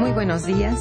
Muy 0.00 0.12
buenos 0.12 0.46
días. 0.46 0.80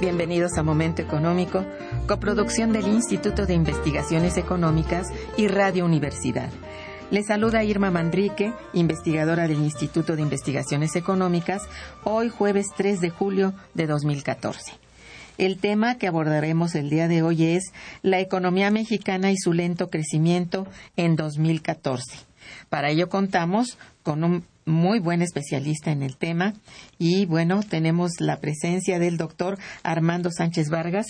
Bienvenidos 0.00 0.56
a 0.56 0.62
Momento 0.62 1.02
Económico, 1.02 1.66
coproducción 2.06 2.72
del 2.72 2.86
Instituto 2.86 3.44
de 3.44 3.52
Investigaciones 3.52 4.38
Económicas 4.38 5.08
y 5.36 5.48
Radio 5.48 5.84
Universidad. 5.84 6.48
Les 7.10 7.26
saluda 7.26 7.62
Irma 7.62 7.90
Manrique, 7.90 8.54
investigadora 8.72 9.48
del 9.48 9.58
Instituto 9.58 10.16
de 10.16 10.22
Investigaciones 10.22 10.96
Económicas, 10.96 11.60
hoy 12.04 12.30
jueves 12.30 12.68
3 12.74 13.02
de 13.02 13.10
julio 13.10 13.52
de 13.74 13.86
2014. 13.86 14.72
El 15.36 15.58
tema 15.58 15.98
que 15.98 16.06
abordaremos 16.06 16.74
el 16.74 16.88
día 16.88 17.06
de 17.06 17.22
hoy 17.22 17.44
es 17.44 17.70
la 18.00 18.20
economía 18.20 18.70
mexicana 18.70 19.30
y 19.30 19.36
su 19.36 19.52
lento 19.52 19.90
crecimiento 19.90 20.66
en 20.96 21.16
2014. 21.16 22.16
Para 22.70 22.88
ello 22.88 23.10
contamos 23.10 23.76
con 24.02 24.24
un 24.24 24.46
muy 24.66 24.98
buen 24.98 25.22
especialista 25.22 25.90
en 25.90 26.02
el 26.02 26.16
tema 26.16 26.54
y 26.98 27.26
bueno, 27.26 27.62
tenemos 27.62 28.12
la 28.20 28.40
presencia 28.40 28.98
del 28.98 29.16
doctor 29.16 29.58
Armando 29.82 30.30
Sánchez 30.30 30.70
Vargas. 30.70 31.06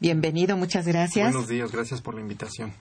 Bienvenido, 0.00 0.56
muchas 0.56 0.86
gracias. 0.86 1.32
Buenos 1.32 1.48
días, 1.48 1.72
gracias 1.72 2.00
por 2.00 2.14
la 2.14 2.20
invitación. 2.20 2.72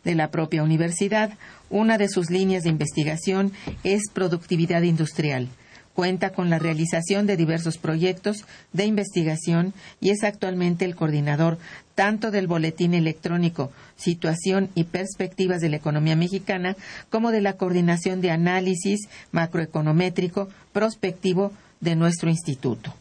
de 0.04 0.14
la 0.14 0.30
propia 0.30 0.62
universidad. 0.62 1.32
Una 1.68 1.98
de 1.98 2.08
sus 2.08 2.30
líneas 2.30 2.62
de 2.62 2.70
investigación 2.70 3.52
es 3.84 4.04
productividad 4.12 4.82
industrial. 4.82 5.48
Cuenta 5.92 6.30
con 6.30 6.48
la 6.48 6.58
realización 6.58 7.26
de 7.26 7.36
diversos 7.36 7.76
proyectos 7.76 8.44
de 8.72 8.86
investigación 8.86 9.74
y 10.00 10.10
es 10.10 10.22
actualmente 10.22 10.84
el 10.84 10.94
coordinador 10.94 11.58
tanto 11.98 12.30
del 12.30 12.46
boletín 12.46 12.94
electrónico 12.94 13.72
Situación 13.96 14.70
y 14.76 14.84
Perspectivas 14.84 15.60
de 15.60 15.68
la 15.68 15.78
Economía 15.78 16.14
Mexicana 16.14 16.76
como 17.10 17.32
de 17.32 17.40
la 17.40 17.54
coordinación 17.54 18.20
de 18.20 18.30
análisis 18.30 19.08
macroeconométrico 19.32 20.48
prospectivo 20.72 21.50
de 21.80 21.96
nuestro 21.96 22.30
instituto. 22.30 22.94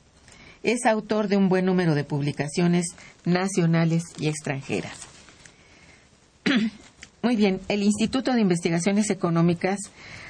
Es 0.63 0.87
autor 0.87 1.27
de 1.27 1.37
un 1.37 1.47
buen 1.47 1.65
número 1.65 1.93
de 1.93 2.05
publicaciones 2.05 2.87
nacionales 3.23 4.01
y 4.17 4.29
extranjeras. 4.29 4.97
Muy 7.21 7.35
bien, 7.35 7.59
el 7.67 7.83
Instituto 7.83 8.33
de 8.33 8.41
Investigaciones 8.41 9.11
Económicas 9.11 9.77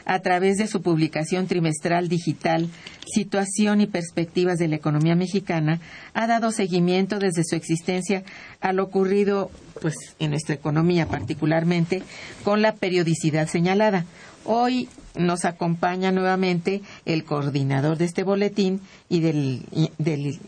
a 0.08 0.20
través 0.22 0.58
de 0.58 0.68
su 0.68 0.82
publicación 0.82 1.48
trimestral 1.48 2.08
digital 2.08 2.70
Situación 3.14 3.82
y 3.82 3.88
Perspectivas 3.88 4.58
de 4.58 4.70
la 4.70 4.78
Economía 4.78 5.16
Mexicana, 5.16 5.82
ha 6.14 6.28
dado 6.28 6.52
seguimiento 6.52 7.20
desde 7.20 7.44
su 7.44 7.56
existencia 7.56 8.24
a 8.62 8.72
lo 8.72 8.86
ocurrido 8.86 9.52
pues, 9.82 9.96
en 10.20 10.32
nuestra 10.32 10.56
economía, 10.56 11.08
particularmente 11.08 12.04
con 12.44 12.62
la 12.62 12.74
periodicidad 12.74 13.48
señalada. 13.48 14.06
Hoy 14.46 14.88
nos 15.16 15.44
acompaña 15.44 16.12
nuevamente 16.12 16.82
el 17.06 17.26
coordinador 17.26 17.98
de 17.98 18.06
este 18.06 18.24
boletín 18.24 18.80
y 19.10 19.20
del, 19.20 19.66
del, 19.98 20.40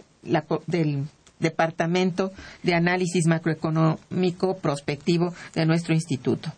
del 0.67 1.03
Departamento 1.39 2.31
de 2.63 2.75
Análisis 2.75 3.25
Macroeconómico 3.27 4.57
Prospectivo 4.57 5.33
de 5.53 5.65
nuestro 5.65 5.93
instituto. 5.93 6.53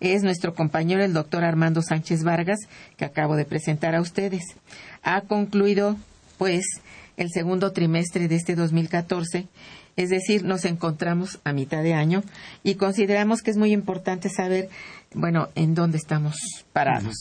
Es 0.00 0.22
nuestro 0.22 0.54
compañero 0.54 1.02
el 1.02 1.12
doctor 1.12 1.44
Armando 1.44 1.82
Sánchez 1.82 2.22
Vargas, 2.22 2.58
que 2.96 3.04
acabo 3.04 3.36
de 3.36 3.44
presentar 3.44 3.94
a 3.94 4.00
ustedes. 4.00 4.42
Ha 5.02 5.22
concluido, 5.22 5.96
pues, 6.38 6.64
el 7.16 7.30
segundo 7.30 7.72
trimestre 7.72 8.28
de 8.28 8.36
este 8.36 8.54
2014, 8.54 9.48
es 9.96 10.10
decir, 10.10 10.44
nos 10.44 10.64
encontramos 10.64 11.38
a 11.44 11.52
mitad 11.52 11.82
de 11.82 11.94
año 11.94 12.24
y 12.64 12.74
consideramos 12.74 13.42
que 13.42 13.52
es 13.52 13.56
muy 13.56 13.72
importante 13.72 14.28
saber, 14.28 14.68
bueno, 15.14 15.48
en 15.54 15.74
dónde 15.74 15.98
estamos 15.98 16.36
parados. 16.72 17.14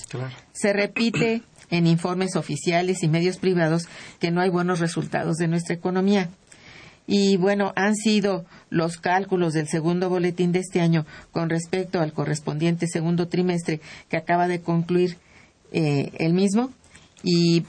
Se 0.53 0.73
repite 0.73 1.43
en 1.69 1.87
informes 1.87 2.35
oficiales 2.35 3.03
y 3.03 3.07
medios 3.07 3.37
privados 3.37 3.87
que 4.19 4.31
no 4.31 4.41
hay 4.41 4.49
buenos 4.49 4.79
resultados 4.79 5.37
de 5.37 5.47
nuestra 5.47 5.75
economía. 5.75 6.29
Y 7.05 7.37
bueno, 7.37 7.73
han 7.75 7.95
sido 7.95 8.45
los 8.69 8.97
cálculos 8.97 9.53
del 9.53 9.67
segundo 9.67 10.09
boletín 10.09 10.51
de 10.51 10.59
este 10.59 10.81
año 10.81 11.05
con 11.31 11.49
respecto 11.49 11.99
al 11.99 12.13
correspondiente 12.13 12.87
segundo 12.87 13.27
trimestre 13.27 13.81
que 14.09 14.17
acaba 14.17 14.47
de 14.47 14.61
concluir 14.61 15.17
eh, 15.71 16.11
el 16.19 16.33
mismo 16.33 16.71
y 17.23 17.65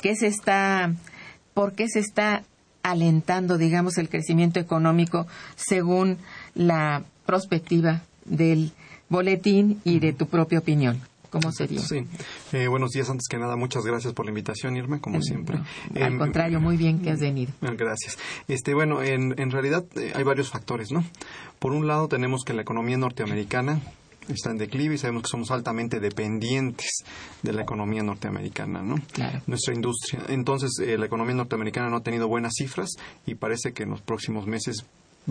qué 0.00 0.14
se 0.14 0.28
está, 0.28 0.94
por 1.54 1.74
qué 1.74 1.88
se 1.88 2.00
está 2.00 2.44
alentando, 2.82 3.58
digamos, 3.58 3.98
el 3.98 4.08
crecimiento 4.08 4.60
económico 4.60 5.26
según 5.56 6.18
la 6.54 7.02
perspectiva 7.26 8.02
del 8.24 8.72
boletín 9.08 9.80
y 9.84 9.98
de 9.98 10.12
tu 10.12 10.26
propia 10.26 10.60
opinión. 10.60 11.00
¿Cómo 11.40 11.52
sería? 11.52 11.80
Sí. 11.80 12.06
Eh, 12.52 12.66
buenos 12.66 12.90
días, 12.92 13.10
antes 13.10 13.28
que 13.28 13.38
nada, 13.38 13.56
muchas 13.56 13.84
gracias 13.84 14.14
por 14.14 14.24
la 14.24 14.30
invitación, 14.30 14.76
Irma, 14.76 15.00
como 15.00 15.20
siempre. 15.20 15.58
al 15.94 16.02
em, 16.02 16.18
contrario, 16.18 16.60
muy 16.60 16.76
bien 16.76 17.00
que 17.00 17.10
has 17.10 17.20
venido. 17.20 17.52
Eh, 17.62 17.74
gracias. 17.76 18.18
Este, 18.48 18.72
bueno, 18.74 19.02
en, 19.02 19.38
en 19.38 19.50
realidad 19.50 19.84
eh, 19.96 20.12
hay 20.14 20.24
varios 20.24 20.50
factores, 20.50 20.90
¿no? 20.92 21.04
Por 21.58 21.72
un 21.72 21.86
lado, 21.86 22.08
tenemos 22.08 22.42
que 22.44 22.54
la 22.54 22.62
economía 22.62 22.96
norteamericana 22.96 23.80
está 24.28 24.50
en 24.50 24.58
declive 24.58 24.94
y 24.94 24.98
sabemos 24.98 25.24
que 25.24 25.28
somos 25.28 25.50
altamente 25.50 26.00
dependientes 26.00 27.04
de 27.42 27.52
la 27.52 27.62
economía 27.62 28.02
norteamericana, 28.02 28.82
¿no? 28.82 28.96
Claro. 29.12 29.42
Nuestra 29.46 29.74
industria. 29.74 30.22
Entonces, 30.28 30.70
la 30.98 31.06
economía 31.06 31.34
norteamericana 31.34 31.90
no 31.90 31.98
ha 31.98 32.02
tenido 32.02 32.26
buenas 32.26 32.54
cifras 32.56 32.90
y 33.24 33.36
parece 33.36 33.72
que 33.72 33.84
en 33.84 33.90
los 33.90 34.00
próximos 34.00 34.46
meses 34.48 34.84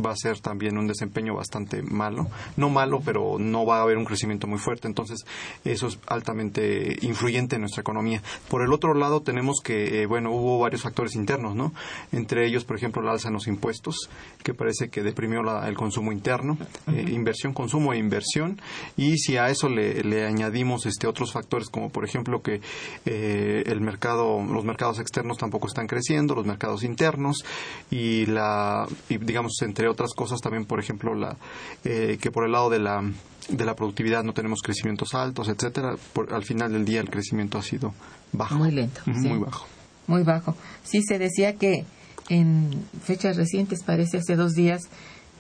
va 0.03 0.12
a 0.12 0.15
ser 0.15 0.39
también 0.39 0.77
un 0.77 0.88
desempeño 0.88 1.36
bastante 1.36 1.81
malo. 1.81 2.27
No 2.57 2.69
malo, 2.69 3.01
pero 3.03 3.38
no 3.39 3.65
va 3.65 3.80
a 3.80 3.81
haber 3.81 3.97
un 3.97 4.06
crecimiento 4.06 4.47
muy 4.47 4.59
fuerte. 4.59 4.88
Entonces, 4.88 5.25
eso 5.63 5.88
es 5.88 6.00
altamente 6.07 6.97
influyente 7.01 7.56
en 7.56 7.62
nuestra 7.62 7.81
economía. 7.81 8.21
Por 8.50 8.62
el 8.62 8.74
otro 8.74 8.94
lado, 8.94 9.21
tenemos 9.21 9.62
que, 9.63 10.01
eh, 10.01 10.06
bueno, 10.06 10.31
hubo 10.31 10.59
varios 10.59 10.81
factores 10.81 11.15
internos, 11.15 11.56
¿no? 11.56 11.74
Entre 12.12 12.45
ellos, 12.45 12.65
por 12.65 12.77
ejemplo, 12.77 13.01
la 13.01 13.12
alza 13.12 13.30
en 13.30 13.33
los 13.33 13.47
impuestos, 13.47 14.09
que 14.44 14.53
parece 14.53 14.89
que 14.89 15.03
deprimió 15.03 15.42
el 15.63 15.75
consumo 15.75 16.12
interno, 16.12 16.57
eh, 16.88 17.06
inversión, 17.09 17.53
consumo 17.53 17.94
e 17.94 17.98
inversión. 17.98 18.59
Y 18.98 19.18
si 19.18 19.38
a 19.38 19.50
eso 19.50 19.69
le, 19.69 20.03
le 20.03 20.25
añadimos 20.25 20.86
este 20.86 21.07
otros 21.07 21.31
factores, 21.31 21.69
como 21.69 21.89
por 21.89 22.06
ejemplo 22.06 22.41
que 22.41 22.62
eh, 23.06 23.63
el 23.65 23.81
mercado, 23.81 24.44
los 24.44 24.63
mercados 24.65 25.00
externos 25.00 25.38
tampoco 25.38 25.68
están 25.68 25.88
creciendo, 25.88 26.36
los 26.36 26.45
mercados 26.45 26.83
internos 26.83 27.45
y 27.91 28.25
la, 28.25 28.88
y 29.09 29.18
digamos, 29.18 29.53
entre 29.62 29.84
otras 29.87 30.13
cosas 30.13 30.41
también, 30.41 30.65
por 30.65 30.79
ejemplo, 30.79 31.15
la, 31.15 31.37
eh, 31.83 32.17
que 32.21 32.31
por 32.31 32.45
el 32.45 32.51
lado 32.51 32.69
de 32.69 32.79
la, 32.79 33.03
de 33.49 33.65
la 33.65 33.75
productividad 33.75 34.23
no 34.23 34.33
tenemos 34.33 34.61
crecimientos 34.61 35.13
altos, 35.13 35.47
etcétera. 35.49 35.95
al 36.31 36.43
final 36.43 36.71
del 36.73 36.85
día 36.85 37.01
el 37.01 37.09
crecimiento 37.09 37.57
ha 37.57 37.63
sido 37.63 37.93
bajo. 38.31 38.55
Muy 38.55 38.71
lento. 38.71 39.01
Muy 39.05 39.39
bajo. 39.39 39.65
Muy 40.07 40.23
bajo. 40.23 40.55
Sí, 40.83 41.01
se 41.03 41.17
decía 41.19 41.55
que 41.55 41.85
en 42.29 42.85
fechas 43.03 43.37
recientes, 43.37 43.83
parece 43.83 44.17
hace 44.17 44.35
dos 44.35 44.53
días, 44.53 44.81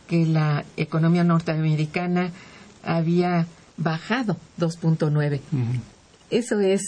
que 0.07 0.25
la 0.25 0.65
economía 0.77 1.23
norteamericana 1.23 2.31
había 2.83 3.47
bajado 3.77 4.37
2.9. 4.59 5.41
Eso 6.29 6.59
es 6.59 6.81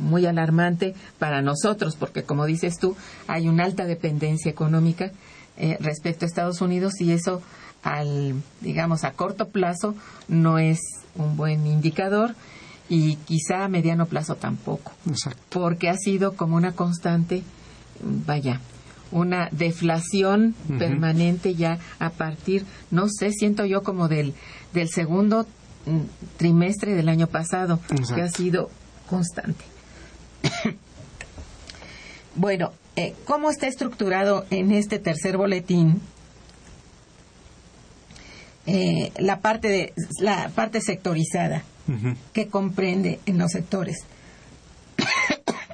muy 0.00 0.26
alarmante 0.26 0.94
para 1.18 1.42
nosotros, 1.42 1.96
porque 1.96 2.22
como 2.22 2.46
dices 2.46 2.78
tú, 2.78 2.96
hay 3.26 3.48
una 3.48 3.64
alta 3.64 3.84
dependencia 3.84 4.50
económica 4.50 5.12
eh, 5.56 5.76
respecto 5.80 6.24
a 6.24 6.28
Estados 6.28 6.60
Unidos 6.60 7.00
y 7.00 7.12
eso 7.12 7.42
al 7.82 8.42
digamos 8.60 9.04
a 9.04 9.12
corto 9.12 9.48
plazo 9.48 9.94
no 10.28 10.58
es 10.58 10.78
un 11.16 11.36
buen 11.36 11.66
indicador 11.66 12.34
y 12.88 13.16
quizá 13.16 13.64
a 13.64 13.68
mediano 13.68 14.06
plazo 14.06 14.36
tampoco. 14.36 14.92
Porque 15.48 15.88
ha 15.88 15.96
sido 15.96 16.34
como 16.34 16.56
una 16.56 16.72
constante 16.72 17.42
vaya 18.02 18.60
una 19.10 19.48
deflación 19.52 20.54
permanente 20.78 21.54
ya 21.54 21.78
a 21.98 22.10
partir 22.10 22.64
no 22.90 23.08
sé 23.08 23.30
siento 23.32 23.66
yo 23.66 23.82
como 23.82 24.08
del 24.08 24.34
del 24.72 24.88
segundo 24.88 25.46
mm, 25.86 26.00
trimestre 26.38 26.94
del 26.94 27.08
año 27.10 27.26
pasado 27.26 27.78
que 28.14 28.22
ha 28.22 28.28
sido 28.28 28.70
constante. 29.08 29.64
Bueno 32.34 32.72
eh, 32.96 33.14
¿cómo 33.24 33.50
está 33.50 33.66
estructurado 33.66 34.44
en 34.50 34.72
este 34.72 34.98
tercer 34.98 35.36
boletín 35.36 36.00
eh, 38.66 39.12
la 39.18 39.40
parte 39.40 39.68
de 39.68 39.92
la 40.20 40.50
parte 40.50 40.80
sectorizada 40.80 41.64
que 42.32 42.46
comprende 42.48 43.18
en 43.26 43.38
los 43.38 43.50
sectores? 43.50 44.04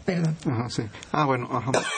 Perdón. 0.08 0.36
Ah, 1.12 1.26
bueno, 1.26 1.50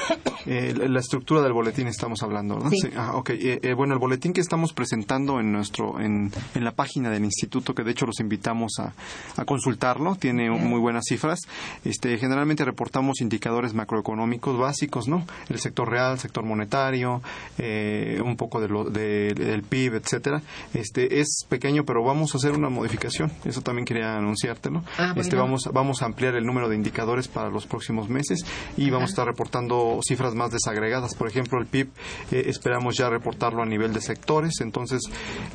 eh, 0.47 0.75
la 0.77 0.99
estructura 0.99 1.43
del 1.43 1.53
boletín 1.53 1.87
estamos 1.87 2.25
hablando, 2.25 2.57
¿verdad? 2.57 2.71
Sí. 2.73 2.91
Ah, 2.97 3.12
ok. 3.15 3.31
Eh, 3.31 3.61
eh, 3.62 3.73
bueno, 3.75 3.95
el 3.95 4.01
boletín 4.01 4.33
que 4.33 4.41
estamos 4.41 4.73
presentando 4.73 5.39
en 5.39 5.53
nuestro 5.53 6.01
en, 6.01 6.33
en, 6.57 6.65
la 6.65 6.73
página 6.73 7.09
del 7.11 7.25
instituto, 7.25 7.73
que 7.73 7.85
de 7.85 7.93
hecho 7.93 8.07
los 8.07 8.19
invitamos 8.19 8.73
a, 8.81 8.95
a 9.41 9.45
consultarlo, 9.45 10.17
tiene 10.17 10.51
muy 10.51 10.81
buenas 10.81 11.05
cifras. 11.09 11.39
Este, 11.85 12.19
generalmente 12.19 12.65
reportamos 12.65 13.21
indicadores 13.21 13.75
macroeconómicos 13.75 14.59
básicos, 14.59 15.07
¿no? 15.07 15.25
El 15.49 15.61
sector 15.61 15.89
real, 15.89 16.15
el 16.15 16.19
sector 16.19 16.45
monetario, 16.45 17.23
un 17.61 18.37
poco 18.37 18.61
de 18.61 18.67
lo, 18.67 18.91
del 18.91 19.62
PIB, 19.62 19.95
etcétera. 19.95 20.43
Este, 20.75 21.21
es 21.21 21.47
pequeño, 21.49 21.85
pero 21.85 22.03
vamos 22.03 22.35
a 22.35 22.39
hacer 22.39 22.55
una 22.55 22.71
modificación. 22.71 23.31
Eso 23.45 23.61
también 23.61 23.85
quería 23.85 24.17
anunciártelo. 24.17 24.83
Ah, 24.99 25.15
este, 25.15 25.37
vamos, 25.37 25.71
vamos 25.73 26.03
a 26.03 26.07
ampliar 26.07 26.35
el 26.35 26.45
número 26.45 26.69
de 26.69 26.75
indicadores 26.75 27.29
para 27.29 27.51
los 27.51 27.69
próximos 27.69 28.00
meses 28.08 28.44
y 28.76 28.91
vamos 28.91 29.11
a 29.11 29.12
estar 29.12 29.26
reportando 29.26 30.00
cifras 30.06 30.35
más 30.35 30.50
desagregadas. 30.50 31.14
Por 31.14 31.29
ejemplo, 31.29 31.61
el 31.61 31.67
PIB 31.67 31.88
eh, 32.31 32.44
esperamos 32.47 32.97
ya 32.97 33.08
reportarlo 33.08 33.62
a 33.62 33.67
nivel 33.67 33.93
de 33.93 34.00
sectores, 34.00 34.61
entonces 34.61 35.00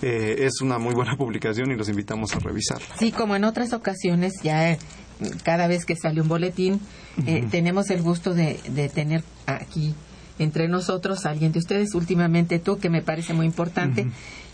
eh, 0.02 0.36
es 0.40 0.62
una 0.62 0.78
muy 0.78 0.94
buena 0.94 1.16
publicación 1.18 1.72
y 1.72 1.76
los 1.76 1.90
invitamos 1.90 2.36
a 2.36 2.40
revisarla. 2.40 2.88
Sí, 2.98 3.12
como 3.12 3.36
en 3.36 3.44
otras 3.44 3.74
ocasiones, 3.74 4.34
ya 4.44 4.72
eh, 4.72 4.80
cada 5.44 5.68
vez 5.68 5.86
que 5.86 5.96
sale 5.96 6.22
un 6.22 6.28
boletín, 6.28 6.82
tenemos 7.50 7.90
el 7.90 8.02
gusto 8.02 8.34
de, 8.34 8.56
tener 8.94 9.24
aquí 9.46 9.96
entre 10.38 10.68
nosotros 10.68 11.26
alguien 11.26 11.54
de 11.54 11.60
ustedes, 11.60 11.96
últimamente 11.96 12.60
tú, 12.60 12.78
que 12.78 12.90
me 12.90 13.02
parece 13.02 13.34
muy 13.34 13.46
importante, 13.46 14.08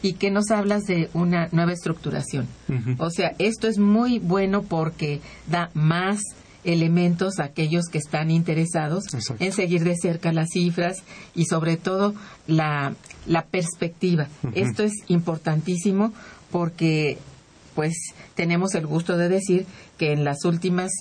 y 0.03 0.13
que 0.13 0.29
nos 0.29 0.51
hablas 0.51 0.83
de 0.83 1.10
una 1.13 1.50
nueva 1.51 1.74
estructuración. 1.74 2.48
O 3.00 3.10
sea, 3.10 3.33
esto 3.39 3.67
es 3.67 3.77
muy 3.79 4.19
bueno 4.19 4.62
porque 4.62 5.21
da 5.48 5.71
más 5.74 6.19
elementos 6.63 7.39
a 7.39 7.46
aquellos 7.46 7.86
que 7.86 7.98
están 7.98 8.32
interesados 8.32 9.06
en 9.39 9.51
seguir 9.51 9.84
de 9.84 9.96
cerca 9.96 10.32
las 10.32 10.50
cifras 10.51 11.03
y 11.36 11.46
sobre 11.46 11.77
todo 11.77 12.13
la, 12.48 12.94
la 13.25 13.46
perspectiva. 13.46 14.27
Esto 14.53 14.84
es 14.84 14.94
importantísimo 15.08 16.13
porque 16.51 17.18
pues 17.75 17.94
tenemos 18.36 18.75
el 18.75 18.86
gusto 18.86 19.18
de 19.18 19.30
decir 19.30 19.65
que 19.98 20.12
en 20.12 20.24
las 20.24 20.46
últimas 20.46 20.91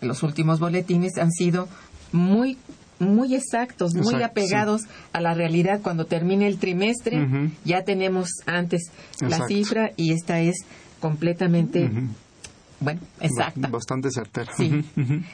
los 0.00 0.22
últimos 0.22 0.60
boletines 0.60 1.18
han 1.18 1.32
sido 1.32 1.68
muy 2.12 2.56
muy 3.00 3.34
exactos, 3.36 3.94
muy 3.94 4.22
apegados 4.22 4.82
a 5.12 5.20
la 5.20 5.32
realidad. 5.32 5.80
Cuando 5.82 6.06
termine 6.06 6.48
el 6.48 6.58
trimestre, 6.58 7.50
ya 7.64 7.84
tenemos 7.84 8.28
antes 8.46 8.90
la 9.20 9.46
cifra 9.46 9.92
y 9.96 10.12
esta 10.12 10.40
es 10.40 10.56
completamente 11.00 11.90
bueno, 12.80 13.00
exacta. 13.20 13.68
Bastante 13.68 14.10
certera. 14.10 14.52
Sí. 14.56 14.84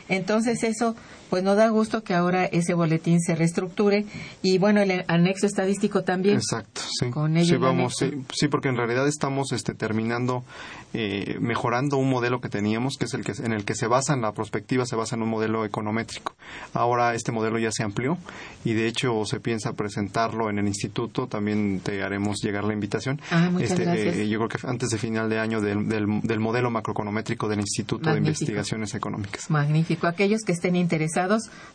Entonces 0.08 0.62
eso, 0.64 0.96
pues 1.34 1.42
nos 1.42 1.56
da 1.56 1.66
gusto 1.66 2.04
que 2.04 2.14
ahora 2.14 2.44
ese 2.44 2.74
boletín 2.74 3.20
se 3.20 3.34
reestructure 3.34 4.06
y 4.40 4.58
bueno, 4.58 4.80
el 4.82 5.04
anexo 5.08 5.48
estadístico 5.48 6.04
también. 6.04 6.36
Exacto, 6.36 6.80
sí. 6.96 7.10
Con 7.10 7.36
ello 7.36 7.56
sí, 7.56 7.56
vamos, 7.56 7.96
sí, 8.32 8.46
porque 8.46 8.68
en 8.68 8.76
realidad 8.76 9.08
estamos 9.08 9.50
este, 9.50 9.74
terminando, 9.74 10.44
eh, 10.92 11.36
mejorando 11.40 11.96
un 11.96 12.08
modelo 12.08 12.40
que 12.40 12.48
teníamos, 12.48 12.98
que 12.98 13.06
es 13.06 13.14
el 13.14 13.24
que 13.24 13.32
en 13.42 13.52
el 13.52 13.64
que 13.64 13.74
se 13.74 13.88
basa 13.88 14.14
en 14.14 14.20
la 14.20 14.30
prospectiva, 14.30 14.86
se 14.86 14.94
basa 14.94 15.16
en 15.16 15.22
un 15.22 15.28
modelo 15.28 15.64
econométrico. 15.64 16.36
Ahora 16.72 17.16
este 17.16 17.32
modelo 17.32 17.58
ya 17.58 17.72
se 17.72 17.82
amplió 17.82 18.16
y 18.64 18.74
de 18.74 18.86
hecho 18.86 19.24
se 19.24 19.40
piensa 19.40 19.72
presentarlo 19.72 20.50
en 20.50 20.60
el 20.60 20.68
instituto. 20.68 21.26
También 21.26 21.80
te 21.80 22.04
haremos 22.04 22.44
llegar 22.44 22.62
la 22.62 22.74
invitación. 22.74 23.20
Ah, 23.32 23.48
muchas 23.50 23.72
este, 23.72 23.82
gracias. 23.82 24.16
Eh, 24.18 24.28
yo 24.28 24.38
creo 24.38 24.48
que 24.48 24.58
antes 24.68 24.90
de 24.90 24.98
final 24.98 25.28
de 25.28 25.40
año 25.40 25.60
del, 25.60 25.88
del 25.88 26.38
modelo 26.38 26.70
macroeconométrico 26.70 27.48
del 27.48 27.58
Instituto 27.58 28.12
de 28.12 28.18
Investigaciones 28.18 28.94
Económicas. 28.94 29.50
Magnífico. 29.50 30.06
Aquellos 30.06 30.42
que 30.42 30.52
estén 30.52 30.76
interesados, 30.76 31.23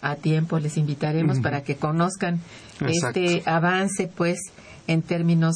a 0.02 0.16
tiempo 0.16 0.60
les 0.60 0.78
invitaremos 0.78 1.40
para 1.40 1.64
que 1.64 1.76
conozcan 1.76 2.40
este 2.88 3.44
avance, 3.46 4.08
pues, 4.08 4.40
en 4.88 5.02
términos 5.02 5.56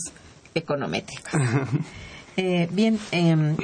econométricos. 0.55 1.33
Eh, 2.35 2.67
bien, 2.71 2.97
em, 3.11 3.55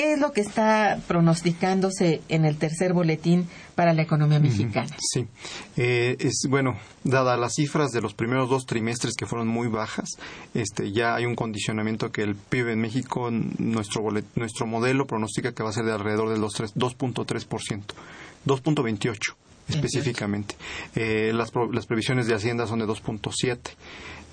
¿Qué 0.00 0.14
es 0.14 0.18
lo 0.18 0.32
que 0.32 0.40
está 0.40 0.98
pronosticándose 1.06 2.22
en 2.30 2.46
el 2.46 2.56
tercer 2.56 2.94
boletín 2.94 3.46
para 3.74 3.92
la 3.92 4.00
economía 4.00 4.40
mexicana? 4.40 4.88
Sí, 4.98 5.26
eh, 5.76 6.16
es 6.18 6.46
bueno, 6.48 6.78
dada 7.04 7.36
las 7.36 7.52
cifras 7.56 7.90
de 7.90 8.00
los 8.00 8.14
primeros 8.14 8.48
dos 8.48 8.64
trimestres 8.64 9.12
que 9.14 9.26
fueron 9.26 9.48
muy 9.48 9.68
bajas, 9.68 10.08
este, 10.54 10.90
ya 10.90 11.16
hay 11.16 11.26
un 11.26 11.34
condicionamiento 11.34 12.10
que 12.12 12.22
el 12.22 12.34
PIB 12.34 12.68
en 12.68 12.80
México, 12.80 13.30
nuestro 13.30 14.02
nuestro 14.36 14.66
modelo 14.66 15.06
pronostica 15.06 15.52
que 15.52 15.62
va 15.62 15.68
a 15.68 15.74
ser 15.74 15.84
de 15.84 15.92
alrededor 15.92 16.30
del 16.30 16.40
2.3%, 16.40 17.82
2.28 18.46 19.18
específicamente. 19.68 20.56
Eh, 20.94 21.32
las, 21.34 21.52
las 21.72 21.86
previsiones 21.86 22.26
de 22.26 22.34
Hacienda 22.34 22.66
son 22.66 22.78
de 22.78 22.86
2.7. 22.86 23.58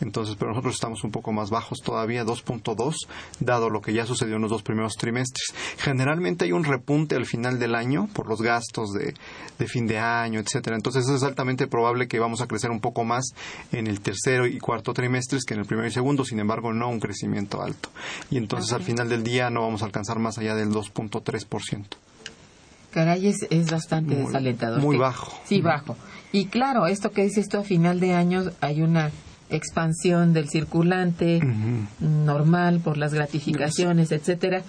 Entonces, 0.01 0.36
pero 0.38 0.51
nosotros 0.51 0.75
estamos 0.75 1.04
un 1.04 1.12
poco 1.12 1.32
más 1.32 1.50
bajos 1.50 1.80
todavía, 1.84 2.24
2.2, 2.25 2.96
dado 3.39 3.70
lo 3.70 3.82
que 3.82 3.94
ya 3.94 4.06
sucedió 4.06 4.36
en 4.36 4.42
los 4.44 4.51
dos 4.51 4.63
primeros 4.63 4.94
trimestres. 4.94 5.54
Generalmente 5.77 6.46
hay 6.46 6.51
un 6.51 6.63
repunte 6.63 7.16
al 7.16 7.25
final 7.25 7.60
del 7.60 7.75
año 7.75 8.08
por 8.13 8.27
los 8.27 8.42
gastos 8.42 8.92
de, 8.94 9.13
de 9.58 9.68
fin 9.68 9.88
de 9.88 10.00
año, 10.00 10.39
etcétera. 10.39 10.75
Entonces, 10.75 11.08
es 11.10 11.24
altamente 11.24 11.68
probable 11.68 12.08
que 12.08 12.20
vamos 12.20 12.42
a 12.42 12.48
crecer 12.48 12.72
un 12.72 12.80
poco 12.80 13.04
más 13.04 13.25
en 13.72 13.88
el 13.88 14.01
tercero 14.01 14.46
y 14.46 14.60
cuarto 14.60 14.94
trimestres 14.94 15.44
que 15.46 15.54
en 15.54 15.62
el 15.62 15.66
primero 15.66 15.88
y 15.88 15.92
segundo, 15.92 16.24
sin 16.24 16.39
embargo, 16.39 16.74
no 16.74 16.89
un 16.89 17.00
crecimiento 17.00 17.62
alto. 17.62 17.89
Y 18.30 18.38
entonces, 18.38 18.74
al 18.74 18.84
final 18.84 19.10
del 19.10 19.24
día, 19.24 19.50
no 19.50 19.62
vamos 19.62 19.82
a 19.82 19.86
alcanzar 19.86 20.20
más 20.20 20.38
allá 20.38 20.56
del 20.56 20.70
2.3%. 20.70 21.86
Caray, 22.92 23.27
es, 23.27 23.46
es 23.50 23.70
bastante 23.70 24.16
desalentador. 24.16 24.82
Muy 24.82 24.98
bajo. 24.98 25.32
Sí, 25.46 25.62
bajo. 25.62 25.96
Y 26.32 26.46
claro, 26.46 26.88
esto 26.88 27.12
que 27.12 27.24
dices 27.24 27.48
tú, 27.48 27.58
a 27.58 27.63
final 27.63 28.00
de 28.00 28.13
año 28.13 28.44
hay 28.60 28.82
una 28.82 29.12
expansión 29.50 30.34
del 30.34 30.50
circulante 30.50 31.42
normal 32.00 32.80
por 32.80 32.98
las 32.98 33.13
gratificaciones, 33.13 34.12
etcétera, 34.12 34.63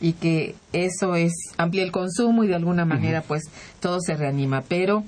y 0.00 0.12
que 0.12 0.54
eso 0.72 1.14
es 1.14 1.32
amplía 1.56 1.82
el 1.82 1.92
consumo 1.92 2.44
y 2.44 2.48
de 2.48 2.54
alguna 2.54 2.84
manera 2.84 3.22
pues 3.22 3.44
todo 3.80 4.00
se 4.00 4.14
reanima, 4.14 4.62
pero 4.62 5.04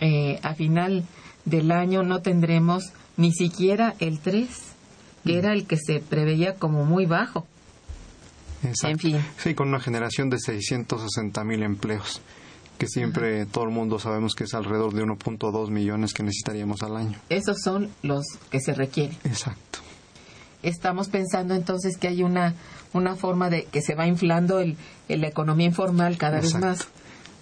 eh, 0.00 0.38
a 0.42 0.54
final 0.54 1.04
del 1.44 1.70
año 1.70 2.02
no 2.02 2.20
tendremos 2.20 2.92
ni 3.16 3.32
siquiera 3.32 3.94
el 3.98 4.18
3, 4.18 4.48
que 5.24 5.38
era 5.38 5.52
el 5.52 5.66
que 5.66 5.76
se 5.76 6.00
preveía 6.00 6.54
como 6.54 6.84
muy 6.84 7.06
bajo. 7.06 7.46
En 8.82 8.98
fin. 8.98 9.18
Sí, 9.38 9.54
con 9.54 9.68
una 9.68 9.80
generación 9.80 10.28
de 10.28 10.38
660 10.38 11.44
mil 11.44 11.62
empleos 11.62 12.20
que 12.80 12.86
siempre 12.86 13.44
todo 13.44 13.64
el 13.64 13.70
mundo 13.70 13.98
sabemos 13.98 14.34
que 14.34 14.44
es 14.44 14.54
alrededor 14.54 14.94
de 14.94 15.04
1.2 15.04 15.68
millones 15.68 16.14
que 16.14 16.22
necesitaríamos 16.22 16.82
al 16.82 16.96
año. 16.96 17.18
Esos 17.28 17.58
son 17.62 17.90
los 18.02 18.24
que 18.50 18.58
se 18.58 18.72
requieren. 18.72 19.18
Exacto. 19.24 19.80
Estamos 20.62 21.10
pensando 21.10 21.54
entonces 21.54 21.98
que 21.98 22.08
hay 22.08 22.22
una, 22.22 22.54
una 22.94 23.16
forma 23.16 23.50
de 23.50 23.64
que 23.64 23.82
se 23.82 23.94
va 23.94 24.06
inflando 24.06 24.60
el, 24.60 24.78
la 25.08 25.28
economía 25.28 25.66
informal 25.66 26.16
cada 26.16 26.40
vez 26.40 26.54
más. 26.54 26.88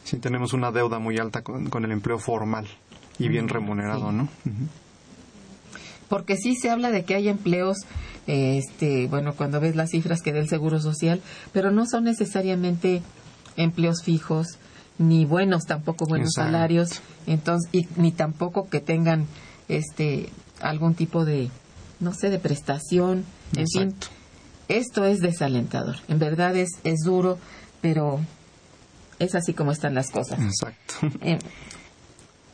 Sí, 0.02 0.16
tenemos 0.16 0.54
una 0.54 0.73
deuda 0.73 0.99
muy 0.99 1.18
alta 1.18 1.42
con, 1.42 1.85
el 1.85 1.92
empleo 1.92 2.18
formal 2.18 2.66
y 3.21 3.28
bien 3.28 3.49
remunerado, 3.49 4.11
¿no? 4.11 4.28
Porque 6.09 6.37
sí 6.37 6.57
se 6.57 6.68
habla 6.68 6.90
de 6.90 7.04
que 7.04 7.14
hay 7.14 7.28
empleos, 7.28 7.76
este, 8.26 9.07
bueno, 9.07 9.35
cuando 9.35 9.61
ves 9.61 9.76
las 9.76 9.90
cifras 9.90 10.21
que 10.21 10.33
da 10.33 10.40
el 10.40 10.49
Seguro 10.49 10.80
Social, 10.80 11.23
pero 11.52 11.71
no 11.71 11.87
son 11.87 12.04
necesariamente 12.04 13.02
empleos 13.57 14.02
fijos, 14.02 14.59
ni 14.98 15.24
buenos 15.24 15.64
tampoco 15.64 16.06
buenos 16.06 16.32
salarios 16.34 17.00
entonces 17.26 17.68
y 17.72 17.86
ni 17.96 18.12
tampoco 18.12 18.68
que 18.68 18.80
tengan 18.80 19.26
este 19.68 20.30
algún 20.60 20.94
tipo 20.94 21.24
de 21.24 21.50
no 22.00 22.12
sé 22.14 22.30
de 22.30 22.38
prestación 22.38 23.24
en 23.56 23.66
fin. 23.68 23.94
Esto 24.68 25.04
es 25.06 25.20
desalentador 25.20 25.96
en 26.08 26.18
verdad 26.18 26.56
es 26.56 26.70
es 26.84 27.00
duro 27.04 27.38
pero 27.80 28.20
es 29.18 29.34
así 29.34 29.52
como 29.52 29.72
están 29.72 29.94
las 29.94 30.10
cosas. 30.10 30.38
Exacto. 30.40 30.94
Eh, 31.22 31.38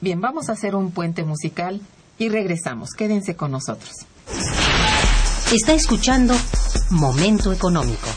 bien 0.01 0.21
vamos 0.21 0.49
a 0.49 0.53
hacer 0.53 0.75
un 0.75 0.91
puente 0.91 1.25
musical 1.25 1.81
y 2.19 2.29
regresamos. 2.29 2.91
Quédense 2.91 3.37
con 3.37 3.51
nosotros. 3.51 3.93
Está 5.53 5.75
escuchando 5.75 6.35
momento 6.91 7.53
económico 7.53 8.09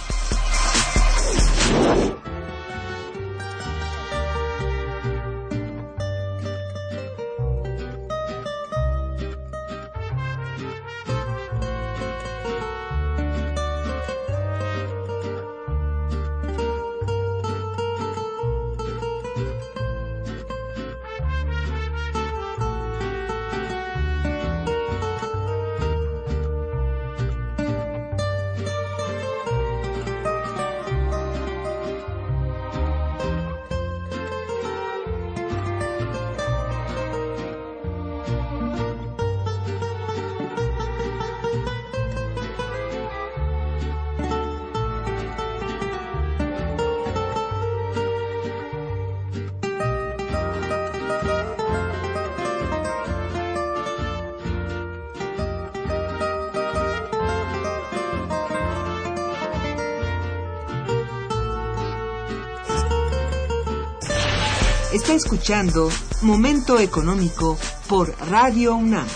escuchando 65.17 65.89
Momento 66.21 66.79
Económico 66.79 67.57
por 67.89 68.15
Radio 68.29 68.75
UNAM. 68.75 69.07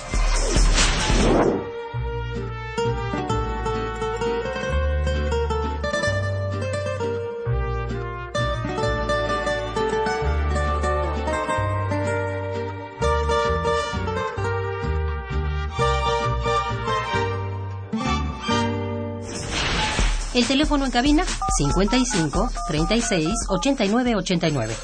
El 20.34 20.48
teléfono 20.48 20.86
en 20.86 20.91
cabina 20.91 21.24
55 21.58 22.50
36 22.67 23.27
89 23.50 24.15
89. 24.15 24.75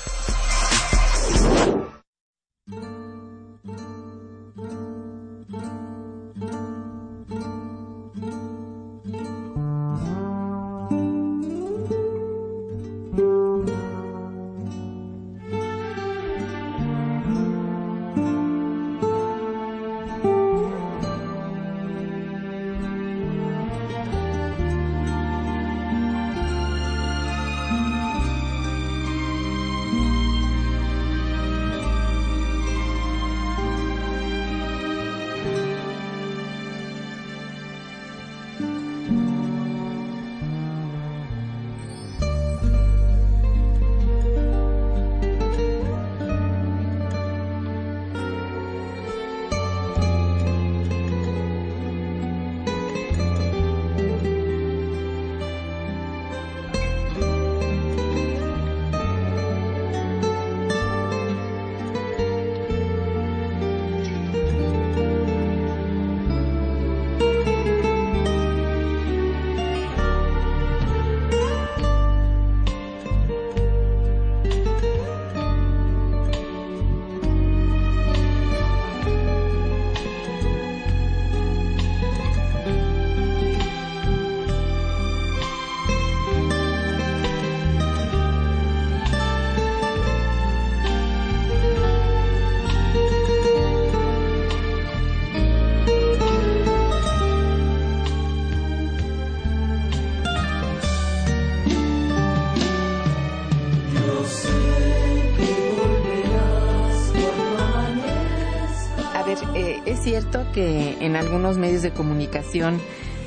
Que 110.58 111.06
en 111.06 111.16
algunos 111.16 111.60
medios 111.60 111.84
de 111.84 111.92
comunicación, 111.92 112.82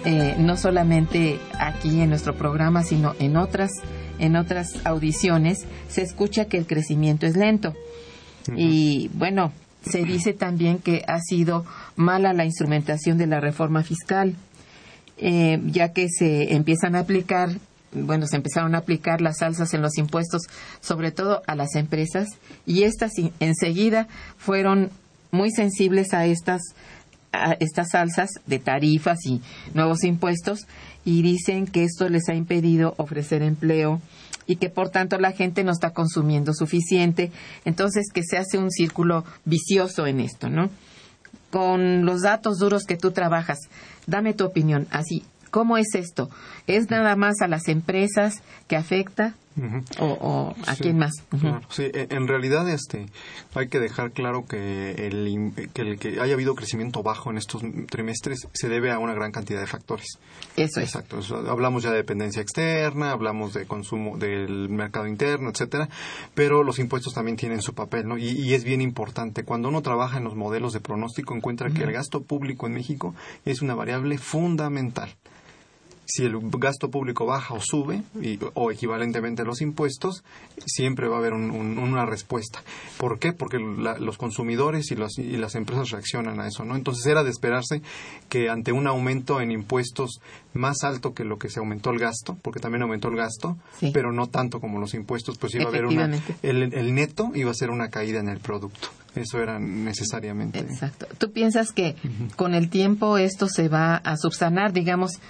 eh, 0.04 0.34
no 0.36 0.56
solamente 0.56 1.38
aquí 1.60 2.00
en 2.00 2.08
nuestro 2.08 2.34
programa, 2.34 2.82
sino 2.82 3.14
en 3.20 3.36
otras, 3.36 3.70
en 4.18 4.34
otras 4.34 4.84
audiciones, 4.84 5.64
se 5.88 6.02
escucha 6.02 6.46
que 6.46 6.56
el 6.56 6.66
crecimiento 6.66 7.26
es 7.26 7.36
lento. 7.36 7.72
Y 8.56 9.12
bueno, 9.14 9.52
se 9.88 10.02
dice 10.02 10.32
también 10.32 10.78
que 10.78 11.04
ha 11.06 11.20
sido 11.20 11.64
mala 11.94 12.32
la 12.32 12.44
instrumentación 12.44 13.16
de 13.16 13.28
la 13.28 13.38
reforma 13.38 13.84
fiscal, 13.84 14.34
eh, 15.16 15.60
ya 15.66 15.92
que 15.92 16.08
se 16.08 16.56
empiezan 16.56 16.96
a 16.96 17.00
aplicar, 17.00 17.50
bueno, 17.92 18.26
se 18.26 18.34
empezaron 18.34 18.74
a 18.74 18.78
aplicar 18.78 19.20
las 19.20 19.40
alzas 19.40 19.72
en 19.72 19.82
los 19.82 19.98
impuestos, 19.98 20.48
sobre 20.80 21.12
todo 21.12 21.42
a 21.46 21.54
las 21.54 21.76
empresas, 21.76 22.26
y 22.66 22.82
estas 22.82 23.12
enseguida 23.38 24.08
fueron 24.36 24.90
muy 25.30 25.52
sensibles 25.52 26.12
a 26.12 26.26
estas 26.26 26.60
estas 27.60 27.94
alzas 27.94 28.30
de 28.46 28.58
tarifas 28.58 29.18
y 29.24 29.40
nuevos 29.74 30.04
impuestos 30.04 30.66
y 31.04 31.22
dicen 31.22 31.66
que 31.66 31.84
esto 31.84 32.08
les 32.08 32.28
ha 32.28 32.34
impedido 32.34 32.94
ofrecer 32.96 33.42
empleo 33.42 34.00
y 34.46 34.56
que 34.56 34.68
por 34.68 34.90
tanto 34.90 35.18
la 35.18 35.32
gente 35.32 35.62
no 35.62 35.70
está 35.70 35.90
consumiendo 35.90 36.52
suficiente. 36.54 37.30
Entonces 37.64 38.06
que 38.12 38.22
se 38.24 38.36
hace 38.36 38.58
un 38.58 38.70
círculo 38.70 39.24
vicioso 39.44 40.06
en 40.06 40.20
esto, 40.20 40.48
¿no? 40.48 40.70
Con 41.50 42.04
los 42.04 42.22
datos 42.22 42.58
duros 42.58 42.84
que 42.84 42.96
tú 42.96 43.12
trabajas, 43.12 43.58
dame 44.06 44.34
tu 44.34 44.44
opinión. 44.44 44.88
Así, 44.90 45.24
¿cómo 45.50 45.76
es 45.76 45.94
esto? 45.94 46.30
¿Es 46.66 46.90
nada 46.90 47.16
más 47.16 47.40
a 47.42 47.48
las 47.48 47.68
empresas 47.68 48.42
que 48.66 48.76
afecta? 48.76 49.34
O, 49.98 50.54
a 50.66 50.76
quién 50.76 50.98
más. 50.98 51.12
sí, 51.68 51.90
en 51.92 52.28
realidad 52.28 52.68
este 52.68 53.06
hay 53.54 53.68
que 53.68 53.80
dejar 53.80 54.12
claro 54.12 54.46
que 54.46 54.92
el, 55.06 55.52
que 55.72 55.82
el 55.82 55.98
que 55.98 56.20
haya 56.20 56.34
habido 56.34 56.54
crecimiento 56.54 57.02
bajo 57.02 57.30
en 57.30 57.38
estos 57.38 57.62
trimestres 57.90 58.46
se 58.52 58.68
debe 58.68 58.92
a 58.92 58.98
una 58.98 59.12
gran 59.12 59.32
cantidad 59.32 59.60
de 59.60 59.66
factores. 59.66 60.18
Eso 60.56 60.80
es. 60.80 60.94
Exacto. 60.94 61.20
hablamos 61.48 61.82
ya 61.82 61.90
de 61.90 61.96
dependencia 61.96 62.40
externa, 62.40 63.10
hablamos 63.10 63.52
de 63.52 63.66
consumo 63.66 64.16
del 64.16 64.68
mercado 64.68 65.06
interno, 65.06 65.50
etcétera, 65.50 65.88
pero 66.34 66.62
los 66.62 66.78
impuestos 66.78 67.12
también 67.12 67.36
tienen 67.36 67.60
su 67.60 67.74
papel, 67.74 68.06
¿no? 68.06 68.18
Y, 68.18 68.50
es 68.54 68.64
bien 68.64 68.80
importante. 68.80 69.44
Cuando 69.44 69.68
uno 69.68 69.80
trabaja 69.82 70.18
en 70.18 70.24
los 70.24 70.34
modelos 70.34 70.72
de 70.72 70.80
pronóstico 70.80 71.36
encuentra 71.36 71.70
que 71.70 71.84
el 71.84 71.92
gasto 71.92 72.22
público 72.22 72.66
en 72.66 72.74
México 72.74 73.14
es 73.44 73.62
una 73.62 73.74
variable 73.74 74.18
fundamental 74.18 75.14
si 76.10 76.24
el 76.24 76.38
gasto 76.58 76.90
público 76.90 77.24
baja 77.26 77.54
o 77.54 77.60
sube, 77.60 78.02
o 78.54 78.70
equivalentemente 78.70 79.44
los 79.44 79.60
impuestos, 79.60 80.24
siempre 80.66 81.08
va 81.08 81.16
a 81.16 81.18
haber 81.20 81.32
una 81.32 82.04
respuesta. 82.04 82.62
¿Por 82.98 83.18
qué? 83.18 83.32
Porque 83.32 83.58
los 83.58 84.18
consumidores 84.18 84.90
y, 84.90 84.94
y, 85.22 85.36
las 85.36 85.54
empresas 85.54 85.90
reaccionan 85.90 86.40
a 86.40 86.48
eso, 86.48 86.64
¿no? 86.64 86.76
Entonces 86.76 87.06
era 87.06 87.22
de 87.22 87.30
esperarse 87.30 87.82
que 88.28 88.50
ante 88.50 88.72
un 88.72 88.86
aumento 88.86 89.40
en 89.40 89.52
impuestos 89.52 90.20
más 90.52 90.82
alto 90.82 91.14
que 91.14 91.24
lo 91.24 91.38
que 91.38 91.48
se 91.48 91.60
aumentó 91.60 91.90
el 91.90 91.98
gasto, 91.98 92.36
porque 92.42 92.60
también 92.60 92.82
aumentó 92.82 93.08
el 93.08 93.16
gasto, 93.16 93.56
pero 93.92 94.12
no 94.12 94.26
tanto 94.26 94.60
como 94.60 94.80
los 94.80 94.94
impuestos, 94.94 95.38
pues 95.38 95.54
iba 95.54 95.64
a 95.64 95.68
haber 95.68 95.86
una... 95.86 96.10
El, 96.42 96.74
el 96.74 96.94
neto 96.94 97.30
iba 97.34 97.50
a 97.50 97.54
ser 97.54 97.70
una 97.70 97.88
caída 97.88 98.20
en 98.20 98.28
el 98.28 98.40
producto. 98.40 98.88
Eso 99.14 99.40
era 99.40 99.58
necesariamente. 99.58 100.60
Exacto. 100.60 101.06
¿Tú 101.18 101.32
piensas 101.32 101.72
que 101.72 101.96
con 102.36 102.54
el 102.54 102.70
tiempo 102.70 103.18
esto 103.18 103.48
se 103.48 103.68
va 103.68 103.96
a 103.96 104.16
subsanar, 104.16 104.72
digamos, 104.72 105.20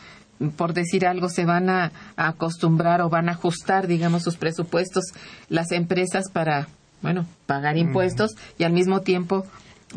por 0.57 0.73
decir 0.73 1.07
algo, 1.07 1.29
se 1.29 1.45
van 1.45 1.69
a, 1.69 1.93
acostumbrar 2.17 3.03
o 3.03 3.11
van 3.11 3.29
a 3.29 3.33
ajustar, 3.33 3.87
digamos, 3.87 4.23
sus 4.23 4.37
presupuestos 4.37 5.05
las 5.49 5.71
empresas 5.73 6.31
para, 6.33 6.69
bueno, 7.03 7.27
pagar 7.47 7.77
impuestos 7.77 8.33
y 8.59 8.65
al 8.65 8.73
mismo 8.73 9.01
tiempo 9.01 9.47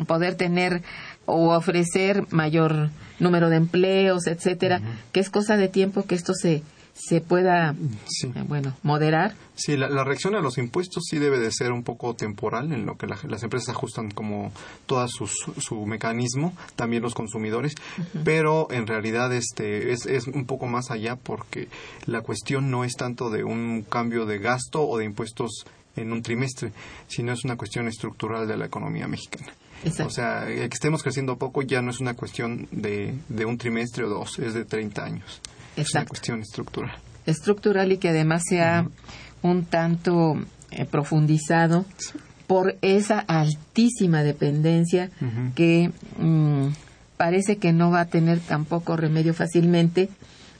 poder 0.06 0.34
tener 0.34 0.82
o 1.26 1.54
ofrecer 1.54 2.26
mayor 2.30 2.90
número 3.18 3.48
de 3.48 3.56
empleos, 3.56 4.26
etcétera, 4.26 4.80
que 5.12 5.20
es 5.20 5.30
cosa 5.30 5.56
de 5.56 5.68
tiempo 5.68 6.04
que 6.04 6.14
esto 6.14 6.34
se 6.34 6.62
se 6.94 7.20
pueda, 7.20 7.72
eh, 7.72 8.44
bueno, 8.46 8.74
moderar. 8.82 9.34
Sí, 9.56 9.76
la, 9.76 10.04
reacción 10.04 10.36
a 10.36 10.40
los 10.40 10.58
impuestos 10.58 11.04
sí 11.10 11.18
debe 11.18 11.38
de 11.38 11.50
ser 11.50 11.72
un 11.72 11.82
poco 11.82 12.14
temporal, 12.14 12.72
en 12.72 12.86
lo 12.86 12.96
que 12.96 13.06
las 13.06 13.42
empresas 13.42 13.70
ajustan 13.70 14.10
como 14.10 14.52
todo 14.86 15.06
su 15.08 15.86
mecanismo, 15.86 16.56
también 16.76 17.02
los 17.02 17.14
consumidores, 17.14 17.74
pero 18.24 18.68
en 18.70 18.86
realidad 18.86 19.32
este 19.32 19.92
es, 19.92 20.06
es 20.06 20.28
un 20.28 20.46
poco 20.46 20.66
más 20.66 20.90
allá 20.90 21.16
porque 21.16 21.68
la 22.06 22.22
cuestión 22.22 22.70
no 22.70 22.84
es 22.84 22.94
tanto 22.94 23.28
de 23.30 23.44
un 23.44 23.82
cambio 23.82 24.24
de 24.24 24.38
gasto 24.38 24.86
o 24.86 24.96
de 24.98 25.04
impuestos 25.04 25.66
en 25.96 26.12
un 26.12 26.22
trimestre, 26.22 26.72
sino 27.08 27.32
es 27.32 27.44
una 27.44 27.56
cuestión 27.56 27.88
estructural 27.88 28.46
de 28.46 28.56
la 28.56 28.66
economía 28.66 29.08
mexicana. 29.08 29.52
O 30.04 30.10
sea, 30.10 30.46
que 30.46 30.64
estemos 30.64 31.02
creciendo 31.02 31.36
poco 31.36 31.60
ya 31.62 31.82
no 31.82 31.90
es 31.90 32.00
una 32.00 32.14
cuestión 32.14 32.68
de, 32.70 33.14
de 33.28 33.44
un 33.44 33.58
trimestre 33.58 34.04
o 34.04 34.08
dos, 34.08 34.38
es 34.38 34.54
de 34.54 34.64
30 34.64 35.04
años. 35.04 35.42
Es 35.76 35.94
una 35.94 36.06
cuestión 36.06 36.40
estructural. 36.40 36.96
Estructural 37.26 37.92
y 37.92 37.98
que 37.98 38.10
además 38.10 38.42
sea 38.48 38.86
un 39.42 39.64
tanto 39.64 40.36
eh, 40.70 40.84
profundizado 40.84 41.84
por 42.46 42.76
esa 42.82 43.18
altísima 43.20 44.22
dependencia 44.22 45.10
que 45.54 45.90
mm, 46.18 46.68
parece 47.16 47.56
que 47.56 47.72
no 47.72 47.90
va 47.90 48.00
a 48.00 48.06
tener 48.06 48.40
tampoco 48.40 48.96
remedio 48.96 49.32
fácilmente, 49.34 50.10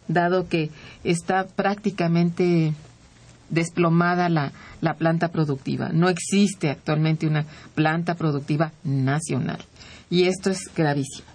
dado 0.09 0.49
que 0.49 0.71
está 1.03 1.47
prácticamente 1.47 2.73
desplomada 3.51 4.29
la, 4.29 4.53
la 4.81 4.95
planta 4.95 5.29
productiva. 5.29 5.91
No 5.93 6.09
existe 6.09 6.71
actualmente 6.71 7.27
una 7.27 7.45
planta 7.75 8.15
productiva 8.15 8.73
nacional. 8.83 9.59
Y 10.11 10.25
esto 10.25 10.51
es 10.51 10.71
gravísimo. 10.75 11.34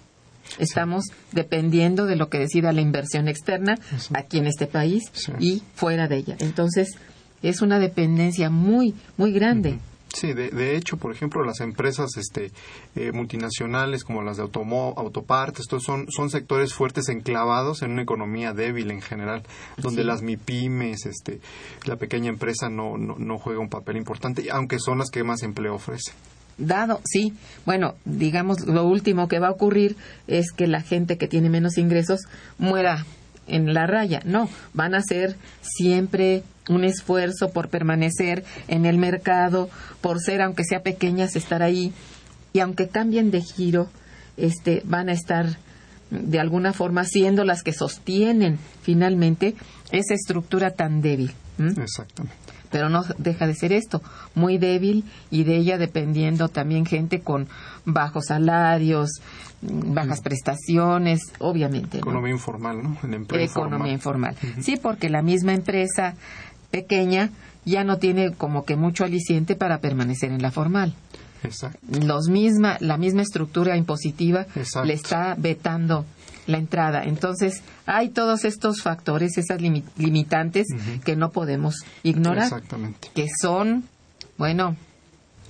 Estamos 0.58 1.06
dependiendo 1.32 2.06
de 2.06 2.16
lo 2.16 2.28
que 2.28 2.38
decida 2.38 2.72
la 2.72 2.80
inversión 2.80 3.28
externa 3.28 3.76
aquí 4.14 4.38
en 4.38 4.46
este 4.46 4.66
país 4.66 5.04
y 5.38 5.62
fuera 5.74 6.08
de 6.08 6.16
ella. 6.16 6.36
Entonces, 6.40 6.96
es 7.42 7.62
una 7.62 7.78
dependencia 7.78 8.50
muy, 8.50 8.94
muy 9.16 9.32
grande. 9.32 9.78
Sí, 10.12 10.32
de, 10.32 10.76
hecho, 10.76 10.96
por 10.96 11.12
ejemplo, 11.12 11.44
las 11.44 11.60
empresas 11.60 12.16
este, 12.16 12.50
eh, 12.96 13.12
multinacionales 13.12 14.02
como 14.02 14.22
las 14.22 14.38
de 14.38 14.42
automo, 14.42 14.92
autopartes, 14.96 15.60
estos 15.60 15.84
son, 15.84 16.06
son 16.10 16.30
sectores 16.30 16.74
fuertes 16.74 17.08
enclavados 17.08 17.82
en 17.82 17.92
una 17.92 18.02
economía 18.02 18.52
débil 18.52 18.90
en 18.90 19.02
general, 19.02 19.44
donde 19.76 20.02
las 20.02 20.22
MIPIMES, 20.22 21.06
este, 21.06 21.40
la 21.84 21.94
pequeña 21.94 22.28
empresa 22.28 22.68
no, 22.68 22.98
no, 22.98 23.16
no 23.18 23.38
juega 23.38 23.60
un 23.60 23.68
papel 23.68 23.96
importante, 23.96 24.48
aunque 24.50 24.80
son 24.80 24.98
las 24.98 25.10
que 25.10 25.22
más 25.22 25.42
empleo 25.42 25.76
ofrecen 25.76 26.14
dado, 26.60 27.00
sí, 27.04 27.32
bueno, 27.66 27.94
digamos, 28.04 28.66
lo 28.66 28.86
último 28.86 29.28
que 29.28 29.38
va 29.38 29.48
a 29.48 29.52
ocurrir 29.52 29.96
es 30.26 30.52
que 30.52 30.66
la 30.66 30.82
gente 30.82 31.18
que 31.18 31.28
tiene 31.28 31.50
menos 31.50 31.78
ingresos 31.78 32.20
muera 32.58 33.04
en 33.46 33.74
la 33.74 33.86
raya. 33.86 34.20
No, 34.24 34.48
van 34.74 34.94
a 34.94 34.98
hacer 34.98 35.36
siempre 35.60 36.44
un 36.68 36.84
esfuerzo 36.84 37.50
por 37.50 37.68
permanecer 37.68 38.44
en 38.68 38.86
el 38.86 38.98
mercado, 38.98 39.68
por 40.00 40.20
ser, 40.20 40.42
aunque 40.42 40.64
sea 40.64 40.82
pequeñas, 40.82 41.34
estar 41.34 41.62
ahí. 41.62 41.92
Y 42.52 42.60
aunque 42.60 42.88
cambien 42.88 43.30
de 43.30 43.42
giro, 43.42 43.88
este, 44.36 44.82
van 44.84 45.08
a 45.08 45.12
estar 45.12 45.58
de 46.10 46.40
alguna 46.40 46.72
forma 46.72 47.04
siendo 47.04 47.44
las 47.44 47.62
que 47.62 47.72
sostienen 47.72 48.58
finalmente 48.82 49.54
esa 49.90 50.14
estructura 50.14 50.72
tan 50.72 51.00
débil. 51.00 51.32
Exactamente 51.58 52.49
pero 52.70 52.88
no 52.88 53.04
deja 53.18 53.46
de 53.46 53.54
ser 53.54 53.72
esto, 53.72 54.02
muy 54.34 54.58
débil 54.58 55.04
y 55.30 55.44
de 55.44 55.56
ella 55.56 55.78
dependiendo 55.78 56.48
también 56.48 56.86
gente 56.86 57.20
con 57.20 57.48
bajos 57.84 58.26
salarios, 58.28 59.20
bajas 59.62 60.20
prestaciones, 60.20 61.20
obviamente. 61.38 61.98
Economía 61.98 62.32
informal, 62.32 62.82
¿no? 62.82 62.98
Economía 63.32 63.92
informal. 63.92 64.36
Sí, 64.60 64.78
porque 64.80 65.10
la 65.10 65.22
misma 65.22 65.52
empresa 65.52 66.14
pequeña 66.70 67.30
ya 67.64 67.84
no 67.84 67.98
tiene 67.98 68.32
como 68.32 68.64
que 68.64 68.76
mucho 68.76 69.04
aliciente 69.04 69.56
para 69.56 69.78
permanecer 69.78 70.30
en 70.30 70.42
la 70.42 70.50
formal. 70.50 70.94
Exacto. 71.42 71.78
Los 72.04 72.28
misma, 72.28 72.76
la 72.80 72.96
misma 72.96 73.22
estructura 73.22 73.76
impositiva 73.76 74.46
le 74.84 74.92
está 74.92 75.34
vetando 75.38 76.04
la 76.50 76.58
entrada. 76.58 77.04
Entonces, 77.04 77.62
hay 77.86 78.10
todos 78.10 78.44
estos 78.44 78.82
factores, 78.82 79.38
esas 79.38 79.60
limitantes 79.60 80.66
que 81.04 81.16
no 81.16 81.30
podemos 81.30 81.76
ignorar. 82.02 82.44
Exactamente. 82.44 83.08
Que 83.14 83.28
son, 83.40 83.84
bueno, 84.36 84.76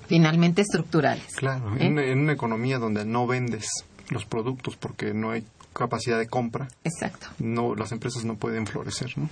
finalmente 0.06 0.62
estructurales. 0.62 1.34
Claro, 1.36 1.76
en, 1.78 1.98
¿Eh? 1.98 2.12
una 2.12 2.32
economía 2.32 2.78
donde 2.78 3.04
no 3.04 3.26
vendes 3.26 3.68
los 4.10 4.24
productos 4.24 4.76
porque 4.76 5.14
no 5.14 5.30
hay 5.30 5.44
capacidad 5.72 6.18
de 6.18 6.26
compra. 6.26 6.68
Exacto. 6.84 7.28
No, 7.38 7.74
las 7.74 7.92
empresas 7.92 8.24
no 8.24 8.34
pueden 8.34 8.66
florecer, 8.66 9.16
¿no? 9.16 9.28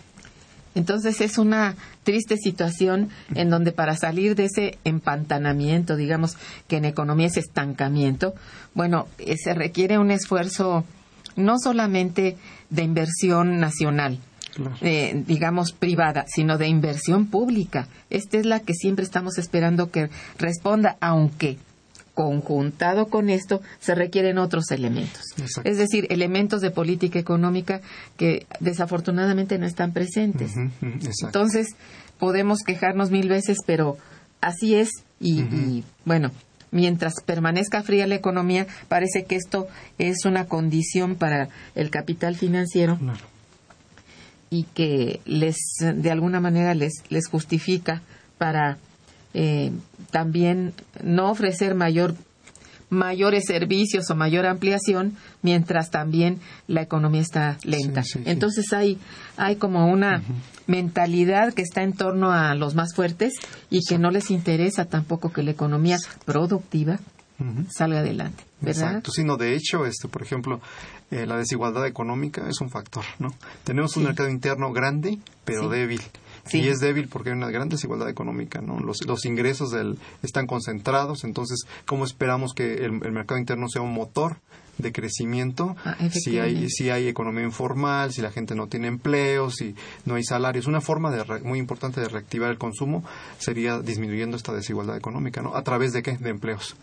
Entonces 0.74 1.20
es 1.20 1.38
una 1.38 1.74
triste 2.04 2.37
situación 2.37 3.09
en 3.35 3.50
donde 3.50 3.72
para 3.72 3.96
salir 3.96 4.37
de 4.37 4.44
ese 4.44 4.78
empantanamiento, 4.85 5.96
digamos 5.96 6.37
que 6.68 6.76
en 6.76 6.85
economía 6.85 7.26
es 7.26 7.37
estancamiento, 7.37 8.35
bueno, 8.74 9.09
eh, 9.18 9.35
se 9.37 9.54
requiere 9.54 9.98
un 9.98 10.12
esfuerzo 10.12 10.85
no 11.38 11.59
solamente 11.59 12.37
de 12.68 12.83
inversión 12.83 13.59
nacional, 13.59 14.18
eh, 14.81 15.22
digamos 15.27 15.72
privada, 15.72 16.24
sino 16.27 16.59
de 16.59 16.66
inversión 16.66 17.27
pública. 17.27 17.87
Esta 18.11 18.38
es 18.38 18.44
la 18.44 18.61
que 18.61 18.74
siempre 18.74 19.05
estamos 19.05 19.38
esperando 19.38 19.90
que 19.90 20.11
responda, 20.38 20.96
aunque 21.01 21.59
conjuntado 22.12 23.07
con 23.07 23.31
esto, 23.31 23.62
se 23.79 23.94
requieren 23.94 24.38
otros 24.38 24.72
elementos. 24.72 25.22
Exacto. 25.37 25.70
Es 25.70 25.79
decir, 25.79 26.09
elementos 26.11 26.61
de 26.61 26.72
política 26.72 27.20
económica 27.20 27.81
que 28.16 28.46
desafortunadamente 28.59 29.57
no 29.59 29.66
están 29.66 29.92
presentes. 29.92 30.51
Entonces, 31.22 31.68
podemos 32.18 32.64
quejarnos 32.66 33.12
mil 33.12 33.29
veces, 33.29 33.59
pero 33.64 33.96
así 34.40 34.74
es 34.74 34.90
y, 35.20 35.42
y, 35.42 35.85
bueno, 36.05 36.33
mientras 36.70 37.14
permanezca 37.24 37.83
fría 37.83 38.07
la 38.07 38.14
economía, 38.16 38.66
parece 38.88 39.24
que 39.24 39.37
esto 39.37 39.68
es 39.98 40.24
una 40.24 40.46
condición 40.46 41.14
para 41.16 41.48
el 41.74 41.90
capital 41.90 42.37
financiero 42.37 42.98
Claro. 42.98 43.18
y 44.50 44.64
que 44.64 45.20
les 45.24 45.57
de 45.81 46.11
alguna 46.11 46.40
manera 46.40 46.74
les 46.74 46.92
les 47.11 47.28
justifica 47.28 48.02
para 48.38 48.78
eh, 49.35 49.72
también 50.11 50.72
no 51.02 51.31
ofrecer 51.31 51.74
mayor 51.74 52.14
mayores 52.90 53.44
servicios 53.46 54.11
o 54.11 54.14
mayor 54.14 54.46
ampliación 54.46 55.16
mientras 55.42 55.90
también 55.90 56.38
la 56.66 56.83
economía 56.83 57.20
está 57.20 57.59
lenta. 57.64 58.03
Sí, 58.03 58.12
sí, 58.12 58.18
sí. 58.24 58.31
Entonces 58.31 58.72
hay 58.72 58.98
hay 59.37 59.57
como 59.57 59.87
una 59.90 60.22
mentalidad 60.66 61.55
que 61.55 61.62
está 61.62 61.83
en 61.83 61.92
torno 61.92 62.33
a 62.33 62.55
los 62.55 62.74
más 62.74 62.94
fuertes 62.94 63.35
y 63.70 63.81
que 63.87 63.98
no 63.98 64.11
les 64.11 64.31
interesa 64.31 64.85
tampoco 64.85 65.33
que 65.33 65.42
la 65.42 65.51
economía 65.51 65.98
productiva 66.24 66.98
salga 67.70 68.01
adelante, 68.01 68.42
¿verdad? 68.61 68.88
Exacto, 68.88 69.12
sí, 69.12 69.22
no, 69.22 69.37
de 69.37 69.55
hecho, 69.55 69.87
este, 69.87 70.09
por 70.09 70.22
ejemplo, 70.22 70.61
eh, 71.12 71.24
la 71.24 71.37
desigualdad 71.37 71.87
económica 71.87 72.48
es 72.48 72.61
un 72.61 72.68
factor, 72.68 73.05
¿no? 73.20 73.29
Tenemos 73.62 73.96
un 73.96 74.05
mercado 74.05 74.29
interno 74.29 74.72
grande, 74.72 75.18
pero 75.44 75.68
débil. 75.68 76.03
Sí. 76.48 76.61
Y 76.61 76.68
es 76.68 76.78
débil 76.78 77.08
porque 77.08 77.30
hay 77.30 77.37
una 77.37 77.50
gran 77.50 77.68
desigualdad 77.68 78.08
económica, 78.08 78.61
¿no? 78.61 78.80
Los, 78.80 79.04
los 79.06 79.24
ingresos 79.24 79.70
del, 79.70 79.98
están 80.22 80.46
concentrados, 80.46 81.24
entonces, 81.24 81.61
¿cómo 81.87 82.04
esperamos 82.04 82.52
que 82.54 82.74
el, 82.84 83.00
el 83.04 83.12
mercado 83.12 83.38
interno 83.38 83.68
sea 83.68 83.82
un 83.82 83.92
motor 83.92 84.37
de 84.78 84.92
crecimiento 84.92 85.76
Ah, 85.84 85.96
si 86.12 86.38
hay 86.38 86.68
si 86.70 86.88
hay 86.90 87.08
economía 87.08 87.42
informal, 87.42 88.12
si 88.12 88.22
la 88.22 88.30
gente 88.30 88.54
no 88.54 88.68
tiene 88.68 88.87
empleo, 88.87 89.50
si 89.50 89.74
no 90.04 90.14
hay 90.14 90.22
salarios? 90.24 90.66
Una 90.66 90.80
forma 90.80 91.11
de 91.11 91.24
re- 91.24 91.40
muy 91.40 91.58
importante 91.58 92.00
de 92.00 92.08
reactivar 92.08 92.50
el 92.50 92.58
consumo 92.58 93.02
sería 93.38 93.80
disminuyendo 93.80 94.37
esta 94.37 94.52
desigualdad 94.52 94.96
económica, 94.96 95.42
¿no? 95.42 95.56
¿A 95.56 95.64
través 95.64 95.92
de 95.92 96.02
qué? 96.02 96.16
De 96.16 96.30
empleos 96.30 96.76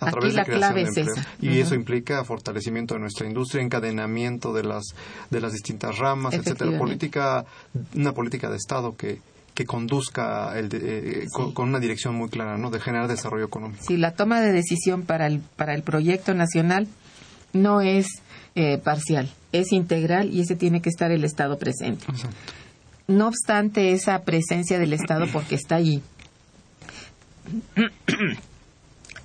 a 0.00 0.06
Aquí 0.06 0.12
través 0.12 0.34
la 0.34 0.42
de 0.42 0.46
creación 0.46 0.58
clave 0.72 0.84
de 0.84 0.88
es 0.90 0.96
esa. 1.08 1.26
Y 1.40 1.60
eso 1.60 1.74
implica 1.74 2.24
fortalecimiento 2.24 2.94
de 2.94 3.00
nuestra 3.00 3.26
industria, 3.26 3.62
encadenamiento 3.62 4.52
de 4.52 4.64
las 4.64 4.84
de 5.30 5.40
las 5.40 5.52
distintas 5.52 5.98
ramas, 5.98 6.34
etcétera. 6.34 6.78
Política, 6.78 7.44
una 7.94 8.12
política 8.12 8.48
de 8.50 8.56
Estado 8.56 8.96
que 8.96 9.20
que 9.54 9.66
conduzca 9.66 10.58
el 10.58 10.68
de- 10.70 10.78
eh, 11.24 11.26
con, 11.32 11.52
con 11.52 11.68
una 11.68 11.80
dirección 11.80 12.14
muy 12.14 12.30
clara, 12.30 12.56
¿no? 12.56 12.70
De 12.70 12.80
generar 12.80 13.08
desarrollo 13.08 13.44
económico. 13.44 13.82
si 13.86 13.96
la 13.98 14.12
toma 14.12 14.40
de 14.40 14.52
decisión 14.52 15.02
para 15.02 15.26
el, 15.26 15.40
para 15.56 15.74
el 15.74 15.82
proyecto 15.82 16.32
nacional 16.34 16.86
no 17.52 17.80
es 17.82 18.06
eh, 18.54 18.78
parcial, 18.78 19.28
es 19.52 19.72
integral 19.72 20.30
y 20.32 20.40
ese 20.40 20.54
tiene 20.56 20.80
que 20.80 20.88
estar 20.88 21.10
el 21.10 21.24
Estado 21.24 21.58
presente. 21.58 22.06
Exacto. 22.08 22.36
No 23.08 23.26
obstante 23.26 23.90
esa 23.92 24.22
presencia 24.22 24.78
del 24.78 24.92
Estado, 24.92 25.26
porque 25.32 25.56
está 25.56 25.74
allí, 25.74 26.00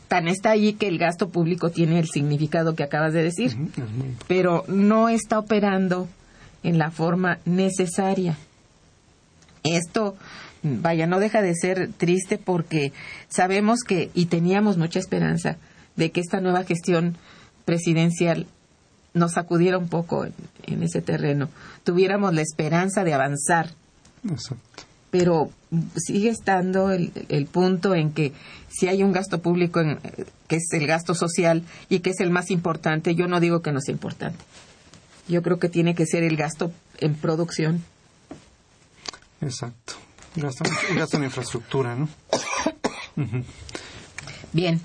tan 0.08 0.28
está 0.28 0.52
allí 0.52 0.74
que 0.74 0.88
el 0.88 0.98
gasto 0.98 1.30
público 1.30 1.70
tiene 1.72 2.00
el 2.00 2.08
significado 2.08 2.76
que 2.76 2.84
acabas 2.84 3.14
de 3.14 3.24
decir, 3.24 3.56
muy- 3.58 3.72
pero 4.28 4.64
no 4.68 5.10
está 5.10 5.40
operando 5.40 6.08
en 6.64 6.78
la 6.78 6.92
forma 6.92 7.40
necesaria. 7.46 8.38
Esto, 9.64 10.16
vaya, 10.64 11.08
no 11.08 11.20
deja 11.20 11.42
de 11.42 11.56
ser 11.56 11.90
triste 11.98 12.38
porque 12.38 12.94
sabemos 13.30 13.80
que, 13.82 14.12
y 14.14 14.28
teníamos 14.28 14.78
mucha 14.78 15.00
esperanza, 15.00 15.58
de 15.96 16.12
que 16.12 16.20
esta 16.22 16.40
nueva 16.42 16.64
gestión 16.64 17.16
presidencial 17.66 18.46
nos 19.14 19.34
sacudiera 19.34 19.78
un 19.78 19.88
poco 19.88 20.26
en, 20.26 20.34
en 20.64 20.84
ese 20.84 21.02
terreno, 21.02 21.50
tuviéramos 21.84 22.34
la 22.34 22.42
esperanza 22.42 23.04
de 23.04 23.14
avanzar, 23.14 23.70
Exacto. 24.30 24.84
Pero 25.18 25.50
sigue 25.96 26.30
estando 26.30 26.92
el, 26.92 27.12
el 27.30 27.46
punto 27.46 27.96
en 27.96 28.12
que 28.12 28.34
si 28.70 28.88
hay 28.90 29.02
un 29.02 29.14
gasto 29.14 29.42
público 29.42 29.80
en- 29.80 29.98
que 30.48 30.58
es 30.58 30.68
el 30.74 30.86
gasto 30.88 31.16
social 31.16 31.64
y 31.90 32.00
que 32.00 32.10
es 32.10 32.20
el 32.20 32.32
más 32.32 32.52
importante, 32.52 33.16
yo 33.16 33.28
no 33.28 33.40
digo 33.40 33.62
que 33.62 33.72
no 33.72 33.80
sea 33.80 33.94
importante. 33.94 34.44
Yo 35.30 35.42
creo 35.42 35.58
que 35.58 35.70
tiene 35.70 35.96
que 35.96 36.06
ser 36.06 36.24
el 36.24 36.36
gasto 36.36 36.72
en 37.00 37.16
producción. 37.16 37.84
Exacto. 39.42 39.94
Gastan, 40.36 40.68
gastan 40.98 41.22
en 41.22 41.26
infraestructura, 41.28 41.96
¿no? 41.96 42.10
Bien, 44.52 44.82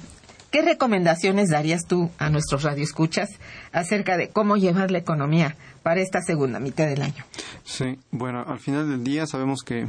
¿qué 0.50 0.62
recomendaciones 0.62 1.48
darías 1.50 1.82
tú 1.86 2.10
a 2.18 2.30
nuestros 2.30 2.62
radioescuchas 2.62 3.28
acerca 3.72 4.16
de 4.16 4.28
cómo 4.28 4.56
llevar 4.56 4.90
la 4.90 4.98
economía 4.98 5.56
para 5.82 6.00
esta 6.00 6.20
segunda 6.22 6.58
mitad 6.60 6.86
del 6.86 7.02
año? 7.02 7.24
Sí, 7.64 7.98
bueno, 8.10 8.44
al 8.46 8.58
final 8.60 8.88
del 8.88 9.04
día 9.04 9.26
sabemos 9.26 9.62
que 9.62 9.86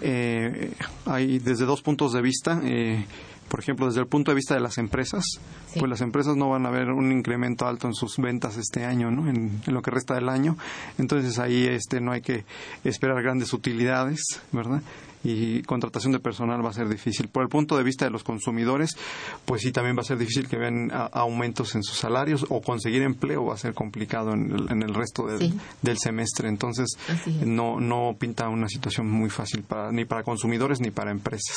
eh, 0.00 0.72
hay 1.06 1.38
desde 1.38 1.64
dos 1.64 1.82
puntos 1.82 2.12
de 2.12 2.22
vista. 2.22 2.60
eh, 2.64 3.04
por 3.48 3.60
ejemplo, 3.60 3.84
desde 3.86 4.00
el 4.00 4.06
punto 4.06 4.30
de 4.30 4.36
vista 4.36 4.54
de 4.54 4.60
las 4.60 4.78
empresas, 4.78 5.24
Sí. 5.66 5.78
pues 5.78 5.90
las 5.90 6.00
empresas 6.00 6.36
no 6.36 6.48
van 6.48 6.64
a 6.64 6.70
ver 6.70 6.88
un 6.88 7.12
incremento 7.12 7.66
alto 7.66 7.86
en 7.86 7.92
sus 7.92 8.16
ventas 8.16 8.56
este 8.56 8.86
año, 8.86 9.10
¿no? 9.10 9.28
En, 9.28 9.60
en 9.66 9.74
lo 9.74 9.82
que 9.82 9.90
resta 9.90 10.14
del 10.14 10.30
año. 10.30 10.56
Entonces 10.96 11.38
ahí 11.38 11.66
este 11.66 12.00
no 12.00 12.12
hay 12.12 12.22
que 12.22 12.46
esperar 12.82 13.22
grandes 13.22 13.52
utilidades, 13.52 14.22
¿verdad? 14.52 14.80
Y 15.24 15.62
contratación 15.62 16.12
de 16.12 16.18
personal 16.18 16.64
va 16.64 16.70
a 16.70 16.72
ser 16.72 16.88
difícil. 16.88 17.28
Por 17.28 17.42
el 17.44 17.48
punto 17.48 17.76
de 17.76 17.84
vista 17.84 18.04
de 18.04 18.10
los 18.10 18.24
consumidores, 18.24 18.96
pues 19.44 19.62
sí 19.62 19.70
también 19.70 19.96
va 19.96 20.00
a 20.00 20.04
ser 20.04 20.18
difícil 20.18 20.48
que 20.48 20.56
vean 20.56 20.90
aumentos 21.12 21.74
en 21.76 21.82
sus 21.84 21.96
salarios 21.98 22.44
o 22.48 22.60
conseguir 22.60 23.02
empleo 23.02 23.44
va 23.46 23.54
a 23.54 23.58
ser 23.58 23.72
complicado 23.74 24.32
en 24.32 24.50
el, 24.52 24.70
en 24.72 24.82
el 24.82 24.94
resto 24.94 25.26
del, 25.26 25.38
Sí. 25.38 25.54
del 25.80 25.98
semestre. 25.98 26.48
Entonces, 26.48 26.88
no, 27.44 27.78
no 27.80 28.16
pinta 28.18 28.48
una 28.48 28.68
situación 28.68 29.08
muy 29.10 29.30
fácil 29.30 29.62
para, 29.62 29.92
ni 29.92 30.04
para 30.04 30.22
consumidores 30.24 30.80
ni 30.80 30.90
para 30.90 31.10
empresas. 31.12 31.56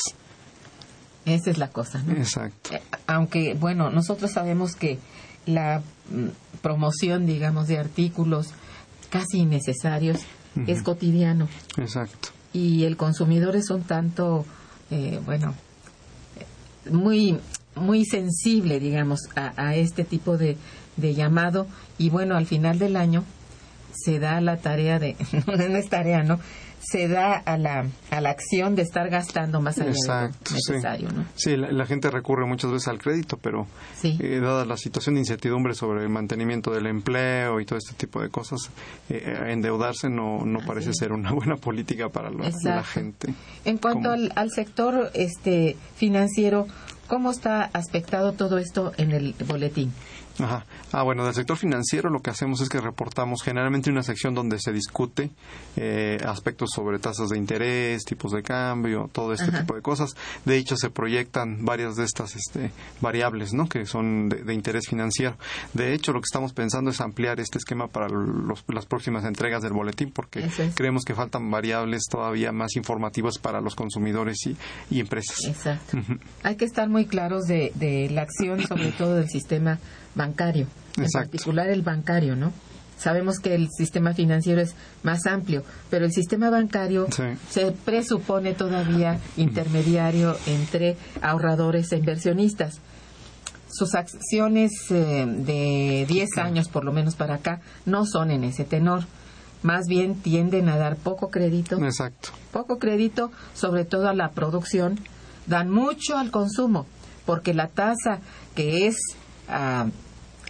Esa 1.24 1.50
es 1.50 1.58
la 1.58 1.68
cosa, 1.70 2.00
¿no? 2.02 2.12
Exacto. 2.12 2.72
Eh, 2.72 2.80
aunque 3.08 3.54
bueno 3.54 3.90
nosotros 3.90 4.30
sabemos 4.30 4.76
que 4.76 4.98
la 5.44 5.82
mm, 6.10 6.60
promoción 6.62 7.26
digamos 7.26 7.66
de 7.66 7.78
artículos 7.78 8.50
casi 9.10 9.38
innecesarios 9.38 10.20
es 10.68 10.82
cotidiano 10.82 11.48
Exacto. 11.76 12.28
Y 12.56 12.84
el 12.84 12.96
consumidor 12.96 13.54
es 13.54 13.68
un 13.68 13.82
tanto 13.82 14.46
eh, 14.90 15.20
bueno 15.26 15.54
muy 16.90 17.38
muy 17.74 18.06
sensible 18.06 18.80
digamos 18.80 19.20
a, 19.34 19.52
a 19.56 19.74
este 19.74 20.04
tipo 20.04 20.38
de, 20.38 20.56
de 20.96 21.14
llamado. 21.14 21.66
Y 21.98 22.10
bueno 22.10 22.36
al 22.36 22.46
final 22.46 22.78
del 22.78 22.96
año 22.96 23.24
se 23.96 24.18
da 24.18 24.40
la 24.40 24.56
tarea 24.58 24.98
de 24.98 25.16
no 25.46 25.54
es 25.76 25.88
tarea 25.88 26.22
no 26.22 26.38
se 26.78 27.08
da 27.08 27.32
a 27.34 27.56
la 27.58 27.86
a 28.10 28.20
la 28.20 28.30
acción 28.30 28.76
de 28.76 28.82
estar 28.82 29.08
gastando 29.10 29.60
más 29.60 29.78
allá 29.78 29.90
Exacto. 29.90 30.36
de 30.44 30.50
lo 30.50 30.56
necesario 30.56 31.08
sí. 31.10 31.16
no 31.16 31.24
Sí, 31.34 31.56
la, 31.56 31.72
la 31.72 31.86
gente 31.86 32.10
recurre 32.10 32.46
muchas 32.46 32.70
veces 32.70 32.86
al 32.88 32.98
crédito, 32.98 33.38
pero 33.38 33.66
Sí. 33.96 34.16
eh, 34.20 34.38
dada 34.40 34.64
la 34.64 34.76
situación 34.76 35.14
de 35.16 35.22
incertidumbre 35.22 35.74
sobre 35.74 36.02
el 36.02 36.10
mantenimiento 36.10 36.70
del 36.70 36.86
empleo 36.86 37.60
y 37.60 37.64
todo 37.66 37.78
este 37.78 37.94
tipo 37.94 38.20
de 38.20 38.28
cosas, 38.28 38.70
eh, 39.08 39.20
eh, 39.26 39.52
endeudarse 39.52 40.08
no, 40.10 40.44
no 40.44 40.60
parece 40.64 40.90
es. 40.90 40.96
ser 40.98 41.12
una 41.12 41.32
buena 41.34 41.56
política 41.56 42.08
para 42.10 42.30
la, 42.30 42.50
la 42.62 42.84
gente. 42.84 43.34
En 43.64 43.78
cuanto 43.78 44.10
al, 44.10 44.32
al 44.36 44.50
sector 44.50 45.10
este 45.14 45.76
financiero, 45.96 46.66
¿cómo 47.08 47.30
está 47.32 47.64
aspectado 47.72 48.32
todo 48.32 48.58
esto 48.58 48.92
en 48.96 49.10
el 49.12 49.34
boletín? 49.46 49.92
Ajá. 50.38 50.66
Ah, 50.92 51.02
bueno, 51.02 51.24
del 51.24 51.34
sector 51.34 51.56
financiero 51.56 52.10
lo 52.10 52.20
que 52.20 52.30
hacemos 52.30 52.60
es 52.60 52.68
que 52.68 52.80
reportamos 52.80 53.42
generalmente 53.42 53.90
una 53.90 54.02
sección 54.02 54.34
donde 54.34 54.58
se 54.58 54.72
discute 54.72 55.30
eh, 55.76 56.18
aspectos 56.26 56.70
sobre 56.74 56.98
tasas 56.98 57.28
de 57.30 57.38
interés, 57.38 58.04
tipos 58.04 58.32
de 58.32 58.42
cambio, 58.42 59.08
todo 59.12 59.32
este 59.32 59.46
Ajá. 59.50 59.60
tipo 59.60 59.74
de 59.74 59.82
cosas. 59.82 60.14
De 60.44 60.56
hecho, 60.56 60.76
se 60.76 60.90
proyectan 60.90 61.64
varias 61.64 61.96
de 61.96 62.04
estas 62.04 62.36
este, 62.36 62.70
variables, 63.00 63.52
¿no? 63.54 63.68
Que 63.68 63.86
son 63.86 64.28
de, 64.28 64.42
de 64.42 64.54
interés 64.54 64.88
financiero. 64.88 65.36
De 65.74 65.94
hecho, 65.94 66.12
lo 66.12 66.20
que 66.20 66.26
estamos 66.26 66.52
pensando 66.52 66.90
es 66.90 67.00
ampliar 67.00 67.40
este 67.40 67.58
esquema 67.58 67.88
para 67.88 68.08
los- 68.08 68.64
las 68.68 68.86
próximas 68.86 69.24
entregas 69.24 69.62
del 69.62 69.72
boletín, 69.72 70.10
porque 70.12 70.40
es. 70.40 70.74
creemos 70.74 71.04
que 71.04 71.14
faltan 71.14 71.50
variables 71.50 72.04
todavía 72.10 72.52
más 72.52 72.76
informativas 72.76 73.38
para 73.38 73.60
los 73.60 73.74
consumidores 73.74 74.38
y, 74.46 74.56
y 74.90 75.00
empresas. 75.00 75.38
Exacto. 75.46 75.98
Hay 76.42 76.56
que 76.56 76.64
estar 76.64 76.88
muy 76.88 77.06
claros 77.06 77.44
de, 77.44 77.72
de 77.74 78.08
la 78.10 78.22
acción, 78.22 78.60
sobre 78.66 78.92
todo 78.92 79.14
del 79.14 79.28
sistema 79.28 79.78
bancario, 80.16 80.66
en 80.96 81.08
particular 81.10 81.68
el 81.68 81.82
bancario, 81.82 82.34
¿no? 82.34 82.52
Sabemos 82.98 83.38
que 83.40 83.54
el 83.54 83.68
sistema 83.70 84.14
financiero 84.14 84.62
es 84.62 84.74
más 85.02 85.26
amplio, 85.26 85.62
pero 85.90 86.06
el 86.06 86.12
sistema 86.12 86.48
bancario 86.48 87.06
Sí. 87.10 87.24
se 87.50 87.70
presupone 87.72 88.54
todavía 88.54 89.20
intermediario 89.36 90.34
entre 90.46 90.96
ahorradores 91.20 91.92
e 91.92 91.98
inversionistas. 91.98 92.80
Sus 93.68 93.94
acciones 93.94 94.70
eh, 94.90 95.26
de 95.28 96.06
10 96.08 96.38
años, 96.38 96.68
por 96.68 96.84
lo 96.84 96.92
menos 96.92 97.16
para 97.16 97.34
acá, 97.34 97.60
no 97.84 98.06
son 98.06 98.30
en 98.30 98.44
ese 98.44 98.64
tenor. 98.64 99.04
Más 99.62 99.86
bien 99.88 100.14
tienden 100.22 100.68
a 100.70 100.78
dar 100.78 100.96
poco 100.96 101.28
crédito 101.28 101.76
Exacto. 101.84 102.30
poco 102.52 102.78
crédito, 102.78 103.30
sobre 103.54 103.84
todo 103.84 104.08
a 104.08 104.14
la 104.14 104.30
producción, 104.30 104.98
dan 105.46 105.70
mucho 105.70 106.16
al 106.16 106.30
consumo, 106.30 106.86
porque 107.26 107.52
la 107.52 107.68
tasa 107.68 108.20
que 108.54 108.86
es 108.86 108.96
ah, 109.48 109.86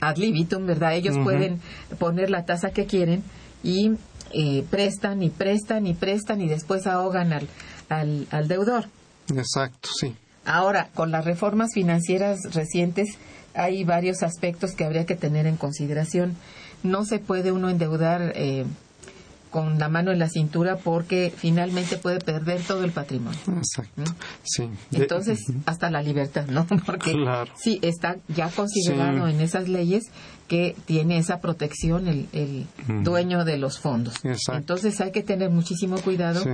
ad 0.01 0.17
libitum, 0.17 0.67
¿verdad? 0.67 0.95
Ellos 0.95 1.17
pueden 1.23 1.61
poner 1.99 2.31
la 2.31 2.45
tasa 2.45 2.71
que 2.71 2.87
quieren 2.87 3.23
y 3.63 3.93
eh, 4.33 4.65
prestan 4.71 5.23
y 5.23 5.31
prestan 5.31 5.87
y 5.87 5.95
prestan 5.95 6.41
y 6.41 6.49
después 6.49 6.87
ahogan 6.87 7.33
al, 7.33 7.49
al, 7.89 8.27
al 8.31 8.49
deudor. 8.49 8.87
Exacto, 9.35 9.89
sí. 9.99 10.15
Ahora, 10.45 10.91
con 10.95 11.11
las 11.11 11.25
reformas 11.25 11.71
financieras 11.75 12.39
recientes 12.55 13.19
hay 13.55 13.85
varios 13.85 14.23
aspectos 14.23 14.73
que 14.73 14.85
habría 14.85 15.07
que 15.07 15.17
tener 15.17 15.47
en 15.47 15.57
consideración. 15.57 16.37
No 16.83 17.05
se 17.05 17.19
puede 17.19 17.53
uno 17.53 17.69
endeudar 17.71 18.33
eh, 18.37 18.65
con 19.57 19.79
la 19.79 19.89
mano 19.89 20.13
en 20.13 20.19
la 20.19 20.29
cintura 20.29 20.77
porque 20.77 21.33
finalmente 21.35 21.97
puede 21.97 22.19
perder 22.19 22.61
todo 22.61 22.85
el 22.85 22.91
patrimonio. 22.93 23.41
Exacto. 23.57 24.03
¿Mm? 24.03 24.05
Sí. 24.45 24.69
De- 24.91 24.99
Entonces, 24.99 25.39
hasta 25.65 25.91
la 25.91 26.03
libertad, 26.03 26.45
¿no? 26.49 26.67
Porque 26.85 27.13
Claro. 27.13 27.51
sí, 27.57 27.79
está 27.81 28.17
ya 28.29 28.51
considerado 28.51 29.27
Sí. 29.27 29.33
en 29.35 29.41
esas 29.41 29.67
leyes 29.69 30.05
que 30.47 30.77
tiene 30.85 31.19
esa 31.19 31.41
protección 31.41 32.07
el, 32.07 32.67
dueño 33.03 33.45
de 33.45 33.57
los 33.59 33.81
fondos. 33.81 34.15
Exacto. 34.25 34.55
Entonces 34.59 35.01
hay 35.01 35.11
que 35.11 35.23
tener 35.23 35.51
muchísimo 35.51 35.97
cuidado. 35.97 36.41
Sí. 36.43 36.51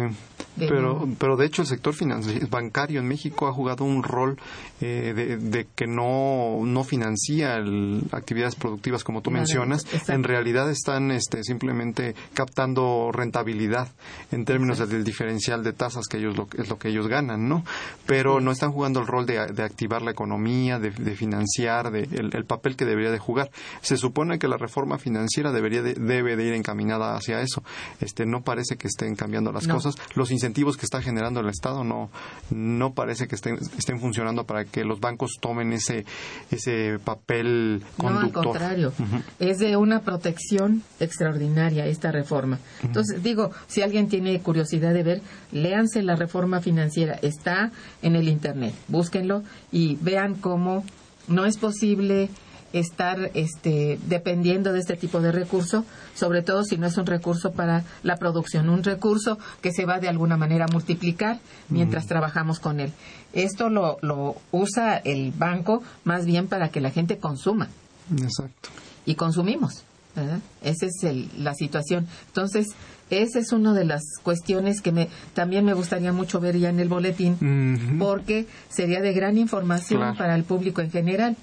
de 0.56 0.68
Pero, 0.68 0.80
no- 1.06 1.14
pero 1.18 1.36
de 1.36 1.46
hecho 1.46 1.62
el 1.62 1.68
sector 1.68 1.92
financiero, 1.94 2.46
bancario 2.48 3.00
en 3.00 3.08
México 3.08 3.48
ha 3.48 3.52
jugado 3.52 3.84
un 3.84 4.02
rol 4.02 4.38
eh, 4.80 5.12
de, 5.14 5.36
de 5.38 5.66
que 5.74 5.86
no, 5.86 6.60
no 6.64 6.84
financia 6.84 7.56
el- 7.56 8.04
actividades 8.12 8.54
productivas 8.54 9.02
como 9.04 9.20
tú 9.22 9.30
mencionas. 9.30 9.84
exacto. 9.86 10.12
En 10.12 10.24
realidad 10.24 10.70
están 10.70 11.10
este, 11.10 11.42
simplemente 11.44 12.14
captando 12.34 12.82
rentabilidad 13.12 13.88
en 14.30 14.44
términos 14.44 14.78
del 14.78 15.04
diferencial 15.04 15.62
de 15.64 15.72
tasas 15.72 16.06
que 16.08 16.18
ellos 16.18 16.36
lo, 16.36 16.48
es 16.58 16.68
lo 16.68 16.78
que 16.78 16.88
ellos 16.88 17.08
ganan, 17.08 17.48
¿no? 17.48 17.64
Pero 18.06 18.40
no 18.40 18.50
están 18.50 18.72
jugando 18.72 19.00
el 19.00 19.06
rol 19.06 19.26
de, 19.26 19.46
de 19.46 19.62
activar 19.62 20.02
la 20.02 20.10
economía, 20.10 20.78
de, 20.78 20.90
de 20.90 21.14
financiar, 21.16 21.90
de, 21.90 22.02
el, 22.04 22.30
el 22.34 22.44
papel 22.44 22.76
que 22.76 22.84
debería 22.84 23.10
de 23.10 23.18
jugar. 23.18 23.50
Se 23.80 23.96
supone 23.96 24.38
que 24.38 24.48
la 24.48 24.56
reforma 24.56 24.98
financiera 24.98 25.52
debería 25.52 25.82
de- 25.82 25.94
debe 25.94 26.36
de 26.36 26.44
ir 26.44 26.54
encaminada 26.54 27.14
hacia 27.14 27.40
eso. 27.40 27.62
Este, 28.00 28.26
no 28.26 28.42
parece 28.42 28.76
que 28.76 28.88
estén 28.88 29.14
cambiando 29.16 29.52
las 29.52 29.66
No. 29.66 29.74
cosas 29.74 29.94
los 30.14 30.30
incentivos 30.30 30.76
que 30.76 30.86
está 30.86 31.00
generando 31.02 31.40
el 31.40 31.48
Estado 31.48 31.84
no, 31.84 32.10
no 32.50 32.92
parece 32.94 33.28
que 33.28 33.34
estén, 33.36 33.56
estén 33.78 34.00
funcionando 34.00 34.44
para 34.44 34.64
que 34.64 34.84
los 34.84 35.00
bancos 35.00 35.38
tomen 35.40 35.72
ese, 35.72 36.04
ese 36.50 36.98
papel 37.04 37.82
No, 37.98 38.08
al 38.20 38.32
contrario. 38.32 38.92
Es 39.38 39.58
de 39.58 39.76
una 39.76 40.00
protección 40.00 40.82
extraordinaria 41.00 41.86
esta 41.86 42.10
reforma. 42.12 42.58
Entonces, 42.82 43.22
digo, 43.22 43.50
si 43.66 43.82
alguien 43.82 44.08
tiene 44.08 44.40
curiosidad 44.40 44.92
de 44.92 45.02
ver, 45.02 45.22
léanse 45.50 46.02
la 46.02 46.16
reforma 46.16 46.60
financiera. 46.60 47.18
Está 47.22 47.70
en 48.02 48.16
el 48.16 48.28
Internet. 48.28 48.74
Búsquenlo 48.88 49.42
y 49.70 49.96
vean 50.00 50.34
cómo 50.34 50.84
no 51.28 51.44
es 51.44 51.56
posible 51.56 52.30
estar 52.72 53.30
este, 53.34 53.98
dependiendo 54.06 54.72
de 54.72 54.80
este 54.80 54.96
tipo 54.96 55.20
de 55.20 55.32
recurso, 55.32 55.84
sobre 56.14 56.42
todo 56.42 56.64
si 56.64 56.78
no 56.78 56.86
es 56.86 56.96
un 56.96 57.06
recurso 57.06 57.52
para 57.52 57.84
la 58.02 58.16
producción, 58.16 58.68
un 58.68 58.82
recurso 58.82 59.38
que 59.60 59.72
se 59.72 59.84
va 59.84 60.00
de 60.00 60.08
alguna 60.08 60.36
manera 60.36 60.64
a 60.64 60.72
multiplicar 60.72 61.38
mientras 61.68 62.06
trabajamos 62.06 62.60
con 62.60 62.80
él. 62.80 62.92
Esto 63.32 63.68
lo, 63.68 63.98
lo 64.00 64.36
usa 64.50 64.96
el 64.96 65.32
banco 65.32 65.82
más 66.04 66.24
bien 66.24 66.48
para 66.48 66.70
que 66.70 66.80
la 66.80 66.90
gente 66.90 67.18
consuma 67.18 67.68
Exacto. 68.10 68.70
y 69.06 69.14
consumimos. 69.14 69.84
¿Verdad? 70.16 70.40
Esa 70.62 70.86
es 70.86 71.02
el- 71.04 71.28
la 71.38 71.54
situación. 71.54 72.06
Entonces, 72.28 72.68
esa 73.10 73.38
es 73.38 73.52
una 73.52 73.72
de 73.74 73.84
las 73.84 74.02
cuestiones 74.22 74.80
que 74.80 74.92
me, 74.92 75.08
también 75.34 75.64
me 75.64 75.74
gustaría 75.74 76.12
mucho 76.12 76.40
ver 76.40 76.58
ya 76.58 76.70
en 76.70 76.80
el 76.80 76.88
boletín, 76.88 77.96
porque 77.98 78.46
sería 78.68 79.00
de 79.00 79.12
gran 79.12 79.36
información 79.38 80.00
Claro. 80.00 80.18
para 80.18 80.34
el 80.34 80.44
público 80.44 80.80
en 80.80 80.90
general. 80.90 81.36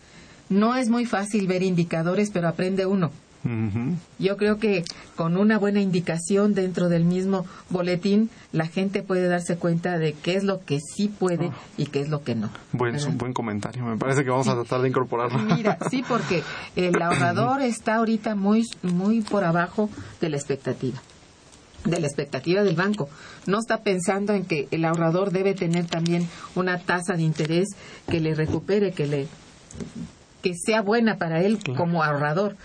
No 0.49 0.75
es 0.75 0.89
muy 0.89 1.05
fácil 1.05 1.45
ver 1.47 1.61
indicadores, 1.61 2.31
pero 2.31 2.47
aprende 2.47 2.85
uno. 2.87 3.11
Ujú. 3.45 3.95
Yo 4.19 4.37
creo 4.37 4.57
que 4.57 4.83
con 5.15 5.37
una 5.37 5.57
buena 5.57 5.81
indicación 5.81 6.53
dentro 6.53 6.89
del 6.89 7.05
mismo 7.05 7.45
boletín, 7.69 8.29
la 8.51 8.67
gente 8.67 9.01
puede 9.01 9.27
darse 9.27 9.57
cuenta 9.57 9.97
de 9.97 10.13
qué 10.13 10.35
es 10.35 10.43
lo 10.43 10.63
que 10.65 10.79
sí 10.79 11.07
puede 11.07 11.51
y 11.77 11.85
qué 11.85 12.01
es 12.01 12.09
lo 12.09 12.23
que 12.23 12.35
no. 12.35 12.49
Buen, 12.73 12.95
es 12.95 13.05
un 13.05 13.17
buen 13.17 13.33
comentario. 13.33 13.83
Me 13.83 13.97
parece 13.97 14.23
que 14.23 14.29
vamos 14.29 14.47
a 14.47 14.55
tratar 14.55 14.81
de 14.81 14.89
incorporarlo. 14.89 15.39
Mira, 15.39 15.77
sí, 15.89 16.03
porque 16.07 16.43
el 16.75 17.01
ahorrador 17.01 17.61
está 17.61 17.95
ahorita 17.95 18.35
muy, 18.35 18.65
muy 18.81 19.21
por 19.21 19.43
abajo 19.43 19.89
de 20.19 20.29
la 20.29 20.37
expectativa 20.37 21.01
de 21.85 21.99
la 21.99 22.07
expectativa 22.07 22.61
del 22.61 22.75
banco. 22.75 23.09
No 23.45 23.59
está 23.59 23.83
pensando 23.83 24.33
en 24.33 24.43
que 24.43 24.67
el 24.71 24.83
ahorrador 24.83 25.31
debe 25.31 25.53
tener 25.53 25.85
también 25.87 26.27
una 26.55 26.77
tasa 26.79 27.13
de 27.13 27.23
interés 27.23 27.69
que 28.09 28.19
le 28.19 28.35
recupere, 28.35 28.91
que 28.91 29.07
le 29.07 29.27
que 30.41 30.53
sea 30.55 30.81
buena 30.81 31.17
para 31.17 31.41
él 31.43 31.59
como 31.77 32.03
ahorrador. 32.03 32.55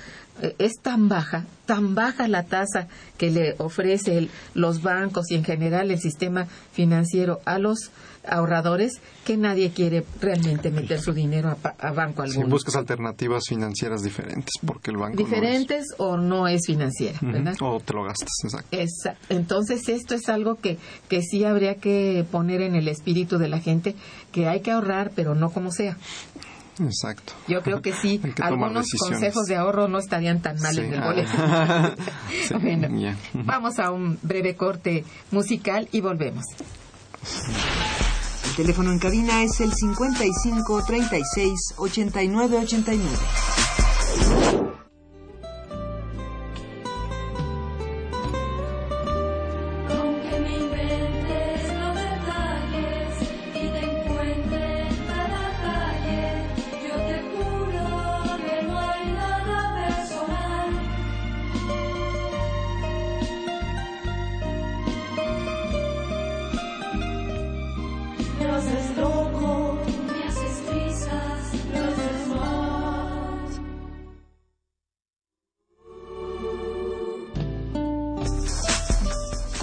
Eh, 0.43 0.55
Es 0.59 0.73
tan 0.83 1.09
baja, 1.09 1.45
tan 1.65 1.95
baja 1.95 2.27
la 2.27 2.43
tasa 2.43 2.89
que 3.19 3.31
le 3.31 3.55
ofrece 3.59 4.19
el- 4.19 4.31
los 4.55 4.83
bancos 4.83 5.31
y 5.31 5.37
en 5.37 5.45
general 5.45 5.91
el 5.93 6.01
sistema 6.01 6.47
financiero 6.73 7.41
a 7.45 7.59
los 7.61 7.93
ahorradores 8.27 9.01
que 9.25 9.37
nadie 9.37 9.71
quiere 9.71 10.03
realmente 10.21 10.71
meter 10.71 10.99
su 11.01 11.13
dinero 11.13 11.57
a, 11.79 11.93
banco 11.93 12.25
Si 12.27 12.33
alguno. 12.33 12.49
buscas 12.49 12.75
alternativas 12.75 13.45
financieras 13.47 14.03
diferentes, 14.03 14.51
porque 14.67 14.91
el 14.91 14.97
banco 14.97 15.15
no 15.17 15.23
es- 15.23 15.31
Diferentes 15.31 15.85
o 15.99 16.17
no 16.17 16.49
es 16.49 16.63
financiera. 16.67 17.19
¿verdad? 17.21 17.55
O 17.61 17.79
te 17.81 17.93
lo 17.93 18.03
gastas, 18.05 18.33
exacto. 18.43 18.69
Esa- 18.77 19.17
Entonces, 19.29 19.89
esto 19.89 20.15
es 20.17 20.29
algo 20.29 20.57
que, 20.57 20.79
que 21.09 21.23
sí 21.23 21.45
habría 21.45 21.77
que 21.77 22.25
poner 22.31 22.61
en 22.63 22.75
el 22.75 22.89
espíritu 22.89 23.39
de 23.39 23.49
la 23.49 23.61
gente, 23.61 23.95
que 24.33 24.49
hay 24.49 24.61
que 24.61 24.73
ahorrar, 24.73 25.13
pero 25.15 25.35
no 25.37 25.51
como 25.51 25.71
sea. 25.71 25.97
Exacto. 26.81 27.33
Yo 27.49 27.63
creo 27.63 27.81
que 27.83 27.93
sí, 27.93 28.19
que 28.35 28.43
algunos 28.43 28.87
consejos 28.99 29.45
de 29.47 29.57
ahorro 29.57 29.87
no 29.89 29.99
estarían 29.99 30.43
tan 30.43 30.61
mal 30.61 30.75
Sí. 30.75 30.81
en 30.81 30.93
el 30.95 31.03
Ah. 31.03 31.07
boletín. 31.07 32.05
Sí, 32.49 32.55
Bueno, 32.55 33.17
vamos 33.33 33.79
a 33.79 33.91
un 33.91 34.19
breve 34.23 34.57
corte 34.57 35.05
musical 35.31 35.89
y 35.93 36.01
volvemos. 36.01 36.45
El 38.51 38.57
teléfono 38.57 38.91
en 38.93 38.99
cabina 38.99 39.43
es 39.43 39.61
el 39.61 39.73
55 39.73 40.85
36 40.87 41.75
89 41.77 42.59
89. 42.59 43.09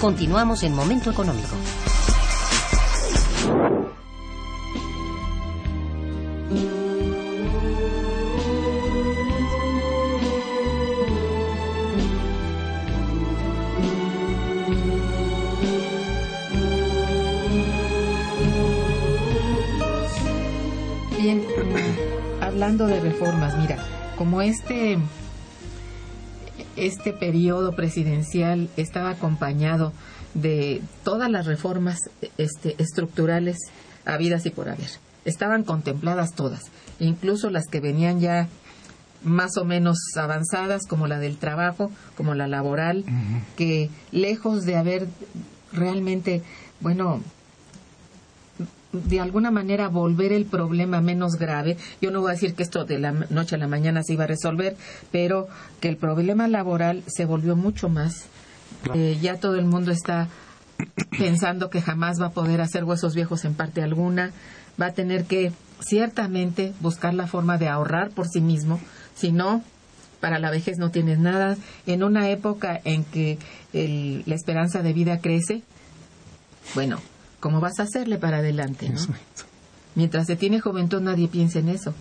Continuamos 0.00 0.62
en 0.62 0.74
Momento 0.74 1.10
Económico. 1.10 1.56
Bien, 21.18 21.42
hablando 22.42 22.86
de 22.86 23.00
reformas, 23.00 23.56
mira, 23.58 23.78
como 24.18 24.42
este 24.42 24.98
este 26.76 27.12
periodo 27.12 27.72
presidencial 27.72 28.68
estaba 28.76 29.10
acompañado 29.10 29.92
de 30.34 30.82
todas 31.04 31.30
las 31.30 31.46
reformas 31.46 32.10
este, 32.36 32.74
estructurales 32.78 33.56
habidas 34.04 34.46
y 34.46 34.50
por 34.50 34.68
haber. 34.68 34.90
Estaban 35.24 35.64
contempladas 35.64 36.34
todas, 36.34 36.62
incluso 37.00 37.50
las 37.50 37.66
que 37.66 37.80
venían 37.80 38.20
ya 38.20 38.48
más 39.24 39.56
o 39.56 39.64
menos 39.64 39.98
avanzadas, 40.16 40.86
como 40.86 41.06
la 41.08 41.18
del 41.18 41.36
trabajo, 41.38 41.90
como 42.16 42.34
la 42.34 42.46
laboral, 42.46 43.04
que 43.56 43.90
lejos 44.12 44.64
de 44.64 44.76
haber 44.76 45.08
realmente, 45.72 46.42
bueno, 46.80 47.22
de 49.04 49.20
alguna 49.20 49.50
manera 49.50 49.88
volver 49.88 50.32
el 50.32 50.44
problema 50.46 51.00
menos 51.00 51.32
grave. 51.36 51.76
Yo 52.00 52.10
no 52.10 52.20
voy 52.20 52.30
a 52.30 52.34
decir 52.34 52.54
que 52.54 52.62
esto 52.62 52.84
de 52.84 52.98
la 52.98 53.12
noche 53.12 53.54
a 53.54 53.58
la 53.58 53.68
mañana 53.68 54.02
se 54.02 54.14
iba 54.14 54.24
a 54.24 54.28
resolver, 54.28 54.76
pero 55.12 55.46
que 55.80 55.88
el 55.88 55.96
problema 55.96 56.48
laboral 56.48 57.02
se 57.06 57.24
volvió 57.24 57.56
mucho 57.56 57.88
más. 57.88 58.26
Eh, 58.94 59.18
ya 59.20 59.38
todo 59.38 59.56
el 59.56 59.64
mundo 59.64 59.90
está 59.92 60.28
pensando 61.18 61.70
que 61.70 61.80
jamás 61.82 62.20
va 62.20 62.26
a 62.26 62.30
poder 62.32 62.60
hacer 62.60 62.84
huesos 62.84 63.14
viejos 63.14 63.44
en 63.44 63.54
parte 63.54 63.82
alguna, 63.82 64.32
va 64.80 64.86
a 64.86 64.92
tener 64.92 65.24
que 65.24 65.52
ciertamente 65.80 66.72
buscar 66.80 67.14
la 67.14 67.26
forma 67.26 67.58
de 67.58 67.68
ahorrar 67.68 68.10
por 68.10 68.28
sí 68.28 68.40
mismo, 68.40 68.80
si 69.14 69.32
no, 69.32 69.62
para 70.20 70.38
la 70.38 70.50
vejez 70.50 70.78
no 70.78 70.90
tienes 70.90 71.18
nada. 71.18 71.56
En 71.86 72.02
una 72.02 72.28
época 72.30 72.80
en 72.84 73.04
que 73.04 73.38
el- 73.72 74.22
la 74.26 74.34
esperanza 74.34 74.82
de 74.82 74.92
vida 74.92 75.18
crece, 75.20 75.62
bueno, 76.74 77.00
¿cómo 77.40 77.60
vas 77.60 77.78
a 77.78 77.84
hacerle 77.84 78.18
para 78.18 78.38
adelante? 78.38 78.88
¿no? 78.88 78.94
Mientras 79.94 80.26
se 80.26 80.36
tiene 80.36 80.60
juventud 80.60 81.00
nadie 81.00 81.28
piensa 81.28 81.58
en 81.58 81.68
eso. 81.68 81.94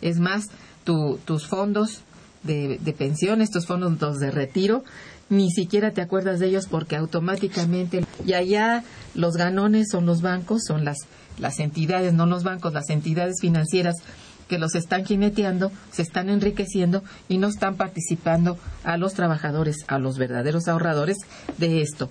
Es 0.00 0.18
más, 0.18 0.46
tu- 0.84 1.18
tus 1.24 1.46
fondos 1.46 2.00
de, 2.42 2.78
de 2.78 2.92
pensiones, 2.92 3.50
tus 3.50 3.66
fondos 3.66 4.18
de 4.18 4.30
retiro, 4.30 4.84
ni 5.28 5.50
siquiera 5.50 5.90
te 5.90 6.00
acuerdas 6.00 6.38
de 6.40 6.46
ellos 6.46 6.66
porque 6.70 6.96
automáticamente... 6.96 8.04
Y 8.24 8.32
allá 8.32 8.82
los 9.14 9.34
ganones 9.36 9.88
son 9.90 10.06
los 10.06 10.22
bancos, 10.22 10.62
son 10.66 10.84
las, 10.84 10.96
las 11.38 11.58
entidades, 11.58 12.14
no 12.14 12.24
los 12.26 12.44
bancos, 12.44 12.72
las 12.72 12.88
entidades 12.88 13.36
financieras 13.40 13.96
que 14.48 14.58
los 14.58 14.74
están 14.74 15.04
jineteando, 15.04 15.70
se 15.92 16.00
están 16.00 16.30
enriqueciendo 16.30 17.02
y 17.28 17.36
no 17.36 17.48
están 17.48 17.76
participando 17.76 18.56
a 18.84 18.96
los 18.96 19.12
trabajadores, 19.12 19.76
a 19.88 19.98
los 19.98 20.16
verdaderos 20.16 20.68
ahorradores 20.68 21.18
de 21.58 21.82
esto. 21.82 22.08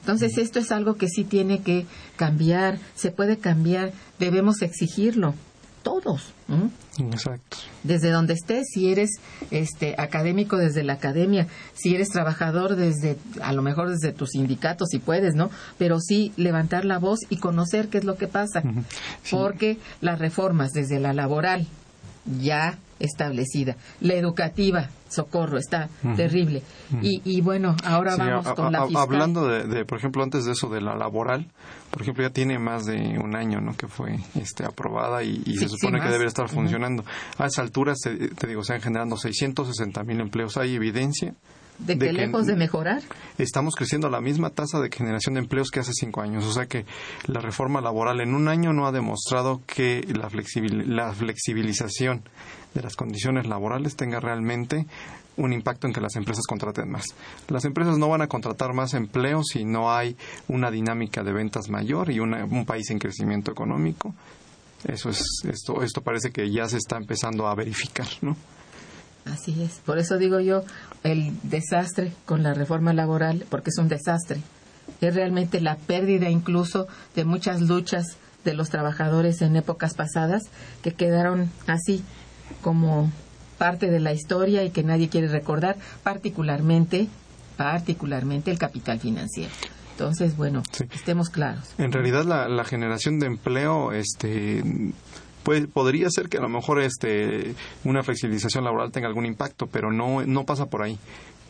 Entonces, 0.00 0.38
esto 0.38 0.58
es 0.58 0.72
algo 0.72 0.94
que 0.94 1.08
sí 1.08 1.24
tiene 1.24 1.60
que 1.62 1.86
cambiar, 2.16 2.78
se 2.94 3.10
puede 3.10 3.38
cambiar, 3.38 3.92
debemos 4.18 4.62
exigirlo, 4.62 5.34
todos. 5.82 6.32
¿no? 6.48 6.70
Exacto. 7.12 7.56
Desde 7.84 8.10
donde 8.10 8.34
estés, 8.34 8.66
si 8.72 8.90
eres 8.90 9.10
este 9.50 9.94
académico 9.98 10.56
desde 10.56 10.82
la 10.82 10.94
academia, 10.94 11.46
si 11.74 11.94
eres 11.94 12.08
trabajador 12.10 12.76
desde, 12.76 13.16
a 13.42 13.52
lo 13.52 13.62
mejor 13.62 13.90
desde 13.90 14.12
tu 14.12 14.26
sindicato, 14.26 14.84
si 14.86 14.98
puedes, 14.98 15.34
¿no? 15.34 15.50
Pero 15.78 16.00
sí 16.00 16.32
levantar 16.36 16.84
la 16.84 16.98
voz 16.98 17.20
y 17.28 17.36
conocer 17.36 17.88
qué 17.88 17.98
es 17.98 18.04
lo 18.04 18.16
que 18.16 18.26
pasa. 18.26 18.62
Porque 19.30 19.78
las 20.00 20.18
reformas 20.18 20.72
desde 20.72 20.98
la 20.98 21.12
laboral, 21.12 21.66
ya 22.24 22.78
establecida, 22.98 23.76
la 24.02 24.12
educativa, 24.14 24.90
socorro, 25.08 25.56
está 25.56 25.88
terrible. 26.16 26.62
y, 27.00 27.22
y 27.24 27.40
bueno, 27.40 27.74
ahora 27.84 28.12
Sí, 28.12 28.18
vamos 28.20 28.46
a- 28.46 28.54
con 28.54 28.66
a- 28.66 28.70
la 28.80 28.86
fiscal. 28.86 29.02
Hablando 29.02 29.48
de, 29.48 29.66
de, 29.66 29.84
por 29.86 29.98
ejemplo, 29.98 30.22
antes 30.22 30.44
de 30.44 30.52
eso 30.52 30.68
de 30.68 30.82
la 30.82 30.94
laboral, 30.94 31.46
por 31.90 32.02
ejemplo, 32.02 32.22
ya 32.22 32.30
tiene 32.30 32.58
más 32.58 32.84
de 32.84 33.18
un 33.18 33.34
año, 33.34 33.60
¿no? 33.62 33.74
Que 33.74 33.88
fue 33.88 34.18
este, 34.34 34.66
aprobada 34.66 35.22
y, 35.22 35.42
y 35.46 35.52
Sí, 35.54 35.58
se 35.60 35.68
sí, 35.70 35.76
supone 35.78 36.00
que 36.02 36.08
debe 36.08 36.26
estar 36.26 36.48
funcionando. 36.50 37.04
A 37.38 37.46
esa 37.46 37.62
altura, 37.62 37.94
se- 37.96 38.28
te 38.28 38.46
digo, 38.46 38.62
se 38.64 38.74
han 38.74 38.82
generando 38.82 39.16
660 39.16 40.04
mil 40.04 40.20
empleos. 40.20 40.58
Hay 40.58 40.74
evidencia 40.74 41.34
de 41.80 41.94
de 41.94 41.98
que 41.98 42.06
que- 42.14 42.26
lejos 42.26 42.46
de 42.46 42.56
mejorar, 42.56 43.02
estamos 43.38 43.74
creciendo 43.74 44.06
a 44.06 44.10
la 44.10 44.20
misma 44.20 44.50
tasa 44.50 44.80
de 44.80 44.90
generación 44.90 45.34
de 45.34 45.40
empleos 45.40 45.70
que 45.70 45.80
hace 45.80 45.92
cinco 45.92 46.20
años. 46.20 46.44
O 46.44 46.52
sea 46.52 46.66
que 46.66 46.84
la 47.26 47.40
reforma 47.40 47.80
laboral 47.80 48.20
en 48.20 48.34
un 48.34 48.48
año 48.48 48.72
no 48.72 48.86
ha 48.86 48.92
demostrado 48.92 49.62
que 49.66 50.04
la, 50.14 50.28
flexibil- 50.30 50.84
la 50.86 51.12
flexibilización 51.12 52.22
de 52.74 52.82
las 52.82 52.96
condiciones 52.96 53.46
laborales 53.46 53.96
tenga 53.96 54.20
realmente 54.20 54.86
un 55.36 55.52
impacto 55.52 55.86
en 55.86 55.92
que 55.94 56.00
las 56.00 56.16
empresas 56.16 56.44
contraten 56.46 56.90
más. 56.90 57.04
Las 57.48 57.64
empresas 57.64 57.96
no 57.98 58.08
van 58.08 58.20
a 58.22 58.26
contratar 58.26 58.74
más 58.74 58.92
empleos 58.94 59.46
si 59.52 59.64
no 59.64 59.90
hay 59.92 60.16
una 60.48 60.70
dinámica 60.70 61.22
de 61.22 61.32
ventas 61.32 61.68
mayor 61.70 62.10
y 62.10 62.20
una- 62.20 62.44
un 62.44 62.66
país 62.66 62.90
en 62.90 62.98
crecimiento 62.98 63.50
económico. 63.50 64.14
Eso 64.86 65.08
es 65.10 65.22
esto 65.48 65.82
esto 65.82 66.00
parece 66.02 66.30
que 66.30 66.50
ya 66.50 66.68
se 66.68 66.76
está 66.78 66.96
empezando 66.96 67.46
a 67.48 67.54
verificar, 67.54 68.06
¿no? 68.22 68.36
Así 69.24 69.62
es. 69.62 69.80
Por 69.84 69.98
eso 69.98 70.18
digo 70.18 70.40
yo, 70.40 70.62
el 71.04 71.32
desastre 71.42 72.12
con 72.26 72.42
la 72.42 72.54
reforma 72.54 72.92
laboral, 72.92 73.44
porque 73.50 73.70
es 73.70 73.78
un 73.78 73.88
desastre, 73.88 74.40
es 75.00 75.14
realmente 75.14 75.60
la 75.60 75.76
pérdida 75.76 76.28
incluso 76.30 76.88
de 77.14 77.24
muchas 77.24 77.60
luchas 77.60 78.16
de 78.44 78.54
los 78.54 78.70
trabajadores 78.70 79.42
en 79.42 79.56
épocas 79.56 79.94
pasadas 79.94 80.44
que 80.82 80.92
quedaron 80.92 81.50
así 81.66 82.02
como 82.62 83.10
parte 83.58 83.90
de 83.90 84.00
la 84.00 84.12
historia 84.14 84.64
y 84.64 84.70
que 84.70 84.82
nadie 84.82 85.10
quiere 85.10 85.28
recordar, 85.28 85.76
particularmente, 86.02 87.08
particularmente 87.58 88.50
el 88.50 88.58
capital 88.58 88.98
financiero. 89.00 89.50
Entonces, 89.92 90.34
bueno, 90.36 90.62
Sí. 90.72 90.84
estemos 90.94 91.28
claros. 91.28 91.74
En 91.76 91.92
realidad 91.92 92.24
la, 92.24 92.48
la 92.48 92.64
generación 92.64 93.20
de 93.20 93.26
empleo 93.26 93.92
este 93.92 94.64
pues 95.42 95.66
podría 95.66 96.08
ser 96.10 96.28
que 96.28 96.38
a 96.38 96.42
lo 96.42 96.48
mejor 96.48 96.80
este 96.80 97.54
una 97.84 98.02
flexibilización 98.02 98.64
laboral 98.64 98.92
tenga 98.92 99.08
algún 99.08 99.26
impacto, 99.26 99.66
pero 99.66 99.90
no 99.92 100.24
no 100.24 100.44
pasa 100.44 100.66
por 100.66 100.82
ahí. 100.82 100.98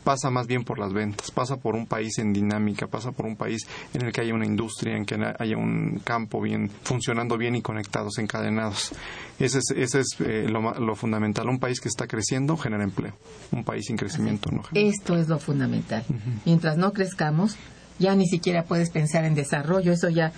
pasa 0.05 0.31
más 0.31 0.47
bien 0.47 0.65
por 0.65 0.79
las 0.79 0.95
ventas, 0.95 1.31
pasa 1.31 1.59
por 1.59 1.75
un 1.75 1.87
país 1.87 2.19
en 2.19 2.33
dinámica, 2.33 2.87
pasa 2.87 3.13
por 3.13 3.27
un 3.27 3.37
país 3.37 3.67
en 3.93 4.03
el 4.03 4.13
que 4.13 4.23
haya 4.23 4.33
una 4.35 4.47
industria, 4.47 4.97
en 4.97 5.05
que 5.05 5.15
haya 5.39 5.57
un 5.59 6.01
campo 6.03 6.41
bien 6.41 6.71
funcionando 6.85 7.37
bien 7.37 7.55
y 7.55 7.61
conectados, 7.63 8.17
encadenados. 8.19 8.93
Ese 9.39 9.59
es, 9.59 9.71
ese 9.77 10.01
es 10.01 10.07
eh, 10.21 10.47
lo, 10.49 10.73
lo 10.81 10.95
fundamental. 10.95 11.49
Un 11.49 11.59
país 11.59 11.81
que 11.81 11.89
está 11.89 12.07
creciendo 12.07 12.57
genera 12.57 12.83
empleo. 12.83 13.13
Un 13.53 13.63
país 13.63 13.85
sin 13.87 13.97
crecimiento 13.97 14.51
no 14.51 14.63
genera. 14.63 14.89
Esto 14.89 15.17
es 15.17 15.29
lo 15.29 15.39
fundamental. 15.39 16.03
Mientras 16.47 16.79
no 16.79 16.93
crezcamos, 16.93 17.57
ya 18.01 18.17
ni 18.17 18.27
siquiera 18.27 18.65
puedes 18.65 18.91
pensar 18.91 19.25
en 19.25 19.35
desarrollo. 19.37 19.93
Eso 19.93 20.09
ya, 20.09 20.33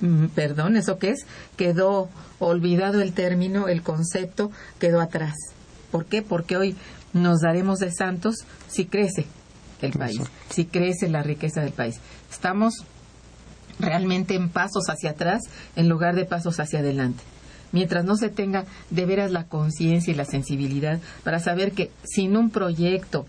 mm, 0.00 0.26
perdón, 0.26 0.76
¿eso 0.76 0.98
qué 0.98 1.10
es? 1.10 1.26
Quedó 1.56 2.08
olvidado 2.38 3.00
el 3.00 3.12
término, 3.12 3.66
el 3.66 3.82
concepto 3.82 4.52
quedó 4.78 5.00
atrás. 5.00 5.34
¿Por 5.90 6.04
qué? 6.04 6.22
Porque 6.22 6.56
hoy 6.56 6.76
nos 7.12 7.40
daremos 7.40 7.80
de 7.80 7.90
santos 7.90 8.36
si 8.68 8.84
crece 8.84 9.26
el 9.82 9.92
país, 9.92 10.20
si 10.50 10.66
crece 10.66 11.08
la 11.08 11.22
riqueza 11.22 11.62
del 11.62 11.72
país. 11.72 11.98
Estamos 12.30 12.84
realmente 13.80 14.34
en 14.34 14.50
pasos 14.50 14.90
hacia 14.90 15.10
atrás 15.10 15.42
en 15.74 15.88
lugar 15.88 16.14
de 16.14 16.26
pasos 16.26 16.60
hacia 16.60 16.80
adelante. 16.80 17.24
Mientras 17.72 18.04
no 18.04 18.16
se 18.16 18.28
tenga 18.28 18.66
de 18.90 19.06
veras 19.06 19.30
la 19.30 19.44
conciencia 19.44 20.12
y 20.12 20.16
la 20.16 20.24
sensibilidad 20.24 21.00
para 21.24 21.38
saber 21.38 21.72
que 21.72 21.90
sin 22.04 22.36
un 22.36 22.50
proyecto 22.50 23.26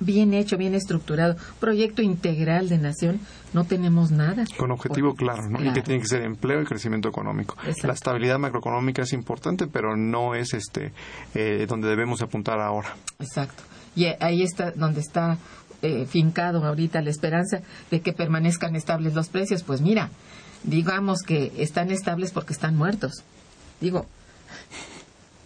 bien 0.00 0.34
hecho, 0.34 0.56
bien 0.56 0.74
estructurado, 0.74 1.36
proyecto 1.60 2.02
integral 2.02 2.68
de 2.68 2.78
nación, 2.78 3.20
no 3.52 3.64
tenemos 3.64 4.10
nada. 4.10 4.44
Con 4.56 4.70
objetivo 4.70 5.14
claro, 5.14 5.48
¿no? 5.48 5.62
Y 5.62 5.72
que 5.72 5.82
tiene 5.82 6.00
que 6.00 6.08
ser 6.08 6.22
empleo 6.22 6.62
y 6.62 6.64
crecimiento 6.64 7.08
económico. 7.08 7.54
Exacto. 7.60 7.86
La 7.86 7.92
estabilidad 7.94 8.38
macroeconómica 8.38 9.02
es 9.02 9.12
importante, 9.12 9.66
pero 9.66 9.96
no 9.96 10.34
es 10.34 10.54
este 10.54 10.92
eh, 11.34 11.66
donde 11.68 11.88
debemos 11.88 12.22
apuntar 12.22 12.60
ahora. 12.60 12.96
Exacto. 13.18 13.62
Y 13.94 14.06
ahí 14.06 14.42
está 14.42 14.70
donde 14.70 15.00
está 15.00 15.36
eh, 15.82 16.06
fincado 16.06 16.64
ahorita 16.64 17.02
la 17.02 17.10
esperanza 17.10 17.60
de 17.90 18.00
que 18.00 18.12
permanezcan 18.12 18.76
estables 18.76 19.14
los 19.14 19.28
precios. 19.28 19.62
Pues 19.62 19.80
mira, 19.80 20.10
digamos 20.62 21.22
que 21.22 21.52
están 21.58 21.90
estables 21.90 22.30
porque 22.32 22.52
están 22.52 22.76
muertos. 22.76 23.24
Digo, 23.80 24.06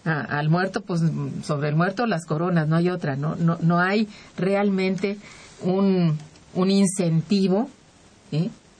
a- 0.05 0.21
al 0.39 0.49
muerto, 0.51 0.83
pues 0.83 1.01
sobre 1.43 1.69
el 1.69 1.77
muerto 1.77 2.07
las 2.07 2.25
coronas, 2.27 2.69
no 2.69 2.77
hay 2.77 2.91
otra, 2.91 3.17
no, 3.17 3.37
no, 3.37 3.59
no 3.61 3.79
hay 3.81 4.09
realmente 4.37 5.17
un, 5.63 6.19
un 6.55 6.71
incentivo 6.71 7.69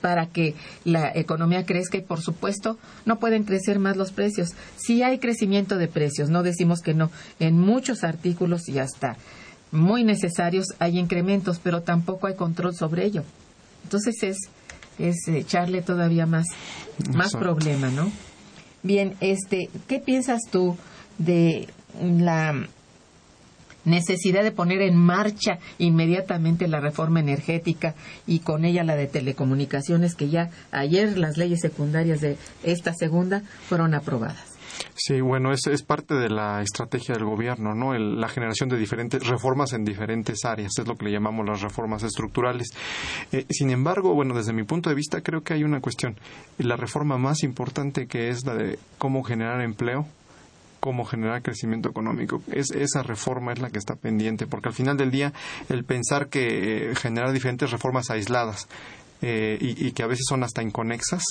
para 0.01 0.27
que 0.27 0.53
la 0.83 1.11
economía 1.15 1.65
crezca 1.65 1.97
y 1.97 2.01
por 2.01 2.21
supuesto 2.21 2.77
no 3.05 3.17
pueden 3.19 3.43
crecer 3.43 3.79
más 3.79 3.95
los 3.97 4.11
precios. 4.11 4.49
Sí 4.75 5.01
hay 5.01 5.17
crecimiento 5.19 5.77
de 5.77 5.87
precios, 5.87 6.29
no 6.29 6.43
decimos 6.43 6.81
que 6.81 6.93
no. 6.93 7.09
En 7.39 7.57
muchos 7.59 8.03
artículos 8.03 8.67
y 8.69 8.77
hasta 8.79 9.15
muy 9.71 10.03
necesarios 10.03 10.67
hay 10.79 10.99
incrementos, 10.99 11.59
pero 11.63 11.81
tampoco 11.81 12.27
hay 12.27 12.35
control 12.35 12.75
sobre 12.75 13.05
ello. 13.05 13.23
Entonces 13.83 14.21
es, 14.23 14.37
es 14.99 15.27
echarle 15.27 15.81
todavía 15.81 16.25
más, 16.25 16.45
más 17.13 17.27
Exacto. 17.27 17.39
problema, 17.39 17.89
¿no? 17.89 18.11
Bien, 18.83 19.15
este, 19.21 19.69
¿qué 19.87 19.99
piensas 19.99 20.41
tú 20.51 20.77
de 21.17 21.67
la 22.01 22.53
necesidad 23.85 24.43
de 24.43 24.51
poner 24.51 24.81
en 24.81 24.95
marcha 24.97 25.59
inmediatamente 25.77 26.67
la 26.67 26.79
reforma 26.79 27.19
energética 27.19 27.93
y 28.25 28.39
con 28.39 28.65
ella 28.65 28.83
la 28.83 28.95
de 28.95 29.05
telecomunicaciones 29.07 30.15
que 30.15 30.29
ya 30.29 30.49
ayer 30.71 31.17
las 31.17 31.37
leyes 31.37 31.61
secundarias 31.61 32.19
de 32.19 32.37
esta 32.63 32.93
segunda 32.93 33.43
fueron 33.67 33.93
aprobadas. 33.93 34.53
Sí, 34.95 35.21
bueno, 35.21 35.51
es, 35.53 35.67
es 35.67 35.83
parte 35.83 36.15
de 36.15 36.29
la 36.29 36.61
estrategia 36.61 37.15
del 37.15 37.25
gobierno, 37.25 37.75
¿no? 37.75 37.93
El- 37.93 38.19
la 38.19 38.27
generación 38.27 38.69
de 38.69 38.77
diferentes 38.77 39.25
reformas 39.25 39.71
en 39.73 39.85
diferentes 39.85 40.43
áreas, 40.43 40.71
es 40.79 40.87
lo 40.87 40.95
que 40.97 41.05
le 41.05 41.11
llamamos 41.11 41.45
las 41.45 41.61
reformas 41.61 42.03
estructurales. 42.03 42.69
Eh, 43.31 43.45
sin 43.49 43.69
embargo, 43.69 44.13
bueno, 44.15 44.33
desde 44.35 44.51
mi 44.51 44.63
punto 44.63 44.89
de 44.89 44.95
vista, 44.95 45.21
creo 45.21 45.43
que 45.43 45.53
hay 45.53 45.63
una 45.63 45.79
cuestión. 45.79 46.17
La 46.57 46.75
reforma 46.75 47.17
más 47.17 47.43
importante 47.43 48.07
que 48.07 48.29
es 48.29 48.45
la 48.45 48.55
de 48.55 48.79
cómo 48.97 49.23
generar 49.23 49.61
empleo, 49.61 50.07
cómo 50.85 51.03
generar 51.03 51.41
crecimiento 51.41 51.89
económico. 51.89 52.43
Es, 52.51 52.69
esa 52.69 53.01
reforma 53.01 53.51
es 53.51 53.59
la 53.59 53.71
que 53.71 53.79
está 53.79 53.95
pendiente, 53.95 54.45
porque 54.45 54.69
al 54.69 54.75
final 54.75 54.97
del 54.97 55.09
día 55.09 55.33
el 55.67 55.83
pensar 55.83 56.27
que 56.27 56.91
eh, 56.91 56.95
generar 56.95 57.33
diferentes 57.33 57.71
reformas 57.71 58.11
aisladas 58.11 58.67
eh, 59.23 59.57
y, 59.59 59.87
y 59.87 59.93
que 59.93 60.03
a 60.03 60.07
veces 60.07 60.25
son 60.29 60.43
hasta 60.43 60.61
inconexas, 60.61 61.23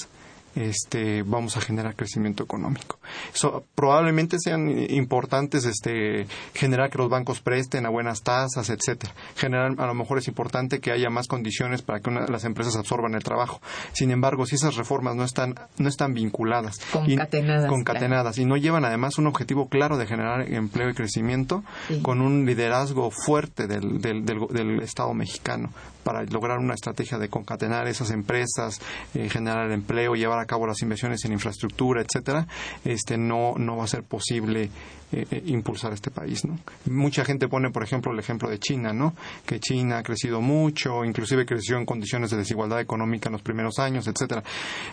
este, 0.55 1.23
vamos 1.23 1.57
a 1.57 1.61
generar 1.61 1.95
crecimiento 1.97 2.45
económico. 2.45 2.99
So, 3.33 3.65
probablemente 3.75 4.37
sean 4.39 4.69
importantes 4.91 5.65
este, 5.65 6.27
generar 6.55 6.91
que 6.91 6.99
los 6.99 7.09
bancos 7.09 7.41
presten 7.41 7.87
a 7.87 7.91
buenas 7.91 8.23
tasas, 8.23 8.71
etcétera. 8.71 9.13
Generar, 9.37 9.73
a 9.79 9.87
lo 9.87 9.95
mejor 9.95 10.19
es 10.19 10.29
importante 10.29 10.81
que 10.81 10.93
haya 10.93 11.11
más 11.11 11.27
condiciones 11.27 11.83
para 11.83 12.01
que 12.01 12.11
una- 12.11 12.27
las 12.27 12.45
empresas 12.45 12.77
absorban 12.77 13.15
el 13.15 13.23
trabajo. 13.23 13.61
Sin 13.93 14.11
embargo, 14.11 14.47
si 14.47 14.55
esas 14.57 14.77
reformas 14.77 15.15
no 15.17 15.25
están, 15.25 15.55
no 15.79 15.89
están 15.89 16.15
vinculadas, 16.15 16.79
y- 17.07 17.17
Concatenadas, 17.17 17.69
concatenadas 17.69 18.39
y 18.39 18.45
no 18.45 18.57
llevan 18.57 18.85
además 18.85 19.19
un 19.19 19.27
objetivo 19.27 19.69
claro 19.69 19.97
de 19.99 20.07
generar 20.07 20.53
empleo 20.53 20.91
y 20.91 20.95
crecimiento 20.95 21.65
Sí. 21.89 22.01
con 22.03 22.21
un 22.21 22.47
liderazgo 22.47 23.11
fuerte 23.11 23.67
del, 23.67 24.01
del, 24.01 24.25
del- 24.25 24.47
del 24.51 24.81
Estado 24.81 25.13
mexicano 25.15 25.71
para 26.05 26.23
lograr 26.25 26.59
una 26.59 26.75
estrategia 26.75 27.17
de 27.19 27.29
concatenar 27.31 27.89
esas 27.89 28.11
empresas, 28.11 28.81
eh, 29.15 29.29
generar 29.31 29.71
empleo, 29.73 30.15
llevar 30.15 30.39
a 30.39 30.44
cabo 30.47 30.67
las 30.67 30.81
inversiones 30.83 31.25
en 31.25 31.33
infraestructura, 31.33 32.03
etcétera, 32.03 32.47
este 32.85 33.17
no 33.19 33.55
no 33.57 33.77
va 33.77 33.85
a 33.85 33.89
ser 33.89 34.03
posible 34.03 34.71
eh, 35.13 35.27
eh, 35.31 35.43
impulsar 35.47 35.93
este 35.93 36.11
país, 36.11 36.45
¿no? 36.45 36.59
Mucha 36.87 37.25
gente 37.25 37.47
pone, 37.49 37.71
por 37.71 37.83
ejemplo, 37.83 38.13
el 38.13 38.19
ejemplo 38.19 38.49
de 38.51 38.59
China, 38.59 38.93
¿no? 38.93 39.15
Que 39.47 39.61
China 39.61 39.99
ha 39.99 40.03
crecido 40.03 40.41
mucho, 40.41 41.05
inclusive 41.05 41.47
creció 41.47 41.77
en 41.79 41.87
condiciones 41.87 42.31
de 42.31 42.37
desigualdad 42.39 42.81
económica 42.81 43.29
en 43.29 43.33
los 43.35 43.43
primeros 43.43 43.79
años, 43.79 44.07
etcétera. 44.09 44.43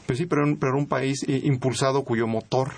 Pero 0.05 0.17
sí, 0.17 0.25
pero, 0.25 0.43
un- 0.43 0.57
pero 0.57 0.77
un 0.77 0.87
país 0.87 1.23
eh, 1.27 1.41
impulsado 1.43 2.03
cuyo 2.03 2.27
motor 2.27 2.71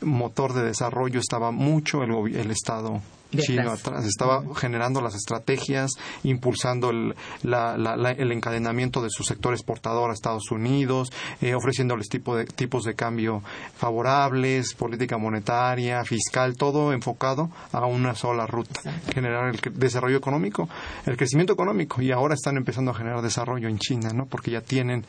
motor 0.00 0.52
de 0.52 0.62
desarrollo 0.62 1.20
estaba 1.20 1.50
mucho 1.50 2.02
el, 2.02 2.34
el 2.36 2.50
Estado 2.50 3.00
chino 3.36 3.72
atrás. 3.72 4.04
Estaba 4.04 4.44
generando 4.54 5.00
las 5.00 5.16
estrategias, 5.16 5.90
impulsando 6.22 6.90
el, 6.90 7.16
la- 7.42 7.76
la- 7.76 7.96
la- 7.96 8.12
el 8.12 8.30
encadenamiento 8.30 9.02
de 9.02 9.10
su 9.10 9.24
sector 9.24 9.54
exportador 9.54 10.10
a 10.10 10.12
Estados 10.14 10.52
Unidos, 10.52 11.10
eh, 11.40 11.54
ofreciéndoles 11.56 12.08
tipo 12.08 12.36
de, 12.36 12.44
tipos 12.44 12.84
de 12.84 12.94
cambio 12.94 13.42
favorables, 13.76 14.74
política 14.74 15.18
monetaria, 15.18 16.04
fiscal, 16.04 16.56
todo 16.56 16.92
enfocado 16.92 17.50
a 17.72 17.86
una 17.86 18.14
sola 18.14 18.46
ruta. 18.46 18.80
Generar 19.12 19.48
el 19.52 19.60
desarrollo 19.78 20.16
económico, 20.16 20.68
el 21.06 21.16
crecimiento 21.16 21.52
económico. 21.54 22.00
Y 22.02 22.12
ahora 22.12 22.34
están 22.34 22.56
empezando 22.56 22.92
a 22.92 22.94
generar 22.94 23.20
desarrollo 23.20 23.68
en 23.68 23.78
China, 23.78 24.10
¿no? 24.14 24.26
Porque 24.26 24.50
ya 24.52 24.60
tienen 24.60 25.04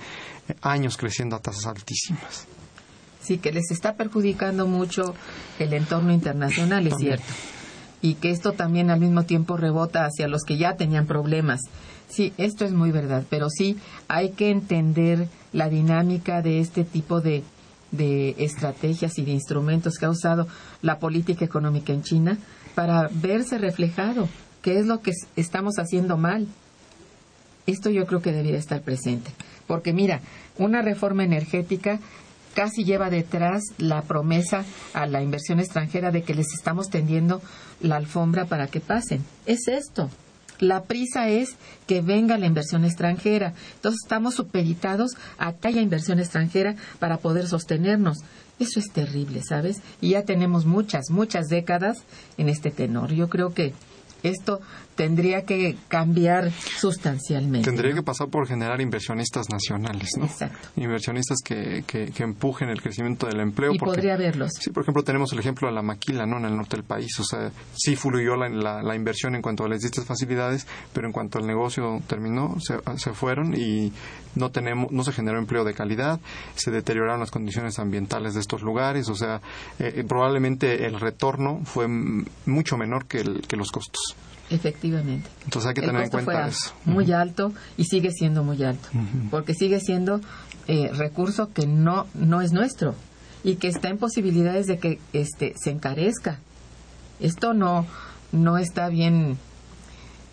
eh, 0.50 0.56
años 0.62 0.98
creciendo 0.98 1.36
a 1.36 1.40
tasas 1.40 1.68
altísimas. 1.68 2.48
Sí, 3.26 3.38
que 3.40 3.52
les 3.52 3.72
está 3.72 3.96
perjudicando 3.96 4.68
mucho 4.68 5.16
el 5.58 5.74
entorno 5.74 6.14
internacional, 6.14 6.86
es 6.86 6.96
cierto. 6.98 7.26
Y 8.02 8.16
que 8.16 8.30
esto 8.30 8.52
también 8.52 8.92
al 8.92 9.00
mismo 9.00 9.24
tiempo 9.24 9.58
rebota 9.58 10.06
hacia 10.06 10.28
los 10.28 10.44
que 10.44 10.58
ya 10.58 10.76
tenían 10.76 11.08
problemas. 11.08 11.62
Sí, 12.08 12.34
esto 12.38 12.66
es 12.66 12.72
muy 12.72 12.92
verdad, 12.92 13.24
pero 13.30 13.50
sí 13.50 13.78
hay 14.08 14.30
que 14.30 14.52
entender 14.52 15.28
la 15.54 15.70
dinámica 15.70 16.44
de 16.44 16.60
este 16.60 16.84
tipo 16.84 17.20
de, 17.20 17.44
de 17.92 18.36
estrategias 18.38 19.18
y 19.18 19.26
de 19.26 19.32
instrumentos 19.32 19.98
que 19.98 20.06
ha 20.06 20.10
usado 20.12 20.48
la 20.84 21.00
política 21.00 21.46
económica 21.46 21.94
en 21.94 22.04
China 22.04 22.38
para 22.76 23.10
verse 23.12 23.58
reflejado 23.58 24.30
qué 24.62 24.78
es 24.78 24.86
lo 24.86 25.02
que 25.02 25.14
estamos 25.36 25.80
haciendo 25.80 26.18
mal. 26.18 26.48
Esto 27.66 27.90
yo 27.90 28.06
creo 28.06 28.22
que 28.22 28.32
debería 28.32 28.60
estar 28.60 28.82
presente. 28.82 29.32
Porque 29.66 29.94
mira, 29.94 30.22
una 30.58 30.82
reforma 30.82 31.24
energética 31.24 32.00
casi 32.56 32.84
lleva 32.84 33.12
detrás 33.12 33.62
la 33.78 34.02
promesa 34.02 34.66
a 34.94 35.06
la 35.06 35.22
inversión 35.22 35.60
extranjera 35.60 36.12
de 36.12 36.24
que 36.24 36.34
les 36.34 36.48
estamos 36.54 36.90
tendiendo 36.90 37.42
la 37.82 37.98
alfombra 37.98 38.46
para 38.46 38.68
que 38.68 38.80
pasen. 38.80 39.24
Es 39.46 39.68
esto. 39.68 40.10
La 40.60 40.84
prisa 40.84 41.28
es 41.28 41.58
que 41.86 42.02
venga 42.02 42.38
la 42.38 42.46
inversión 42.46 42.86
extranjera. 42.86 43.54
Entonces 43.76 44.00
estamos 44.04 44.36
supeditados 44.36 45.12
a 45.38 45.54
que 45.54 45.68
haya 45.68 45.82
inversión 45.82 46.20
extranjera 46.20 46.76
para 46.98 47.18
poder 47.18 47.48
sostenernos. 47.48 48.20
Eso 48.58 48.80
es 48.80 48.90
terrible, 48.92 49.44
¿sabes? 49.44 49.82
Y 50.00 50.12
ya 50.12 50.24
tenemos 50.24 50.66
muchas, 50.66 51.10
muchas 51.10 51.48
décadas 51.48 52.04
en 52.38 52.48
este 52.48 52.72
tenor. 52.72 53.12
Yo 53.12 53.28
creo 53.28 53.54
que 53.54 53.74
esto 54.30 54.60
tendría 54.96 55.44
que 55.44 55.76
cambiar 55.90 56.52
sustancialmente. 56.52 57.70
Tendría 57.70 57.92
¿no? 57.92 57.98
que 57.98 58.04
pasar 58.04 58.30
por 58.30 58.48
generar 58.48 58.80
inversionistas 58.80 59.48
nacionales, 59.50 60.10
¿no? 60.18 60.26
Exacto. 60.26 60.70
Inversionistas 60.78 61.40
que, 61.44 61.84
que, 61.86 62.12
que 62.12 62.24
empujen 62.24 62.70
el 62.70 62.82
crecimiento 62.82 63.28
del 63.28 63.40
empleo. 63.42 63.74
Y 63.74 63.78
porque- 63.78 63.96
podría 63.96 64.14
haberlos. 64.14 64.52
Sí, 64.60 64.70
por 64.70 64.84
ejemplo, 64.84 65.04
tenemos 65.04 65.34
el 65.34 65.40
ejemplo 65.40 65.68
de 65.68 65.74
la 65.74 65.82
maquila, 65.82 66.26
¿no? 66.26 66.38
En 66.38 66.46
el 66.46 66.56
norte 66.56 66.78
del 66.78 66.86
país. 66.86 67.20
O 67.20 67.24
sea, 67.24 67.52
sí 67.76 67.96
fluyó 67.96 68.36
la, 68.36 68.48
la, 68.50 68.82
la 68.84 68.96
inversión 68.96 69.36
en 69.36 69.42
cuanto 69.42 69.66
a 69.66 69.70
las 69.70 69.82
distintas 69.82 70.08
facilidades, 70.08 70.66
pero 70.94 71.08
en 71.08 71.14
cuanto 71.14 71.40
el 71.40 71.48
negocio 71.48 72.02
terminó, 72.08 72.56
se, 72.62 72.76
se 72.98 73.12
fueron 73.14 73.54
y 73.54 73.92
no 74.36 74.52
tenemos, 74.52 74.92
no 74.92 75.04
se 75.04 75.12
generó 75.12 75.40
empleo 75.40 75.64
de 75.64 75.74
calidad, 75.74 76.20
se 76.56 76.72
deterioraron 76.72 77.20
las 77.20 77.32
condiciones 77.32 77.80
ambientales 77.80 78.34
de 78.34 78.40
estos 78.40 78.62
lugares. 78.62 79.10
O 79.10 79.16
sea, 79.16 79.42
eh, 79.80 79.94
eh, 79.98 80.04
probablemente 80.08 80.86
el 80.86 81.00
retorno 81.00 81.62
fue 81.66 81.88
mucho 82.46 82.78
menor 82.78 83.06
que, 83.08 83.20
el- 83.20 83.42
que 83.48 83.56
los 83.58 83.72
costos. 83.72 84.15
Efectivamente. 84.50 85.30
Entonces 85.44 85.68
hay 85.68 85.74
que 85.74 85.82
tener 85.82 86.04
en 86.04 86.10
cuenta 86.10 86.48
eso. 86.48 86.72
muy 86.86 87.12
alto 87.12 87.52
y 87.78 87.86
sigue 87.86 88.12
siendo 88.12 88.44
muy 88.44 88.64
alto, 88.64 88.90
porque 89.32 89.54
sigue 89.54 89.80
siendo 89.80 90.22
eh, 90.68 90.92
recurso 90.94 91.52
que 91.52 91.66
no 91.66 92.08
no 92.14 92.42
es 92.42 92.52
nuestro 92.52 92.96
y 93.44 93.56
que 93.56 93.68
está 93.68 93.90
en 93.90 93.98
posibilidades 93.98 94.68
de 94.68 94.78
que 94.78 95.00
este 95.14 95.54
se 95.58 95.72
encarezca. 95.72 96.40
Esto 97.20 97.54
no 97.54 97.88
no 98.32 98.58
está 98.58 98.90
bien 98.90 99.38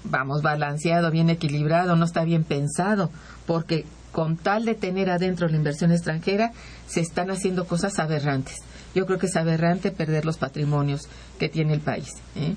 vamos 0.05 0.43
balanceado, 0.43 1.11
bien 1.11 1.31
equilibrado, 1.31 1.97
no 1.97 2.05
está 2.05 2.25
bien 2.25 2.45
pensado, 2.45 3.11
porque 3.47 3.87
con 4.11 4.37
tal 4.37 4.65
de 4.65 4.75
tener 4.75 5.11
adentro 5.11 5.49
la 5.49 5.57
inversión 5.57 5.91
extranjera 5.91 6.53
se 6.87 7.01
están 7.01 7.31
haciendo 7.31 7.67
cosas 7.67 7.99
aberrantes. 7.99 8.57
Yo 8.95 9.07
creo 9.07 9.19
que 9.19 9.27
es 9.27 9.37
aberrante 9.37 9.91
perder 9.91 10.27
los 10.27 10.37
patrimonios 10.37 11.09
que 11.39 11.49
tiene 11.49 11.73
el 11.73 11.81
país. 11.81 12.11
¿eh? 12.37 12.55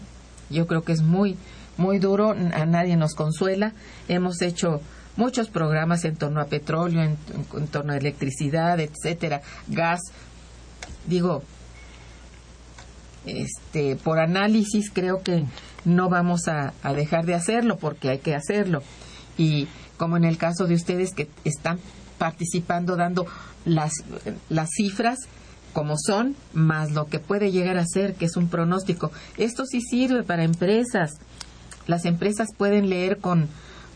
Yo 0.50 0.68
creo 0.68 0.84
que 0.84 0.92
es 0.94 1.02
muy, 1.02 1.38
muy 1.78 2.00
duro, 2.00 2.32
a 2.32 2.66
nadie 2.66 2.96
nos 2.96 3.14
consuela. 3.16 3.74
Hemos 4.08 4.42
hecho 4.42 4.82
muchos 5.16 5.50
programas 5.50 6.06
en 6.06 6.16
torno 6.16 6.42
a 6.42 6.46
petróleo, 6.46 7.02
en, 7.04 7.18
torno 7.68 7.94
a 7.94 7.98
electricidad, 7.98 8.80
etcétera, 8.80 9.42
gas. 9.68 10.02
Digo, 11.08 11.44
este, 13.26 13.96
por 13.96 14.20
análisis 14.20 14.92
creo 14.92 15.22
que 15.24 15.46
no 15.84 16.10
vamos 16.10 16.48
a, 16.48 16.74
a 16.84 16.94
dejar 16.94 17.26
de 17.26 17.36
hacerlo 17.36 17.78
porque 17.78 18.10
hay 18.10 18.20
que 18.20 18.36
hacerlo. 18.36 18.84
Y 19.38 19.68
como 19.98 20.18
en 20.18 20.26
el 20.26 20.38
caso 20.38 20.66
de 20.66 20.76
ustedes 20.76 21.14
que 21.14 21.30
están 21.44 21.80
participando 22.18 22.96
dando 22.96 23.26
las, 23.66 23.94
las 24.50 24.70
cifras 24.76 25.20
como 25.76 25.96
son, 25.98 26.38
más 26.54 26.94
lo 26.94 27.08
que 27.08 27.20
puede 27.20 27.52
llegar 27.52 27.78
a 27.78 27.86
ser, 27.86 28.16
que 28.16 28.26
es 28.26 28.38
un 28.38 28.48
pronóstico. 28.48 29.12
Esto 29.38 29.66
sí 29.66 29.82
sirve 29.82 30.24
para 30.24 30.46
empresas. 30.46 31.12
Las 31.86 32.06
empresas 32.06 32.48
pueden 32.58 32.88
leer 32.90 33.18
con, 33.18 33.50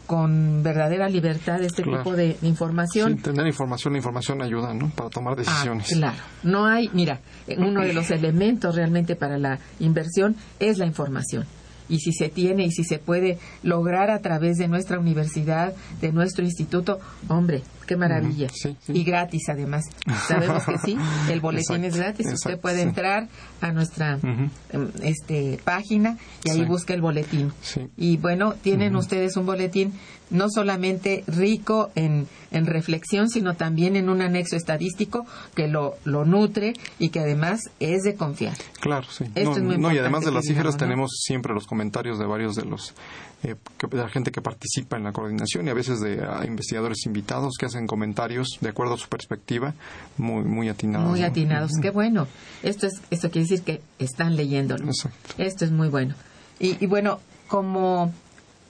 con 0.05 0.61
verdadera 0.61 1.07
libertad 1.07 1.61
este 1.63 1.83
Claro. 1.83 2.03
tipo 2.03 2.17
de, 2.17 2.35
información. 2.41 3.15
Sí, 3.15 3.23
tener 3.23 3.47
información, 3.47 3.93
la 3.93 3.99
información 3.99 4.41
ayuda, 4.41 4.73
¿no? 4.73 4.89
Para 4.89 5.09
tomar 5.09 5.37
decisiones. 5.37 5.87
Ah, 5.91 5.95
claro. 5.95 6.17
No 6.43 6.65
hay, 6.65 6.89
mira, 6.93 7.21
uno 7.57 7.81
de 7.81 7.93
los 7.93 8.11
elementos 8.11 8.75
realmente 8.75 9.15
para 9.15 9.37
la 9.37 9.57
inversión 9.79 10.35
es 10.59 10.79
la 10.79 10.85
información. 10.85 11.45
Y 11.87 11.99
si 11.99 12.11
se 12.11 12.27
tiene 12.27 12.65
y 12.65 12.71
si 12.71 12.83
se 12.83 12.99
puede 12.99 13.39
lograr 13.63 14.11
a 14.11 14.19
través 14.19 14.57
de 14.57 14.67
nuestra 14.67 14.99
universidad, 14.99 15.73
de 16.01 16.11
nuestro 16.11 16.43
instituto, 16.43 16.99
hombre, 17.29 17.63
qué 17.89 17.97
maravilla. 17.97 18.45
Ujú, 18.45 18.55
sí, 18.55 18.77
sí. 18.85 18.91
Y 18.93 19.03
gratis 19.03 19.49
además. 19.49 19.85
Sabemos 20.27 20.63
que 20.63 20.77
sí, 20.77 20.95
el 21.31 21.41
boletín 21.41 21.83
es 21.83 21.95
Exacto, 21.95 21.97
gratis. 22.23 22.33
Usted 22.33 22.59
puede 22.59 22.75
sí. 22.77 22.81
entrar 22.83 23.27
a 23.61 23.71
nuestra 23.71 24.19
em, 24.21 24.91
este 25.01 25.59
página 25.63 26.17
y 26.43 26.51
ahí 26.51 26.63
busca 26.65 26.93
el 26.93 27.01
boletín. 27.01 27.51
Y 27.97 28.17
bueno, 28.17 28.53
tienen 28.53 28.95
ustedes 28.95 29.35
un 29.37 29.47
boletín 29.47 29.93
no 30.29 30.45
solamente 30.47 31.23
rico 31.25 31.89
en, 31.95 32.27
en 32.51 32.67
reflexión, 32.67 33.29
sino 33.29 33.55
también 33.55 33.95
en 33.95 34.09
un 34.09 34.21
anexo 34.21 34.55
estadístico 34.55 35.25
que 35.55 35.67
lo, 35.67 35.95
lo 36.05 36.23
nutre 36.23 36.73
y 36.99 37.09
que 37.09 37.19
además 37.21 37.61
es 37.79 38.03
de 38.03 38.13
confiar. 38.13 38.53
Claro, 38.79 39.07
sí. 39.09 39.23
Esto 39.33 39.49
no, 39.49 39.57
es 39.57 39.63
muy 39.63 39.77
no, 39.79 39.91
y 39.91 39.97
además 39.97 40.23
de 40.25 40.31
las 40.31 40.43
cifras 40.45 40.75
digamos, 40.75 40.75
¿no? 40.75 40.77
tenemos 40.77 41.11
siempre 41.23 41.51
los 41.55 41.65
comentarios 41.65 42.19
de 42.19 42.27
varios 42.27 42.55
de 42.55 42.65
los 42.65 42.93
eh, 43.41 43.55
que- 43.79 43.87
de 43.87 43.97
la 43.97 44.09
gente 44.09 44.31
que 44.31 44.41
participa 44.41 44.97
en 44.97 45.03
la 45.05 45.13
coordinación 45.13 45.65
y 45.65 45.71
a 45.71 45.73
veces 45.73 45.99
de 46.01 46.21
ah, 46.23 46.43
investigadores 46.45 47.05
invitados 47.07 47.53
que 47.57 47.65
hacen 47.65 47.78
comentarios 47.87 48.57
de 48.61 48.69
acuerdo 48.69 48.95
a 48.95 48.97
su 48.97 49.07
perspectiva 49.09 49.73
muy 50.17 50.43
muy 50.43 50.69
atinados. 50.69 51.09
Muy 51.09 51.21
¿no? 51.21 51.27
atinados. 51.27 51.71
Qué 51.81 51.89
bueno. 51.89 52.27
Esto 52.63 52.87
es 52.87 53.01
esto 53.09 53.29
quiere 53.29 53.47
decir 53.47 53.63
que 53.63 53.81
están 53.99 54.35
leyéndolo. 54.35 54.85
Exacto. 54.85 55.35
Esto 55.37 55.65
es 55.65 55.71
muy 55.71 55.89
bueno. 55.89 56.15
Y, 56.59 56.83
y 56.83 56.87
bueno, 56.87 57.19
como 57.47 58.13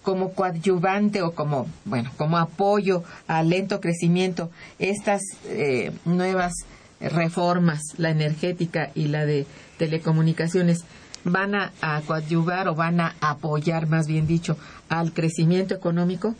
como 0.02 0.34
coadyuvante 0.34 1.22
o 1.22 1.32
como 1.32 1.68
bueno 1.86 2.10
como 2.18 2.38
apoyo 2.38 3.04
al 3.28 3.50
lento 3.50 3.82
crecimiento 3.82 4.50
estas 4.80 5.22
eh, 5.46 5.92
nuevas 6.06 6.54
reformas 7.02 7.82
la 7.98 8.10
energética 8.10 8.92
y 8.96 9.08
la 9.08 9.26
de 9.26 9.46
telecomunicaciones 9.78 10.86
van 11.26 11.54
a, 11.54 11.74
a 11.82 12.02
coadyuvar 12.02 12.70
o 12.70 12.76
van 12.76 13.02
a 13.02 13.16
apoyar 13.20 13.88
más 13.88 14.08
bien 14.08 14.26
dicho 14.26 14.58
al 14.88 15.14
crecimiento 15.14 15.76
económico 15.76 16.34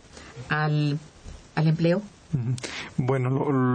al 0.48 0.98
al 1.54 1.68
empleo. 1.68 2.02
Bueno, 2.96 3.30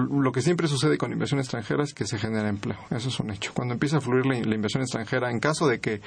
lo, 0.08 0.32
que 0.32 0.41
siempre 0.41 0.68
sucede 0.68 0.97
con 0.97 1.12
inversión 1.12 1.39
extranjera 1.39 1.84
es 1.84 1.93
que 1.93 2.06
se 2.06 2.18
genera 2.18 2.47
empleo. 2.47 2.78
Eso 2.89 3.10
es 3.10 3.20
un 3.20 3.32
hecho. 3.32 3.51
Cuando 3.53 3.74
empieza 3.74 3.97
a 3.97 4.01
fluir 4.01 4.26
la, 4.26 4.56
inversión 4.56 4.82
extranjera, 4.82 5.30
en 5.30 5.39
caso 5.39 5.68
de 5.68 5.80
que 5.80 6.01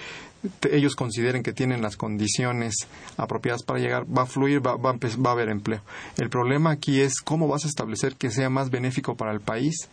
ellos 0.70 0.96
consideren 0.96 1.42
que 1.42 1.53
tienen 1.53 1.82
las 1.82 1.96
condiciones 1.96 2.74
apropiadas 3.16 3.62
para 3.62 3.80
llegar, 3.80 4.05
va 4.07 4.22
a 4.22 4.26
fluir, 4.26 4.66
va, 4.66 4.76
va, 4.76 4.92
va 4.92 5.30
a 5.30 5.32
haber 5.32 5.49
empleo. 5.51 5.82
El 6.16 6.30
problema 6.30 6.70
aquí 6.70 7.01
es 7.01 7.20
cómo 7.20 7.49
vas 7.49 7.64
a 7.64 7.68
establecer 7.68 8.16
que 8.16 8.30
sea 8.30 8.49
más 8.49 8.70
benéfico 8.70 9.16
para 9.16 9.32
el 9.32 9.40
país. 9.40 9.88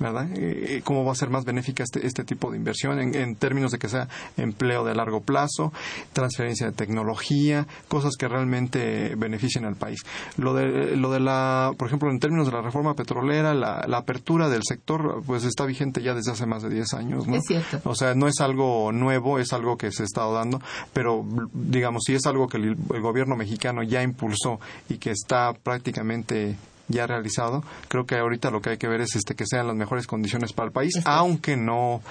¿Verdad? 0.00 0.28
Eh, 0.34 0.80
¿Cómo 0.82 1.04
va 1.04 1.12
a 1.12 1.14
ser 1.14 1.28
más 1.28 1.44
benéfica 1.44 1.84
este, 1.84 2.06
este 2.06 2.24
tipo 2.24 2.50
de 2.50 2.56
inversión 2.56 2.98
en, 2.98 3.14
en 3.14 3.36
términos 3.36 3.70
de 3.70 3.78
que 3.78 3.88
sea 3.88 4.08
empleo 4.38 4.82
de 4.82 4.94
largo 4.94 5.20
plazo, 5.20 5.72
transferencia 6.14 6.66
de 6.66 6.72
tecnología, 6.72 7.66
cosas 7.86 8.16
que 8.18 8.26
realmente 8.26 9.14
beneficien 9.16 9.66
al 9.66 9.76
país? 9.76 10.00
Lo 10.38 10.54
de, 10.54 10.96
lo 10.96 11.10
de 11.10 11.20
la, 11.20 11.72
por 11.76 11.88
ejemplo, 11.88 12.10
en 12.10 12.18
términos 12.18 12.46
de 12.46 12.52
la 12.52 12.62
reforma 12.62 12.94
petrolera, 12.94 13.52
la, 13.52 13.84
la 13.86 13.98
apertura 13.98 14.48
del 14.48 14.62
sector, 14.64 15.22
pues 15.26 15.44
está 15.44 15.66
vigente 15.66 16.02
ya 16.02 16.14
desde 16.14 16.32
hace 16.32 16.46
más 16.46 16.62
de 16.62 16.70
10 16.70 16.94
años, 16.94 17.28
¿no? 17.28 17.36
Es 17.36 17.44
cierto. 17.46 17.80
O 17.84 17.94
sea, 17.94 18.14
no 18.14 18.26
es 18.26 18.40
algo 18.40 18.92
nuevo, 18.92 19.38
es 19.38 19.52
algo 19.52 19.76
que 19.76 19.92
se 19.92 20.02
ha 20.02 20.06
estado 20.06 20.32
dando, 20.32 20.62
pero 20.94 21.26
digamos, 21.52 22.04
si 22.06 22.14
es 22.14 22.24
algo 22.24 22.48
que 22.48 22.56
el, 22.56 22.76
el 22.94 23.00
gobierno 23.02 23.36
mexicano 23.36 23.82
ya 23.82 24.02
impulsó 24.02 24.60
y 24.88 24.96
que 24.96 25.10
está 25.10 25.52
prácticamente 25.52 26.56
ya 26.90 27.06
realizado, 27.06 27.64
creo 27.88 28.04
que 28.04 28.16
ahorita 28.18 28.50
lo 28.50 28.60
que 28.60 28.70
hay 28.70 28.76
que 28.78 28.88
ver 28.88 29.00
es 29.00 29.16
este 29.16 29.34
que 29.34 29.46
sean 29.46 29.66
las 29.66 29.76
mejores 29.76 30.06
condiciones 30.06 30.52
para 30.52 30.66
el 30.66 30.72
país, 30.72 31.00
aunque 31.06 31.56
no 31.56 32.02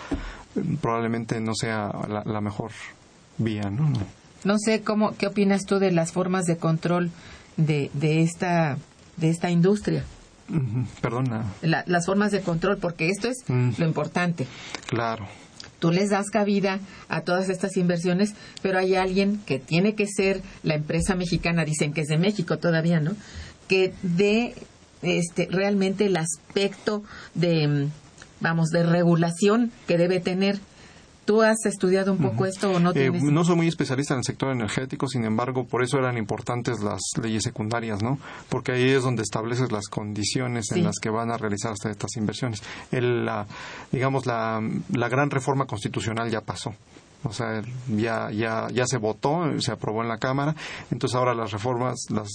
probablemente 0.81 1.39
no 1.39 1.53
sea 1.53 1.91
la, 2.07 2.23
la 2.25 2.41
mejor 2.41 2.71
vía, 3.37 3.69
¿no? 3.69 3.89
No. 3.89 3.99
No 4.43 4.55
sé 4.57 4.81
cómo, 4.81 5.15
qué 5.17 5.27
opinas 5.27 5.65
tú 5.65 5.79
de 5.79 5.91
las 5.91 6.11
formas 6.13 6.45
de 6.45 6.57
control 6.57 7.11
de, 7.57 7.91
de 7.93 8.21
esta 8.21 8.77
de 9.17 9.29
esta 9.29 9.49
industria, 9.51 10.03
Perdona, 11.01 11.43
La- 11.61 11.83
las 11.85 12.05
formas 12.05 12.31
de 12.31 12.41
control, 12.41 12.77
porque 12.77 13.09
esto 13.09 13.27
es 13.27 13.37
Mm. 13.47 13.71
lo 13.77 13.85
importante. 13.85 14.47
claro. 14.87 15.27
Tú 15.79 15.91
les 15.91 16.09
das 16.09 16.29
cabida 16.29 16.79
a 17.07 17.21
todas 17.21 17.47
estas 17.47 17.77
inversiones, 17.77 18.33
pero 18.61 18.79
hay 18.79 18.95
alguien 18.95 19.39
que 19.45 19.59
tiene 19.59 19.95
que 19.95 20.07
ser 20.07 20.41
la 20.61 20.75
empresa 20.75 21.15
mexicana, 21.15 21.63
dicen 21.63 21.93
que 21.93 22.01
es 22.01 22.07
de 22.09 22.17
México 22.17 22.57
todavía, 22.57 22.99
¿no? 22.99 23.11
Que 23.69 23.93
dé 24.03 24.55
este 25.01 25.47
realmente 25.49 26.07
el 26.07 26.17
aspecto 26.17 27.03
de 27.35 27.67
mm, 27.67 27.91
vamos 28.41 28.69
de 28.69 28.83
regulación 28.83 29.71
que 29.87 29.97
debe 29.97 30.19
tener. 30.19 30.59
¿Tú 31.25 31.43
has 31.43 31.63
estudiado 31.67 32.11
un 32.11 32.17
poco 32.17 32.47
esto 32.47 32.71
o 32.71 32.79
no 32.79 32.89
Eh, 32.89 32.93
tienes? 32.93 33.21
no 33.21 33.43
soy 33.45 33.55
muy 33.55 33.67
especialista 33.67 34.15
en 34.15 34.19
el 34.21 34.23
sector 34.23 34.51
energético, 34.51 35.07
sin 35.07 35.25
embargo, 35.25 35.63
por 35.67 35.83
eso 35.83 35.99
eran 35.99 36.17
importantes 36.17 36.79
las 36.81 37.01
leyes 37.21 37.43
secundarias, 37.43 38.01
¿no? 38.01 38.17
Porque 38.49 38.71
ahí 38.71 38.89
es 38.89 39.03
donde 39.03 39.21
estableces 39.21 39.71
las 39.71 39.85
condiciones 39.89 40.65
Sí. 40.69 40.79
en 40.79 40.85
las 40.85 40.95
que 40.99 41.11
van 41.11 41.29
a 41.29 41.37
realizarse 41.37 41.91
estas 41.91 42.17
inversiones. 42.17 42.63
El, 42.91 43.25
la, 43.27 43.45
digamos, 43.91 44.25
la, 44.25 44.59
la 44.91 45.07
gran 45.07 45.29
reforma 45.29 45.65
constitucional 45.67 46.31
ya 46.31 46.41
pasó. 46.41 46.73
O 47.23 47.31
sea, 47.31 47.61
ya, 47.95 48.31
ya, 48.31 48.67
ya 48.73 48.87
se 48.87 48.97
votó, 48.97 49.43
se 49.59 49.71
aprobó 49.73 50.01
en 50.01 50.07
la 50.07 50.17
Cámara, 50.17 50.55
entonces 50.89 51.15
ahora 51.15 51.35
las 51.35 51.51
reformas, 51.51 51.99
las 52.09 52.29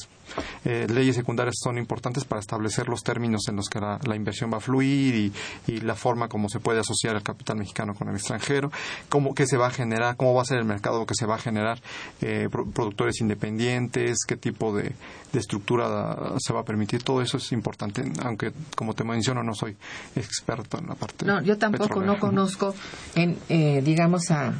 eh, 0.65 0.87
leyes 0.91 1.17
secundarias 1.17 1.55
son 1.63 1.79
importantes 1.79 2.25
para 2.25 2.41
establecer 2.41 2.89
los 2.89 3.03
términos 3.03 3.43
en 3.49 3.57
los 3.57 3.69
que 3.69 3.81
la, 3.81 3.99
la 4.07 4.17
inversión 4.17 4.53
va 4.53 4.59
a 4.59 4.61
fluir 4.61 5.15
y, 5.15 5.33
y 5.67 5.81
la 5.81 5.95
forma 5.95 6.29
como 6.29 6.49
se 6.49 6.61
puede 6.61 6.81
asociar 6.81 7.17
el 7.17 7.23
capital 7.23 7.57
mexicano 7.59 7.95
con 7.95 8.09
el 8.09 8.15
extranjero, 8.17 8.71
cómo 9.09 9.35
qué 9.35 9.47
se 9.47 9.57
va 9.57 9.69
a 9.69 9.71
generar, 9.71 10.17
cómo 10.17 10.35
va 10.35 10.43
a 10.43 10.45
ser 10.45 10.59
el 10.59 10.65
mercado 10.65 11.07
que 11.07 11.15
se 11.15 11.27
va 11.27 11.37
a 11.37 11.39
generar, 11.39 11.81
eh, 12.21 12.49
pro- 12.51 12.67
productores 12.67 13.21
independientes, 13.21 14.19
qué 14.27 14.37
tipo 14.37 14.75
de, 14.77 14.93
de 15.33 15.39
estructura 15.39 16.35
se 16.39 16.53
va 16.53 16.61
a 16.61 16.65
permitir, 16.65 17.03
todo 17.03 17.21
eso 17.23 17.37
es 17.39 17.53
importante, 17.53 18.03
aunque 18.23 18.53
como 18.77 18.95
te 18.95 19.05
menciono 19.05 19.43
no 19.43 19.55
soy 19.55 19.77
experto 20.17 20.79
en 20.79 20.87
la 20.87 20.95
parte 20.95 21.25
No, 21.25 21.43
yo 21.43 21.59
tampoco 21.59 21.85
petrolera. 21.89 22.13
no 22.15 22.19
conozco 22.21 22.75
en 23.15 23.37
eh, 23.49 23.83
digamos 23.85 24.31
a 24.31 24.55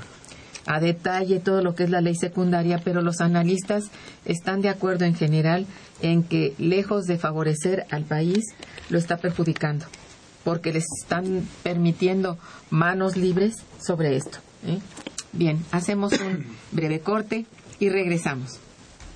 a 0.67 0.81
detalle 0.81 1.41
todo 1.41 1.63
lo 1.63 1.75
que 1.75 1.85
es 1.85 1.91
la 1.91 2.01
ley 2.01 2.15
secundaria, 2.15 2.81
pero 2.83 3.03
los 3.03 3.21
analistas 3.21 3.85
están 4.25 4.61
de 4.61 4.69
acuerdo 4.69 5.05
en 5.05 5.15
general 5.15 5.67
en 6.01 6.23
que 6.23 6.55
lejos 6.59 7.05
de 7.05 7.19
favorecer 7.19 7.87
al 7.91 8.05
país 8.05 8.45
lo 8.91 8.99
está 8.99 9.19
perjudicando, 9.19 9.87
porque 10.43 10.73
les 10.73 10.85
están 11.03 11.47
permitiendo 11.63 12.39
manos 12.71 13.17
libres 13.17 13.57
sobre 13.81 14.17
esto. 14.17 14.39
¿eh? 14.67 14.79
Bien, 15.33 15.65
hacemos 15.73 16.13
un 16.13 16.47
breve 16.73 17.01
corte 17.01 17.47
y 17.79 17.89
regresamos. 17.89 18.61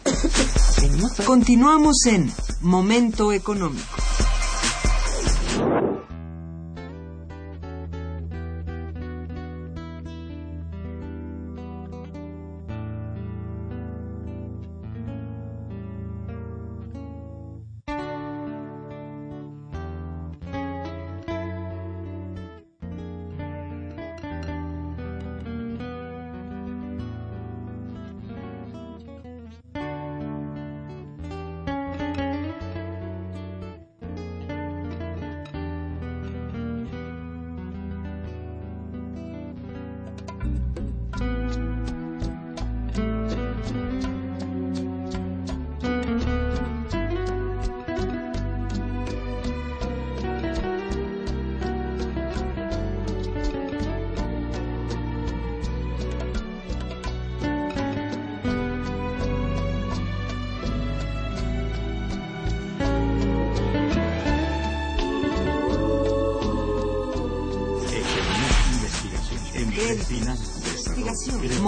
Continuamos 1.27 2.07
en 2.07 2.31
Momento 2.61 3.33
Económico. 3.33 3.97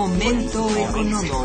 Momento 0.00 0.66
económico. 0.78 1.44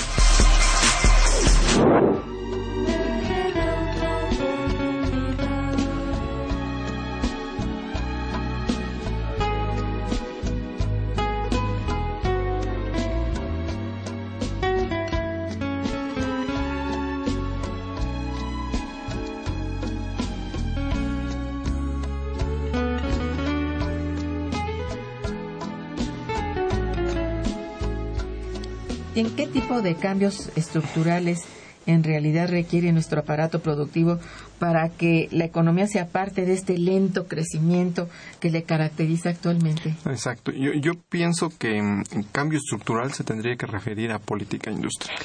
Tipo 29.71 29.81
de 29.81 29.95
cambios 29.95 30.51
estructurales 30.57 31.45
en 31.85 32.03
realidad 32.03 32.49
requiere 32.49 32.91
nuestro 32.91 33.21
aparato 33.21 33.61
productivo 33.61 34.19
para 34.59 34.89
que 34.89 35.29
la 35.31 35.45
economía 35.45 35.87
sea 35.87 36.07
parte 36.07 36.45
de 36.45 36.53
este 36.53 36.77
lento 36.77 37.25
crecimiento 37.25 38.09
que 38.41 38.49
le 38.49 38.63
caracteriza 38.63 39.29
actualmente? 39.29 39.95
Exacto. 40.05 40.51
Yo, 40.51 40.73
yo 40.73 40.91
pienso 41.09 41.49
que 41.57 41.77
en 41.77 42.03
cambio 42.33 42.59
estructural 42.59 43.13
se 43.13 43.23
tendría 43.23 43.55
que 43.55 43.65
referir 43.65 44.11
a 44.11 44.19
política 44.19 44.71
industrial. 44.71 45.19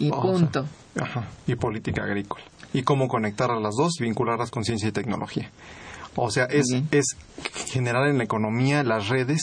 Y 0.00 0.10
O 0.10 0.20
sea, 0.20 0.32
punto. 0.32 0.66
Ajá, 1.00 1.28
y 1.46 1.54
política 1.54 2.02
agrícola. 2.02 2.42
Y 2.72 2.82
cómo 2.82 3.06
conectar 3.06 3.52
a 3.52 3.60
las 3.60 3.76
dos 3.76 4.00
y 4.00 4.04
vincularlas 4.04 4.50
con 4.50 4.64
ciencia 4.64 4.88
y 4.88 4.92
tecnología. 4.92 5.50
O 6.16 6.30
sea, 6.30 6.44
es, 6.46 6.66
es 6.90 7.16
generar 7.72 8.08
en 8.08 8.18
la 8.18 8.24
economía 8.24 8.82
las 8.82 9.08
redes 9.08 9.42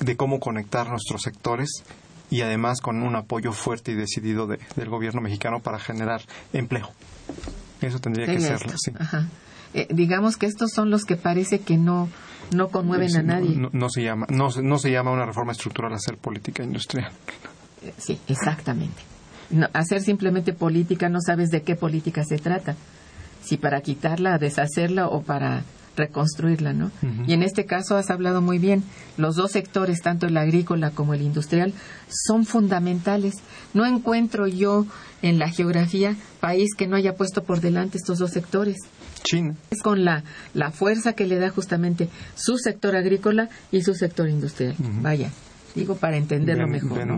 de 0.00 0.16
cómo 0.16 0.38
conectar 0.38 0.88
nuestros 0.88 1.22
sectores 1.22 1.82
y 2.30 2.42
además 2.42 2.80
con 2.80 3.02
un 3.02 3.16
apoyo 3.16 3.52
fuerte 3.52 3.92
y 3.92 3.94
decidido 3.94 4.46
de- 4.46 4.58
del 4.76 4.88
gobierno 4.88 5.20
mexicano 5.20 5.60
para 5.60 5.78
generar 5.78 6.22
empleo. 6.52 6.90
Eso 7.80 7.98
tendría 7.98 8.26
que 8.26 8.36
Tenga 8.36 8.58
ser, 8.58 8.66
esto. 8.66 8.78
sí. 8.78 8.92
Ajá. 8.98 9.26
Eh, 9.74 9.86
digamos 9.90 10.36
que 10.36 10.46
estos 10.46 10.70
son 10.72 10.90
los 10.90 11.04
que 11.04 11.16
parece 11.16 11.60
que 11.60 11.76
no, 11.76 12.08
no 12.54 12.68
conmueven 12.68 13.10
Sí, 13.10 13.18
a 13.18 13.22
nadie. 13.22 13.56
No, 13.56 13.68
no 13.72 13.88
se 13.90 14.02
llama, 14.02 14.26
no, 14.30 14.50
se- 14.50 14.62
no 14.62 14.78
se 14.78 14.90
llama 14.90 15.10
una 15.12 15.26
reforma 15.26 15.52
estructural 15.52 15.92
hacer 15.92 16.16
política 16.16 16.62
industrial. 16.62 17.10
Eh, 17.82 17.92
Sí, 17.98 18.18
exactamente. 18.28 19.02
No, 19.50 19.68
hacer 19.74 20.00
simplemente 20.02 20.52
política, 20.52 21.08
no 21.08 21.20
sabes 21.20 21.50
de 21.50 21.62
qué 21.62 21.76
política 21.76 22.24
se 22.24 22.38
trata. 22.38 22.74
Si 23.44 23.58
para 23.58 23.80
quitarla, 23.80 24.38
deshacerla 24.38 25.06
o 25.08 25.22
para 25.22 25.62
reconstruirla, 25.96 26.72
¿no? 26.72 26.90
Y 27.26 27.32
en 27.32 27.42
este 27.42 27.64
caso 27.64 27.96
has 27.96 28.10
hablado 28.10 28.40
muy 28.42 28.58
bien. 28.58 28.84
Los 29.16 29.36
dos 29.36 29.52
sectores, 29.52 30.02
tanto 30.02 30.26
el 30.26 30.36
agrícola 30.36 30.90
como 30.90 31.14
el 31.14 31.22
industrial, 31.22 31.72
son 32.08 32.44
fundamentales. 32.44 33.34
No 33.74 33.86
encuentro 33.86 34.46
yo 34.46 34.86
en 35.22 35.38
la 35.38 35.48
geografía 35.48 36.14
país 36.40 36.74
que 36.76 36.86
no 36.86 36.96
haya 36.96 37.14
puesto 37.14 37.42
por 37.42 37.60
delante 37.60 37.98
estos 37.98 38.18
dos 38.18 38.30
sectores. 38.30 38.76
China. 39.24 39.56
Es 39.70 39.82
con 39.82 40.04
la, 40.04 40.22
la 40.54 40.70
fuerza 40.70 41.14
que 41.14 41.26
le 41.26 41.38
da 41.38 41.50
justamente 41.50 42.08
su 42.36 42.58
sector 42.58 42.94
agrícola 42.94 43.48
y 43.72 43.82
su 43.82 43.94
sector 43.94 44.28
industrial. 44.28 44.76
Vaya, 44.78 45.30
digo 45.74 45.96
para 45.96 46.16
entenderlo 46.16 46.68
mejor. 46.68 47.16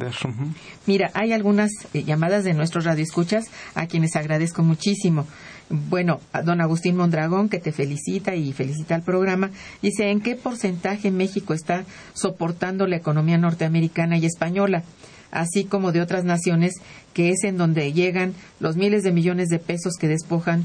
Mira, 0.87 1.11
hay 1.13 1.33
algunas 1.33 1.71
eh, 1.93 2.05
llamadas 2.05 2.45
de 2.45 2.55
nuestros 2.55 2.85
radioescuchas 2.85 3.45
a 3.75 3.87
quienes 3.87 4.17
agradezco 4.17 4.63
muchísimo. 4.63 5.27
Bueno, 5.71 6.21
a 6.33 6.43
don 6.43 6.61
Agustín 6.61 6.97
Mondragón, 6.97 7.49
que 7.51 7.59
te 7.59 7.73
felicita 7.73 8.35
y 8.35 8.53
felicita 8.53 8.95
al 8.95 9.03
programa, 9.03 9.51
dice, 9.83 10.11
¿en 10.11 10.21
qué 10.21 10.35
porcentaje 10.35 11.11
México 11.11 11.53
está 11.53 11.85
soportando 12.15 12.87
la 12.87 12.97
economía 12.97 13.39
norteamericana 13.39 14.17
y 14.17 14.27
española? 14.27 14.83
así 15.31 15.65
como 15.65 15.93
de 15.93 16.01
otras 16.01 16.25
naciones, 16.25 16.73
que 17.13 17.31
es 17.31 17.45
en 17.45 17.59
donde 17.59 17.93
llegan 17.93 18.35
los 18.61 18.77
miles 18.77 19.03
de 19.03 19.13
millones 19.13 19.49
de 19.49 19.59
pesos 19.59 19.95
que 20.01 20.09
despojan 20.09 20.65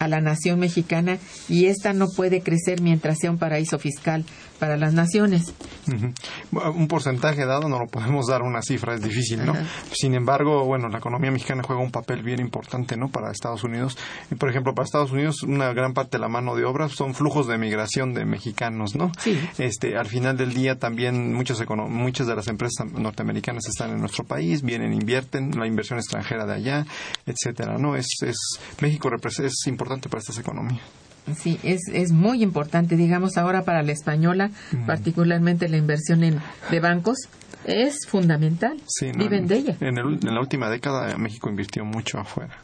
a 0.00 0.08
la 0.08 0.20
nación 0.20 0.58
mexicana 0.58 1.18
y 1.48 1.66
esta 1.66 1.92
no 1.92 2.08
puede 2.08 2.40
crecer 2.40 2.80
mientras 2.80 3.18
sea 3.20 3.30
un 3.30 3.38
paraíso 3.38 3.78
fiscal 3.78 4.24
para 4.60 4.76
las 4.76 4.92
naciones. 4.92 5.52
Un 6.52 6.86
porcentaje 6.86 7.46
dado 7.46 7.68
no 7.68 7.78
lo 7.78 7.86
podemos 7.86 8.26
dar 8.26 8.42
una 8.42 8.60
cifra, 8.62 8.94
es 8.94 9.02
difícil, 9.02 9.44
¿no? 9.44 9.52
Ajá. 9.52 9.64
Sin 9.92 10.14
embargo, 10.14 10.64
bueno, 10.64 10.88
la 10.88 10.98
economía 10.98 11.30
mexicana 11.30 11.62
juega 11.64 11.82
un 11.82 11.90
papel 11.90 12.22
bien 12.22 12.40
importante, 12.40 12.96
¿no? 12.96 13.08
Para 13.08 13.32
Estados 13.32 13.64
Unidos. 13.64 13.96
Y, 14.30 14.34
por 14.34 14.50
ejemplo, 14.50 14.74
para 14.74 14.84
Estados 14.84 15.10
Unidos 15.10 15.42
una 15.42 15.72
gran 15.72 15.94
parte 15.94 16.18
de 16.18 16.20
la 16.20 16.28
mano 16.28 16.54
de 16.54 16.64
obra 16.64 16.88
son 16.88 17.14
flujos 17.14 17.48
de 17.48 17.58
migración 17.58 18.12
de 18.12 18.24
mexicanos, 18.24 18.94
¿no? 18.94 19.10
Sí. 19.18 19.40
Este, 19.58 19.96
al 19.96 20.06
final 20.06 20.36
del 20.36 20.52
día 20.52 20.78
también 20.78 21.32
muchos 21.34 21.60
muchas 21.88 22.26
de 22.26 22.36
las 22.36 22.48
empresas 22.48 22.86
norteamericanas 22.92 23.66
están 23.66 23.90
en 23.90 24.00
nuestro 24.00 24.24
país, 24.24 24.62
vienen, 24.62 24.92
invierten, 24.92 25.58
la 25.58 25.66
inversión 25.66 25.98
extranjera 25.98 26.44
de 26.44 26.54
allá, 26.54 26.86
etcétera, 27.26 27.78
¿no? 27.78 27.96
Es, 27.96 28.06
es 28.22 28.36
México 28.80 29.10
es 29.38 29.66
importante 29.66 30.08
para 30.08 30.20
estas 30.20 30.38
economías. 30.38 30.80
Sí, 31.36 31.58
es, 31.62 31.80
es 31.92 32.10
muy 32.12 32.42
importante, 32.42 32.96
digamos, 32.96 33.36
ahora 33.36 33.62
para 33.62 33.82
la 33.82 33.92
española, 33.92 34.50
particularmente 34.86 35.68
la 35.68 35.76
inversión 35.76 36.24
en, 36.24 36.40
de 36.70 36.80
bancos, 36.80 37.18
es 37.64 38.06
fundamental. 38.08 38.76
Sí, 38.88 39.12
¿no? 39.12 39.18
Viven 39.18 39.46
de 39.46 39.56
ella. 39.56 39.76
En, 39.80 39.98
el- 39.98 40.18
en 40.26 40.34
la 40.34 40.40
última 40.40 40.68
década 40.70 41.16
México 41.18 41.48
invirtió 41.50 41.84
mucho 41.84 42.18
afuera. 42.18 42.56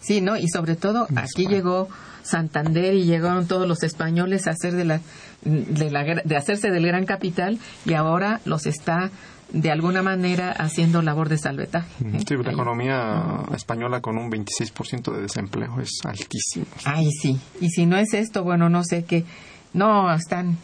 Sí, 0.00 0.20
¿no? 0.20 0.36
Y 0.36 0.48
sobre 0.48 0.76
todo 0.76 1.06
aquí 1.16 1.46
llegó 1.46 1.88
Santander 2.22 2.94
y 2.94 3.04
llegaron 3.04 3.46
todos 3.46 3.66
los 3.68 3.82
españoles 3.82 4.46
a 4.46 4.50
hacer 4.50 4.74
de 4.74 4.84
la, 4.84 5.00
de 5.44 5.90
la 5.90 6.04
de 6.24 6.36
hacerse 6.36 6.70
del 6.70 6.86
gran 6.86 7.06
capital 7.06 7.58
y 7.84 7.94
ahora 7.94 8.40
los 8.44 8.66
está 8.66 9.10
de 9.54 9.70
alguna 9.70 10.02
manera 10.02 10.50
haciendo 10.50 11.00
labor 11.00 11.28
de 11.28 11.38
salvetaje. 11.38 11.86
¿eh? 12.04 12.20
Sí, 12.26 12.34
la 12.36 12.48
Ahí. 12.48 12.54
economía 12.54 13.22
española 13.54 14.00
con 14.00 14.18
un 14.18 14.28
26% 14.30 15.12
de 15.14 15.22
desempleo 15.22 15.80
es 15.80 15.90
altísimo. 16.04 16.66
Ay, 16.84 17.08
sí. 17.22 17.38
Y 17.60 17.70
si 17.70 17.86
no 17.86 17.96
es 17.96 18.12
esto, 18.14 18.42
bueno, 18.42 18.68
no 18.68 18.82
sé 18.82 19.04
qué. 19.04 19.24
No, 19.72 20.12
están 20.12 20.58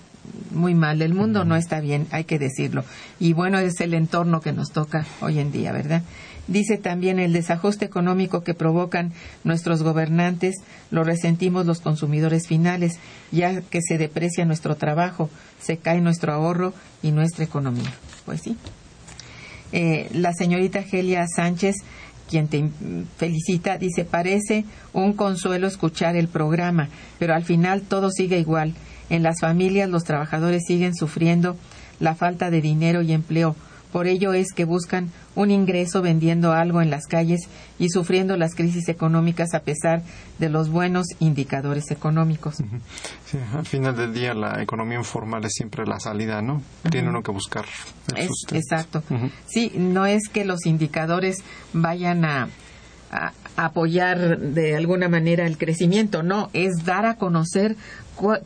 muy 0.51 0.75
mal. 0.75 1.03
El 1.03 1.15
mundo 1.15 1.45
no 1.45 1.55
está 1.55 1.81
bien, 1.81 2.09
hay 2.11 2.25
que 2.25 2.39
decirlo. 2.41 2.85
Y 3.21 3.33
bueno, 3.33 3.59
es 3.59 3.81
el 3.81 3.95
entorno 3.95 4.41
que 4.41 4.53
nos 4.53 4.71
toca 4.73 5.07
hoy 5.21 5.39
en 5.39 5.53
día, 5.53 5.71
¿verdad? 5.73 6.03
Dice 6.49 6.77
también 6.77 7.21
el 7.21 7.33
desajuste 7.33 7.85
económico 7.85 8.43
que 8.43 8.55
provocan 8.55 9.13
nuestros 9.45 9.85
gobernantes, 9.85 10.57
lo 10.91 11.05
resentimos 11.05 11.65
los 11.65 11.81
consumidores 11.81 12.49
finales, 12.49 12.99
ya 13.31 13.61
que 13.61 13.81
se 13.83 13.99
deprecia 13.99 14.45
nuestro 14.45 14.75
trabajo, 14.75 15.31
se 15.61 15.77
cae 15.77 16.01
nuestro 16.01 16.33
ahorro 16.33 16.75
y 17.05 17.13
nuestra 17.13 17.45
economía. 17.45 17.93
Pues 18.27 18.41
sí. 18.43 18.57
Eh, 19.73 20.09
la 20.13 20.33
señorita 20.33 20.83
Gelia 20.83 21.27
Sánchez, 21.27 21.77
quien 22.29 22.49
te 22.49 22.69
felicita, 23.17 23.77
dice, 23.77 24.05
parece 24.05 24.65
un 24.93 25.13
consuelo 25.15 25.67
escuchar 25.67 26.17
el 26.17 26.29
programa, 26.29 26.89
pero 27.19 27.35
al 27.35 27.45
final 27.45 27.83
todo 27.83 28.11
sigue 28.11 28.39
igual. 28.39 28.75
En 29.09 29.23
las 29.23 29.41
familias 29.41 29.91
los 29.91 30.05
trabajadores 30.05 30.63
siguen 30.67 30.95
sufriendo 30.95 31.57
la 31.99 32.15
falta 32.15 32.51
de 32.51 32.61
dinero 32.61 33.03
y 33.03 33.13
empleo. 33.13 33.57
Por 33.93 34.07
ello 34.07 34.33
es 34.33 34.53
que 34.53 34.65
buscan 34.65 35.11
un 35.35 35.51
ingreso 35.51 36.03
vendiendo 36.03 36.53
algo 36.53 36.81
en 36.83 36.91
las 36.91 37.07
calles 37.07 37.49
y 37.79 37.89
sufriendo 37.89 38.37
las 38.37 38.55
crisis 38.55 38.89
económicas 38.89 39.55
a 39.55 39.61
pesar 39.61 40.03
de 40.39 40.49
los 40.49 40.69
buenos 40.71 41.07
indicadores 41.19 41.91
económicos. 41.91 42.57
Sí, 43.27 43.39
al 43.55 43.67
final 43.67 43.97
del 43.97 44.13
día 44.15 44.35
la 44.35 44.63
economía 44.63 44.99
informal 44.99 45.45
es 45.45 45.53
siempre 45.55 45.87
la 45.87 45.99
salida, 46.01 46.41
¿no? 46.43 46.63
Tiene 46.91 47.09
uno 47.09 47.23
que 47.23 47.33
buscar 47.33 47.65
el 48.15 48.25
Es- 48.25 48.31
exacto. 48.53 49.03
Sí, 49.47 49.73
no 49.77 50.07
es 50.07 50.29
que 50.29 50.45
los 50.45 50.67
indicadores 50.67 51.39
vayan 51.73 52.25
a, 52.25 52.49
a 53.11 53.33
apoyar 53.57 54.39
de 54.39 54.77
alguna 54.77 55.09
manera 55.09 55.47
el 55.47 55.59
crecimiento, 55.59 56.23
no, 56.23 56.49
es 56.53 56.85
dar 56.85 57.07
a 57.07 57.17
conocer 57.17 57.77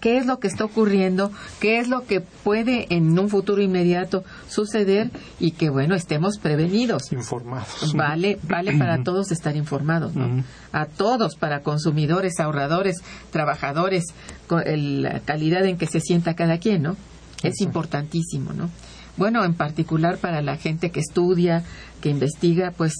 qué 0.00 0.18
es 0.18 0.26
lo 0.26 0.38
que 0.38 0.46
está 0.46 0.64
ocurriendo, 0.64 1.32
qué 1.60 1.78
es 1.80 1.88
lo 1.88 2.04
que 2.06 2.20
puede 2.20 2.86
en 2.94 3.18
un 3.18 3.28
futuro 3.28 3.60
inmediato 3.60 4.22
suceder 4.48 5.10
y 5.40 5.50
que, 5.50 5.68
bueno, 5.68 5.94
estemos 5.96 6.38
prevenidos. 6.38 7.12
Informados. 7.12 7.92
Vale, 7.94 8.38
vale 8.44 8.72
para 8.78 8.98
todos 9.04 9.32
estar 9.32 9.56
informados, 9.56 10.14
¿no? 10.14 10.44
A 10.72 10.86
todos, 10.86 11.34
para 11.36 11.60
consumidores, 11.60 12.38
ahorradores, 12.38 13.02
trabajadores, 13.32 14.04
co- 14.46 14.60
el- 14.60 15.02
la 15.02 15.20
calidad 15.20 15.64
en 15.66 15.76
que 15.76 15.86
se 15.86 16.00
sienta 16.00 16.34
cada 16.34 16.58
quien, 16.58 16.82
¿no? 16.82 16.96
Es 17.42 17.60
importantísimo, 17.60 18.52
¿no? 18.52 18.70
Bueno, 19.16 19.44
en 19.44 19.54
particular 19.54 20.18
para 20.18 20.40
la 20.40 20.56
gente 20.56 20.90
que 20.90 21.00
estudia, 21.00 21.64
que 22.00 22.10
investiga, 22.10 22.72
pues 22.76 22.94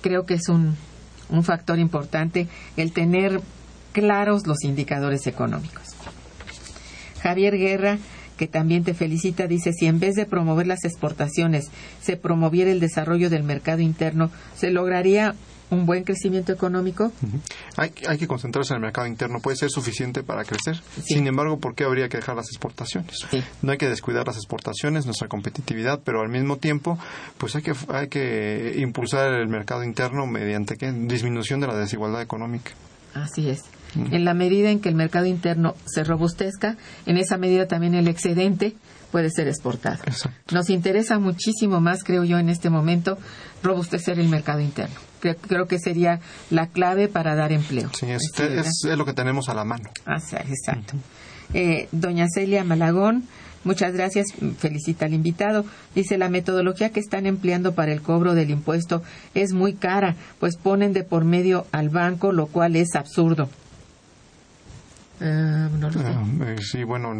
creo 0.00 0.26
que 0.26 0.34
es 0.34 0.48
un, 0.48 0.76
un 1.30 1.44
factor 1.44 1.78
importante 1.78 2.48
el 2.76 2.92
tener 2.92 3.40
claros 3.92 4.46
los 4.46 4.62
indicadores 4.64 5.26
económicos. 5.26 5.84
Javier 7.22 7.56
Guerra, 7.58 7.98
que 8.36 8.46
también 8.46 8.84
te 8.84 8.94
felicita, 8.94 9.46
dice, 9.46 9.72
si 9.72 9.86
en 9.86 9.98
vez 9.98 10.14
de 10.14 10.26
promover 10.26 10.66
las 10.66 10.84
exportaciones 10.84 11.70
se 12.00 12.16
promoviera 12.16 12.70
el 12.70 12.80
desarrollo 12.80 13.30
del 13.30 13.42
mercado 13.42 13.80
interno, 13.80 14.30
¿se 14.54 14.70
lograría 14.70 15.34
un 15.70 15.86
buen 15.86 16.04
crecimiento 16.04 16.52
económico? 16.52 17.12
Hay, 17.76 17.92
hay 18.08 18.18
que 18.18 18.26
concentrarse 18.26 18.72
en 18.72 18.76
el 18.76 18.82
mercado 18.82 19.06
interno. 19.06 19.40
Puede 19.40 19.56
ser 19.56 19.70
suficiente 19.70 20.22
para 20.22 20.44
crecer. 20.44 20.76
Sí. 20.96 21.14
Sin 21.14 21.26
embargo, 21.26 21.58
¿por 21.58 21.74
qué 21.74 21.84
habría 21.84 22.08
que 22.08 22.18
dejar 22.18 22.36
las 22.36 22.46
exportaciones? 22.46 23.16
Sí. 23.30 23.42
No 23.62 23.72
hay 23.72 23.78
que 23.78 23.88
descuidar 23.88 24.26
las 24.26 24.36
exportaciones, 24.36 25.06
nuestra 25.06 25.28
competitividad, 25.28 26.00
pero 26.04 26.20
al 26.20 26.28
mismo 26.28 26.56
tiempo, 26.56 26.98
pues 27.38 27.56
hay 27.56 27.62
que, 27.62 27.74
hay 27.88 28.08
que 28.08 28.74
impulsar 28.78 29.32
el 29.32 29.48
mercado 29.48 29.82
interno 29.82 30.26
mediante 30.26 30.76
¿qué? 30.76 30.92
disminución 30.92 31.60
de 31.60 31.66
la 31.66 31.76
desigualdad 31.76 32.22
económica. 32.22 32.72
Así 33.14 33.48
es. 33.48 33.62
En 33.94 34.26
la 34.26 34.34
medida 34.34 34.70
en 34.70 34.80
que 34.80 34.90
el 34.90 34.94
mercado 34.94 35.24
interno 35.24 35.74
se 35.86 36.04
robustezca, 36.04 36.76
en 37.06 37.16
esa 37.16 37.38
medida 37.38 37.66
también 37.66 37.94
el 37.94 38.08
excedente 38.08 38.76
puede 39.10 39.30
ser 39.30 39.48
exportado. 39.48 39.98
Exacto. 40.04 40.54
Nos 40.54 40.68
interesa 40.68 41.18
muchísimo 41.18 41.80
más, 41.80 42.04
creo 42.04 42.24
yo, 42.24 42.38
en 42.38 42.50
este 42.50 42.68
momento, 42.68 43.16
robustecer 43.62 44.18
el 44.18 44.28
mercado 44.28 44.60
interno. 44.60 44.96
Creo, 45.20 45.36
creo 45.36 45.66
que 45.66 45.78
sería 45.78 46.20
la 46.50 46.66
clave 46.68 47.08
para 47.08 47.34
dar 47.34 47.52
empleo. 47.52 47.90
Sí, 47.98 48.06
es, 48.10 48.22
Sí, 48.34 48.42
¿verdad? 48.42 48.66
es- 48.66 48.84
es 48.90 48.98
lo 48.98 49.04
que 49.04 49.12
tenemos 49.14 49.48
a 49.48 49.54
la 49.54 49.64
mano. 49.64 49.88
Ah, 50.04 50.20
sí, 50.20 50.36
exacto. 50.36 50.94
Eh, 51.54 51.88
doña 51.92 52.26
Celia 52.28 52.64
Malagón, 52.64 53.24
muchas 53.64 53.92
gracias, 53.94 54.26
felicita 54.58 55.06
al 55.06 55.14
invitado. 55.14 55.64
Dice, 55.94 56.18
la 56.18 56.28
metodología 56.28 56.90
que 56.90 57.00
están 57.00 57.24
empleando 57.26 57.74
para 57.74 57.92
el 57.92 58.02
cobro 58.02 58.34
del 58.34 58.50
impuesto 58.50 59.02
es 59.34 59.52
muy 59.52 59.74
cara, 59.74 60.16
pues 60.40 60.56
ponen 60.56 60.92
de 60.92 61.04
por 61.04 61.24
medio 61.24 61.66
al 61.72 61.88
banco, 61.88 62.32
lo 62.32 62.46
cual 62.46 62.76
es 62.76 62.94
absurdo. 62.94 63.48
No 65.20 65.70
lo 65.90 65.92
sé. 65.92 65.98
Ah, 66.04 66.24
eh, 66.44 66.56
sí, 66.60 66.84
bueno, 66.84 67.14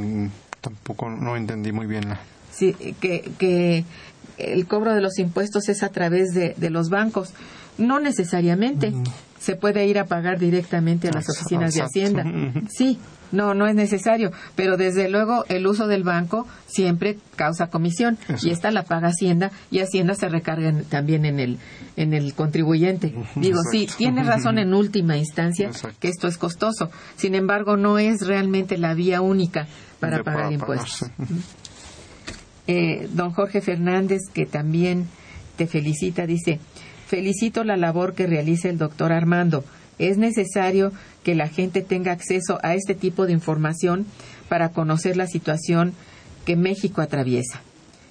tampoco 0.60 1.08
no 1.08 1.36
entendí 1.36 1.72
muy 1.72 1.86
bien 1.86 2.08
la. 2.08 2.20
Sí, 2.52 2.74
que, 3.00 3.30
que 3.38 3.84
el 4.38 4.66
cobro 4.66 4.94
de 4.94 5.00
los 5.00 5.18
impuestos 5.18 5.68
es 5.68 5.82
a 5.82 5.88
través 5.90 6.34
de, 6.34 6.54
de 6.56 6.70
los 6.70 6.90
bancos. 6.90 7.32
No 7.78 8.00
necesariamente. 8.00 8.92
Se 9.38 9.54
puede 9.54 9.86
ir 9.86 9.98
a 9.98 10.06
pagar 10.06 10.38
directamente 10.38 11.08
a 11.08 11.12
las 11.12 11.28
Ex- 11.28 11.40
oficinas 11.40 11.74
de 11.74 11.80
exacto. 11.80 12.00
Hacienda. 12.00 12.48
Ujú. 12.58 12.66
Sí, 12.70 12.98
no, 13.32 13.54
no 13.54 13.66
es 13.66 13.74
necesario. 13.74 14.32
Pero 14.56 14.76
desde 14.76 15.08
luego 15.10 15.44
el 15.48 15.66
uso 15.66 15.86
del 15.86 16.02
banco 16.02 16.48
siempre 16.66 17.18
causa 17.36 17.68
comisión. 17.68 18.14
Exacto. 18.22 18.48
Y 18.48 18.50
esta 18.50 18.70
la 18.70 18.84
paga 18.84 19.08
Hacienda 19.08 19.52
y 19.70 19.80
Hacienda 19.80 20.14
se 20.14 20.28
recarga 20.28 20.70
en- 20.70 20.84
también 20.84 21.24
en 21.26 21.38
el, 21.38 21.58
en 21.96 22.14
el 22.14 22.34
contribuyente. 22.34 23.14
Digo, 23.36 23.60
sí, 23.70 23.82
Exacto. 23.82 23.98
tiene 23.98 24.24
razón 24.24 24.58
en 24.58 24.72
última 24.74 25.16
instancia 25.18 25.66
Exacto. 25.68 25.96
que 26.00 26.08
esto 26.08 26.28
es 26.28 26.38
costoso. 26.38 26.90
Sin 27.16 27.34
embargo, 27.34 27.76
no 27.76 27.98
es 27.98 28.26
realmente 28.26 28.78
la 28.78 28.94
vía 28.94 29.20
única 29.20 29.68
para 30.00 30.18
de- 30.18 30.24
pagar 30.24 30.50
impuestos. 30.52 31.10
Eh, 32.66 33.08
don 33.12 33.30
Jorge 33.32 33.60
Fernández, 33.60 34.22
que 34.32 34.44
también 34.46 35.06
te 35.56 35.66
felicita, 35.66 36.26
dice, 36.26 36.58
felicito 37.06 37.64
la 37.64 37.76
labor 37.76 38.14
que 38.14 38.26
realiza 38.26 38.68
el 38.68 38.78
doctor 38.78 39.12
Armando. 39.12 39.64
Es 39.98 40.18
necesario 40.18 40.92
que 41.24 41.34
la 41.34 41.48
gente 41.48 41.82
tenga 41.82 42.12
acceso 42.12 42.58
a 42.62 42.74
este 42.74 42.94
tipo 42.94 43.26
de 43.26 43.32
información 43.32 44.06
para 44.48 44.70
conocer 44.70 45.16
la 45.16 45.26
situación 45.26 45.94
que 46.44 46.56
México 46.56 47.00
atraviesa. 47.00 47.62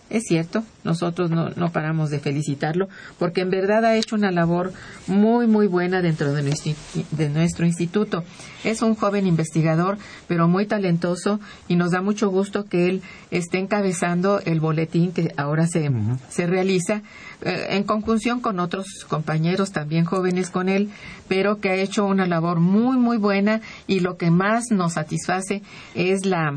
Es 0.09 0.23
cierto, 0.27 0.63
nosotros 0.83 1.31
no, 1.31 1.49
no 1.55 1.71
paramos 1.71 2.11
de 2.11 2.19
felicitarlo 2.19 2.87
porque 3.17 3.41
en 3.41 3.49
verdad 3.49 3.83
ha 3.85 3.95
hecho 3.95 4.15
una 4.15 4.31
labor 4.31 4.71
muy, 5.07 5.47
muy 5.47 5.65
buena 5.65 6.03
dentro 6.03 6.31
de 6.31 6.43
nuestro, 6.43 6.73
de 7.09 7.29
nuestro 7.29 7.65
instituto. 7.65 8.23
Es 8.63 8.83
un 8.83 8.93
joven 8.93 9.25
investigador, 9.25 9.97
pero 10.27 10.47
muy 10.47 10.67
talentoso 10.67 11.39
y 11.67 11.75
nos 11.75 11.89
da 11.89 12.01
mucho 12.01 12.29
gusto 12.29 12.65
que 12.65 12.87
él 12.87 13.01
esté 13.31 13.57
encabezando 13.57 14.41
el 14.41 14.59
boletín 14.59 15.11
que 15.11 15.33
ahora 15.37 15.65
se, 15.65 15.89
se 16.29 16.45
realiza 16.45 17.01
eh, 17.45 17.67
en 17.69 17.83
conjunción 17.83 18.41
con 18.41 18.59
otros 18.59 19.05
compañeros 19.07 19.71
también 19.71 20.03
jóvenes 20.03 20.49
con 20.49 20.67
él, 20.67 20.89
pero 21.27 21.61
que 21.61 21.69
ha 21.69 21.75
hecho 21.75 22.05
una 22.05 22.25
labor 22.25 22.59
muy, 22.59 22.97
muy 22.97 23.17
buena 23.17 23.61
y 23.87 24.01
lo 24.01 24.17
que 24.17 24.31
más 24.31 24.71
nos 24.71 24.93
satisface 24.93 25.61
es 25.93 26.25
la 26.25 26.55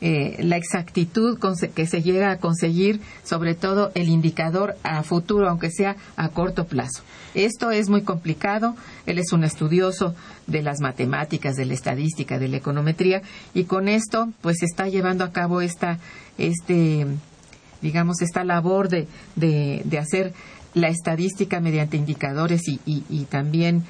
eh, 0.00 0.36
la 0.44 0.56
exactitud 0.56 1.40
que 1.74 1.86
se 1.86 2.02
llega 2.02 2.30
a 2.30 2.38
conseguir, 2.38 3.00
sobre 3.24 3.56
todo 3.56 3.90
el 3.96 4.08
indicador 4.08 4.76
a 4.84 5.02
futuro, 5.02 5.48
aunque 5.48 5.72
sea 5.72 5.96
a 6.14 6.28
corto 6.28 6.66
plazo. 6.66 7.02
Esto 7.34 7.72
es 7.72 7.88
muy 7.88 8.02
complicado. 8.02 8.76
Él 9.06 9.18
es 9.18 9.32
un 9.32 9.42
estudioso 9.42 10.14
de 10.46 10.62
las 10.62 10.80
matemáticas, 10.80 11.56
de 11.56 11.64
la 11.64 11.74
estadística, 11.74 12.38
de 12.38 12.46
la 12.46 12.58
econometría, 12.58 13.22
y 13.54 13.64
con 13.64 13.88
esto, 13.88 14.28
pues, 14.40 14.62
está 14.62 14.86
llevando 14.86 15.24
a 15.24 15.32
cabo 15.32 15.62
esta, 15.62 15.98
este, 16.38 17.04
digamos, 17.82 18.20
esta 18.22 18.44
labor 18.44 18.88
de, 18.88 19.06
de, 19.36 19.82
de 19.84 19.98
hacer 19.98 20.32
la 20.74 20.88
estadística 20.88 21.60
mediante 21.60 21.96
indicadores 21.96 22.68
y, 22.68 22.80
y, 22.86 23.04
y 23.08 23.24
también 23.24 23.84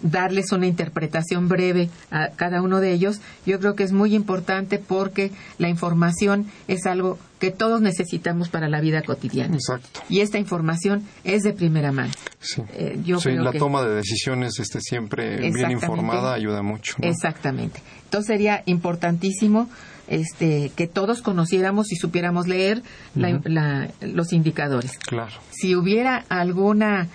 darles 0.00 0.52
una 0.52 0.66
interpretación 0.68 1.48
breve 1.48 1.90
a 2.12 2.28
cada 2.36 2.62
uno 2.62 2.78
de 2.80 2.92
ellos, 2.92 3.20
yo 3.44 3.58
creo 3.58 3.74
que 3.74 3.82
es 3.82 3.90
muy 3.90 4.14
importante 4.14 4.78
porque 4.78 5.32
la 5.58 5.68
información 5.68 6.46
es 6.68 6.86
algo 6.86 7.18
que 7.40 7.50
todos 7.50 7.80
necesitamos 7.80 8.48
para 8.48 8.68
la 8.68 8.80
vida 8.80 9.02
cotidiana. 9.02 9.54
Exacto. 9.56 10.00
Y 10.08 10.20
esta 10.20 10.38
información 10.38 11.02
es 11.24 11.42
de 11.42 11.52
primera 11.52 11.90
mano. 11.90 12.12
Sí. 12.38 12.62
Eh, 12.74 13.00
yo 13.04 13.18
Sí, 13.18 13.30
creo 13.30 13.42
la 13.42 13.50
que- 13.50 13.58
toma 13.58 13.82
de 13.82 13.94
decisiones 13.96 14.60
este, 14.60 14.80
siempre 14.80 15.50
bien 15.50 15.72
informada 15.72 16.32
ayuda 16.34 16.62
mucho. 16.62 16.94
¿no? 17.02 17.08
Exactamente. 17.08 17.80
Entonces 18.04 18.28
sería 18.28 18.62
importantísimo 18.66 19.68
este, 20.08 20.70
que 20.76 20.86
todos 20.86 21.22
conociéramos 21.22 21.92
y 21.92 21.96
supiéramos 21.96 22.46
leer 22.48 22.82
la- 23.14 23.40
la- 23.44 23.88
los 24.00 24.32
indicadores. 24.32 24.98
Claro. 24.98 25.32
Si 25.50 25.74
hubiera 25.74 26.24
alguna 26.28 27.08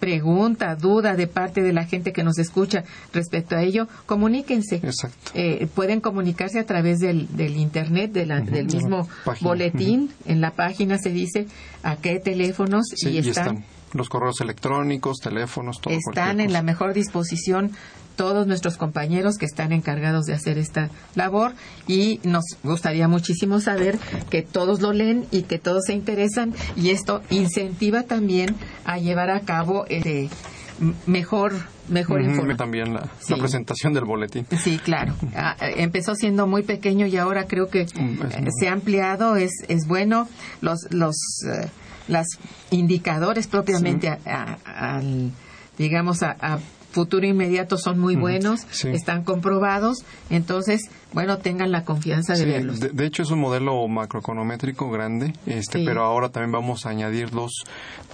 pregunta, 0.00 0.74
duda 0.76 1.14
de 1.16 1.26
parte 1.26 1.62
de 1.62 1.72
la 1.72 1.86
gente 1.86 2.12
que 2.12 2.22
nos 2.24 2.38
escucha 2.38 2.84
respecto 3.14 3.56
a 3.56 3.62
ello, 3.62 3.88
comuníquense. 4.04 4.76
Exacto. 4.76 5.30
Eh, 5.34 5.66
pueden 5.74 6.00
comunicarse 6.02 6.58
a 6.58 6.66
través 6.66 6.98
del, 7.00 7.34
del 7.36 7.56
internet, 7.56 8.12
de 8.12 8.26
la- 8.26 8.40
del 8.40 8.66
mismo 8.66 9.08
boletín. 9.40 10.10
En 10.26 10.42
la 10.42 10.50
página 10.50 10.98
se 10.98 11.10
dice 11.10 11.46
a 11.82 11.96
qué 11.96 12.20
teléfonos 12.20 12.84
Sí, 12.94 13.10
y 13.10 13.18
están, 13.18 13.64
los 13.94 14.10
correos 14.10 14.40
electrónicos, 14.42 15.18
teléfonos, 15.22 15.80
todo. 15.80 15.94
están 15.94 16.40
en 16.40 16.52
la 16.52 16.60
mejor 16.62 16.92
disposición 16.92 17.70
todos 18.16 18.46
nuestros 18.46 18.76
compañeros 18.76 19.36
que 19.38 19.46
están 19.46 19.72
encargados 19.72 20.24
de 20.26 20.34
hacer 20.34 20.58
esta 20.58 20.90
labor 21.14 21.52
y 21.86 22.20
nos 22.24 22.44
gustaría 22.62 23.08
muchísimo 23.08 23.60
saber 23.60 23.98
que 24.30 24.42
todos 24.42 24.80
lo 24.80 24.92
leen 24.92 25.26
y 25.30 25.42
que 25.42 25.58
todos 25.58 25.84
se 25.86 25.94
interesan 25.94 26.54
y 26.76 26.90
esto 26.90 27.22
incentiva 27.30 28.02
también 28.04 28.54
a 28.84 28.98
llevar 28.98 29.30
a 29.30 29.40
cabo 29.40 29.84
m- 29.88 30.94
mejor 31.06 31.52
mejor. 31.88 32.22
También 32.56 32.94
la, 32.94 33.08
Sí. 33.20 33.32
la 33.34 33.36
presentación 33.36 33.92
del 33.92 34.04
boletín. 34.06 34.46
Sí, 34.58 34.78
claro. 34.78 35.14
Ah, 35.34 35.54
empezó 35.76 36.14
siendo 36.14 36.46
muy 36.46 36.62
pequeño 36.62 37.06
y 37.06 37.16
ahora 37.18 37.46
creo 37.46 37.68
que 37.68 37.84
Mm, 37.94 38.22
eh, 38.22 38.48
se 38.58 38.68
ha 38.68 38.72
ampliado, 38.72 39.36
es, 39.36 39.50
es 39.68 39.86
bueno. 39.86 40.26
Los, 40.62 40.78
los 40.90 41.14
eh, 41.46 41.68
las 42.08 42.26
indicadores 42.70 43.46
propiamente 43.48 44.08
a- 44.08 44.18
a- 44.24 44.96
al, 44.96 45.30
digamos, 45.78 46.22
a, 46.22 46.36
a 46.40 46.58
futuro 46.94 47.26
inmediato 47.26 47.76
son 47.76 47.98
muy 47.98 48.14
buenos, 48.16 48.60
sí. 48.70 48.88
están 48.88 49.24
comprobados. 49.24 50.04
Entonces, 50.30 50.80
bueno, 51.12 51.38
tengan 51.38 51.72
la 51.72 51.84
confianza 51.84 52.34
de 52.34 52.38
Sí, 52.38 52.44
verlos. 52.46 52.80
de, 52.80 52.88
de 52.90 53.04
hecho 53.06 53.22
es 53.24 53.30
un 53.30 53.40
modelo 53.40 53.86
macroeconométrico 53.88 54.90
grande, 54.90 55.32
este, 55.46 55.80
Sí. 55.80 55.84
pero 55.84 56.04
ahora 56.04 56.28
también 56.30 56.52
vamos 56.52 56.86
a 56.86 56.90
añadir 56.90 57.30
dos, 57.30 57.64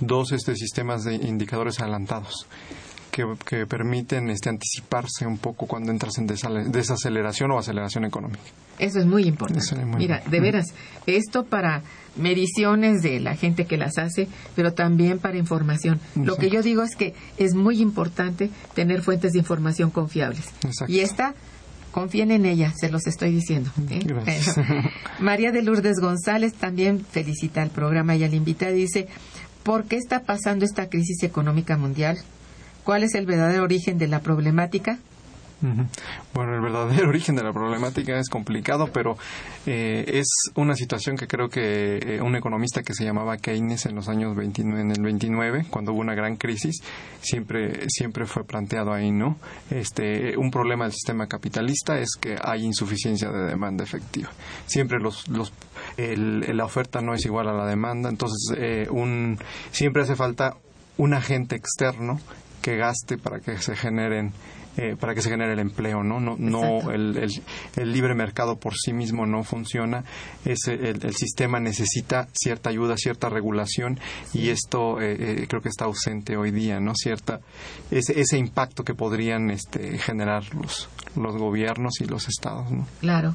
dos 0.01 0.33
este, 0.33 0.57
sistemas 0.57 1.05
de 1.05 1.15
indicadores 1.17 1.79
adelantados 1.81 2.47
que, 3.11 3.25
que 3.45 3.67
permiten 3.67 4.31
este, 4.31 4.49
anticiparse 4.49 5.27
un 5.27 5.39
poco 5.39 5.67
cuando 5.67 5.91
entras 5.91 6.19
en 6.19 6.27
desaceleración 6.27 7.51
o 7.51 7.59
aceleración 7.59 8.05
económica. 8.05 8.43
Eso 8.79 8.99
es 8.99 9.07
muy 9.07 9.25
importante. 9.25 9.63
Eso 9.65 9.77
es 9.77 9.87
muy 9.87 9.99
Mira, 9.99 10.23
de 10.29 10.41
veras, 10.41 10.67
esto 11.07 11.45
para 11.45 11.83
mediciones 12.17 13.03
de 13.03 13.21
la 13.21 13.37
gente 13.37 13.67
que 13.67 13.77
las 13.77 13.99
hace, 13.99 14.29
pero 14.57 14.73
también 14.73 15.19
para 15.19 15.37
información. 15.37 16.01
Lo 16.15 16.37
que 16.37 16.51
yo 16.51 16.63
digo 16.63 16.83
es 16.83 16.97
que 16.97 17.15
es 17.37 17.55
muy 17.55 17.81
importante 17.81 18.51
tener 18.75 19.03
fuentes 19.03 19.33
de 19.33 19.39
información 19.39 19.91
confiables. 19.91 20.47
Exacto. 20.65 20.93
Y 20.93 21.01
esta, 21.01 21.35
confíen 21.91 22.31
en 22.31 22.47
ella, 22.47 22.73
se 22.75 22.91
los 22.91 23.07
estoy 23.07 23.33
diciendo. 23.33 23.71
¿eh? 23.91 24.01
Gracias. 24.05 24.57
María 25.21 25.53
de 25.53 25.63
Lourdes 25.63 25.99
González 26.01 26.55
también 26.55 27.05
felicita 27.05 27.63
al 27.63 27.71
programa 27.71 28.17
y 28.17 28.25
al 28.25 28.35
invitado 28.35 28.73
dice, 28.73 29.09
¿por 29.63 29.85
qué 29.85 29.97
está 29.97 30.23
pasando 30.23 30.65
esta 30.65 30.89
crisis 30.89 31.23
económica 31.23 31.77
mundial? 31.77 32.19
¿Cuál 32.91 33.05
es 33.05 33.15
el 33.15 33.25
verdadero 33.25 33.63
origen 33.63 33.99
de 33.99 34.09
la 34.09 34.19
problemática? 34.19 34.99
Bueno, 36.35 36.55
el 36.57 36.61
verdadero 36.61 37.09
origen 37.09 37.37
de 37.37 37.45
la 37.45 37.53
problemática 37.53 38.19
es 38.19 38.29
complicado, 38.29 38.89
pero 38.93 39.17
eh, 39.65 40.05
es 40.09 40.27
una 40.57 40.75
situación 40.75 41.17
que 41.17 41.29
creo 41.29 41.49
que 41.49 41.99
eh, 42.17 42.21
un 42.21 42.35
economista 42.35 42.83
que 42.83 42.93
se 42.93 43.05
llamaba 43.05 43.37
Keynes 43.37 43.87
en 43.87 43.95
los 43.95 44.09
años 44.09 44.35
29, 44.35 44.81
en 44.81 44.91
el 44.91 45.03
29, 45.05 45.67
cuando 45.71 45.93
hubo 45.93 46.01
una 46.01 46.17
gran 46.17 46.35
crisis, 46.35 46.83
siempre 47.21 47.89
siempre 47.91 48.27
fue 48.27 48.43
planteado 48.43 48.93
ahí, 48.93 49.13
¿no? 49.13 49.37
Este, 49.71 50.37
un 50.37 50.51
problema 50.51 50.83
del 50.83 50.93
sistema 50.93 51.29
capitalista 51.29 51.97
es 52.01 52.17
que 52.21 52.39
hay 52.43 52.65
insuficiencia 52.65 53.31
de 53.31 53.45
demanda 53.51 53.85
efectiva. 53.85 54.31
Siempre 54.67 54.99
los, 54.99 55.29
los 55.29 55.53
el- 55.97 56.57
la 56.57 56.65
oferta 56.65 57.01
no 57.03 57.15
es 57.15 57.25
igual 57.25 57.47
a 57.47 57.53
la 57.53 57.67
demanda, 57.67 58.09
entonces 58.09 58.53
eh, 58.59 58.89
un 58.91 59.39
siempre 59.71 60.03
hace 60.03 60.17
falta 60.17 60.57
un 60.97 61.15
agente 61.15 61.55
externo 61.55 62.19
que 62.61 62.77
gaste 62.77 63.19
para 63.19 63.41
que 63.41 63.59
se 63.59 63.77
generen 63.77 64.33
eh, 64.77 64.97
para 64.99 65.15
que 65.17 65.21
se 65.21 65.31
genere 65.31 65.55
el 65.55 65.59
empleo, 65.59 66.05
¿no? 66.05 66.21
No, 66.21 66.37
no 66.39 66.93
el, 66.93 67.29
el 67.77 67.93
libre 67.93 68.15
mercado 68.15 68.57
por 68.57 68.75
sí 68.77 68.93
mismo 68.93 69.27
no 69.27 69.43
funciona. 69.43 70.05
Ese, 70.45 70.75
el, 70.75 71.05
el 71.05 71.15
sistema 71.15 71.59
necesita 71.59 72.29
cierta 72.33 72.71
ayuda, 72.71 72.95
cierta 72.97 73.29
regulación 73.29 73.99
y 74.33 74.51
esto 74.51 75.01
eh, 75.01 75.43
eh, 75.43 75.47
creo 75.49 75.61
que 75.61 75.69
está 75.69 75.87
ausente 75.87 76.37
hoy 76.37 76.53
día, 76.53 76.79
¿no? 76.79 76.93
Cierta 76.95 77.41
ese, 77.91 78.21
ese 78.21 78.39
impacto 78.39 78.85
que 78.85 78.95
podrían 78.95 79.51
este, 79.51 79.99
generar 79.99 80.45
los, 80.55 80.89
los 81.17 81.37
gobiernos 81.37 82.01
y 82.01 82.05
los 82.05 82.29
estados, 82.29 82.71
¿no? 82.71 82.87
Claro, 83.01 83.35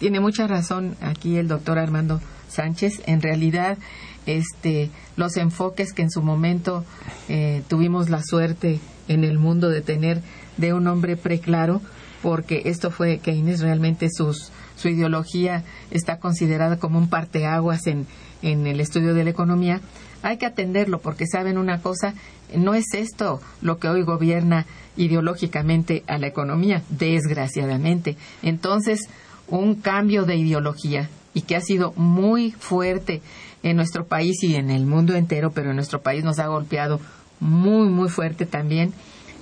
tiene 0.00 0.18
mucha 0.18 0.48
razón 0.48 0.96
aquí 1.00 1.36
el 1.36 1.46
doctor 1.46 1.78
Armando 1.78 2.20
Sánchez. 2.48 3.02
En 3.06 3.22
realidad, 3.22 3.78
este, 4.26 4.90
los 5.16 5.36
enfoques 5.36 5.92
que 5.92 6.02
en 6.02 6.10
su 6.10 6.22
momento 6.22 6.84
eh, 7.28 7.62
tuvimos 7.68 8.10
la 8.10 8.22
suerte 8.22 8.80
en 9.08 9.24
el 9.24 9.38
mundo 9.38 9.68
de 9.68 9.82
tener 9.82 10.20
de 10.56 10.72
un 10.72 10.86
hombre 10.86 11.16
preclaro, 11.16 11.80
porque 12.22 12.62
esto 12.66 12.90
fue 12.90 13.18
Keynes 13.18 13.60
realmente 13.60 14.08
sus, 14.10 14.50
su 14.76 14.88
ideología 14.88 15.64
está 15.90 16.18
considerada 16.18 16.78
como 16.78 16.98
un 16.98 17.08
parteaguas 17.08 17.86
en, 17.86 18.06
en 18.42 18.66
el 18.66 18.80
estudio 18.80 19.14
de 19.14 19.24
la 19.24 19.30
economía. 19.30 19.80
Hay 20.22 20.38
que 20.38 20.46
atenderlo 20.46 21.00
porque 21.00 21.26
saben 21.26 21.58
una 21.58 21.82
cosa, 21.82 22.14
no 22.56 22.74
es 22.74 22.94
esto 22.94 23.40
lo 23.60 23.78
que 23.78 23.88
hoy 23.88 24.02
gobierna 24.02 24.64
ideológicamente 24.96 26.02
a 26.06 26.18
la 26.18 26.28
economía, 26.28 26.82
desgraciadamente. 26.88 28.16
Entonces, 28.42 29.08
un 29.48 29.74
cambio 29.74 30.24
de 30.24 30.36
ideología 30.36 31.10
y 31.34 31.42
que 31.42 31.56
ha 31.56 31.60
sido 31.60 31.92
muy 31.96 32.52
fuerte 32.52 33.20
en 33.64 33.76
nuestro 33.76 34.06
país 34.06 34.44
y 34.44 34.54
en 34.54 34.70
el 34.70 34.86
mundo 34.86 35.16
entero, 35.16 35.50
pero 35.50 35.70
en 35.70 35.76
nuestro 35.76 36.02
país 36.02 36.22
nos 36.22 36.38
ha 36.38 36.46
golpeado 36.46 37.00
muy, 37.40 37.88
muy 37.88 38.08
fuerte 38.08 38.46
también, 38.46 38.92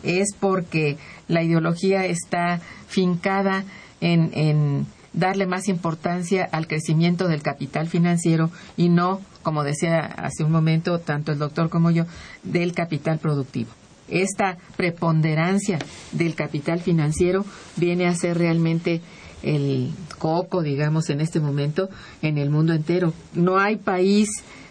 es 0.02 0.34
porque 0.38 0.96
la 1.28 1.42
ideología 1.42 2.06
está 2.06 2.60
fincada 2.86 3.64
en, 4.00 4.30
en 4.32 4.86
darle 5.12 5.46
más 5.46 5.68
importancia 5.68 6.48
al 6.50 6.68
crecimiento 6.68 7.28
del 7.28 7.42
capital 7.42 7.88
financiero 7.88 8.50
y 8.76 8.88
no, 8.88 9.20
como 9.42 9.64
decía 9.64 9.98
hace 10.00 10.44
un 10.44 10.52
momento 10.52 11.00
tanto 11.00 11.32
el 11.32 11.38
doctor 11.38 11.68
como 11.68 11.90
yo, 11.90 12.06
del 12.44 12.72
capital 12.72 13.18
productivo. 13.18 13.70
Esta 14.08 14.56
preponderancia 14.76 15.78
del 16.12 16.34
capital 16.34 16.80
financiero 16.80 17.44
viene 17.76 18.06
a 18.06 18.14
ser 18.14 18.38
realmente 18.38 19.00
el 19.42 19.90
coco, 20.18 20.62
digamos, 20.62 21.10
en 21.10 21.20
este 21.20 21.40
momento 21.40 21.88
en 22.22 22.38
el 22.38 22.50
mundo 22.50 22.72
entero. 22.72 23.12
No 23.34 23.58
hay 23.58 23.76
país 23.76 24.28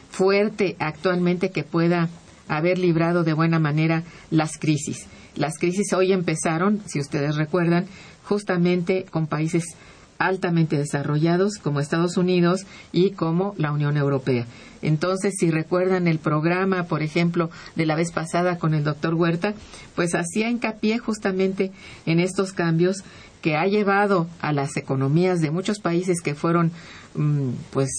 fuerte 0.09 0.76
actualmente 0.80 1.51
que 1.51 1.63
pueda 1.63 2.09
haber 2.47 2.78
librado 2.78 3.24
de 3.24 3.34
buena 3.34 3.59
manera 3.59 4.03
las 4.30 4.57
crisis. 4.57 5.07
Las 5.36 5.57
crisis 5.57 5.93
hoy 5.93 6.11
empezaron, 6.11 6.82
si 6.86 6.99
ustedes 6.99 7.36
recuerdan, 7.36 7.86
justamente 8.24 9.05
con 9.09 9.28
países 9.28 9.76
altamente 10.17 10.78
desarrollados 10.78 11.57
como 11.57 11.80
Estados 11.80 12.15
Unidos 12.15 12.65
y 12.91 13.11
como 13.11 13.55
la 13.57 13.72
Unión 13.72 13.97
Europea. 13.97 14.45
Entonces, 14.84 15.34
si 15.39 15.49
recuerdan 15.49 16.07
el 16.07 16.19
programa, 16.19 16.84
por 16.84 17.01
ejemplo, 17.01 17.49
de 17.76 17.86
la 17.86 17.95
vez 17.95 18.11
pasada 18.11 18.57
con 18.57 18.74
el 18.74 18.84
doctor 18.84 19.15
Huerta, 19.15 19.53
pues 19.95 20.13
hacía 20.13 20.49
hincapié 20.49 20.99
justamente 20.99 21.72
en 22.05 22.19
estos 22.19 22.51
cambios 22.51 22.97
que 23.42 23.56
ha 23.56 23.66
llevado 23.66 24.28
a 24.39 24.54
las 24.54 24.78
economías 24.78 25.42
de 25.42 25.52
muchos 25.52 25.80
países 25.80 26.22
que 26.22 26.36
fueron, 26.36 26.72
mm, 27.16 27.50
pues, 27.72 27.89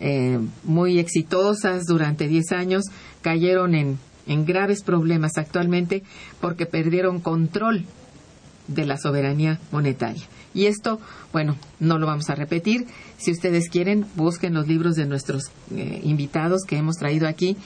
eh, 0.00 0.38
muy 0.64 0.98
exitosas 0.98 1.84
durante 1.86 2.26
10 2.28 2.52
años, 2.52 2.84
cayeron 3.22 3.74
en, 3.74 3.98
en 4.26 4.44
graves 4.44 4.82
problemas 4.82 5.38
actualmente 5.38 6.02
porque 6.40 6.66
perdieron 6.66 7.20
control 7.20 7.84
de 8.66 8.86
la 8.86 8.96
soberanía 8.96 9.60
monetaria. 9.72 10.22
Y 10.54 10.66
esto, 10.66 11.00
bueno, 11.32 11.56
no 11.78 11.98
lo 11.98 12.06
vamos 12.06 12.28
a 12.30 12.34
repetir. 12.34 12.86
Si 13.18 13.30
ustedes 13.30 13.68
quieren, 13.68 14.06
busquen 14.16 14.54
los 14.54 14.66
libros 14.66 14.96
de 14.96 15.06
nuestros 15.06 15.44
eh, 15.74 16.00
invitados 16.02 16.62
que 16.66 16.76
hemos 16.76 16.96
traído 16.96 17.28
aquí. 17.28 17.56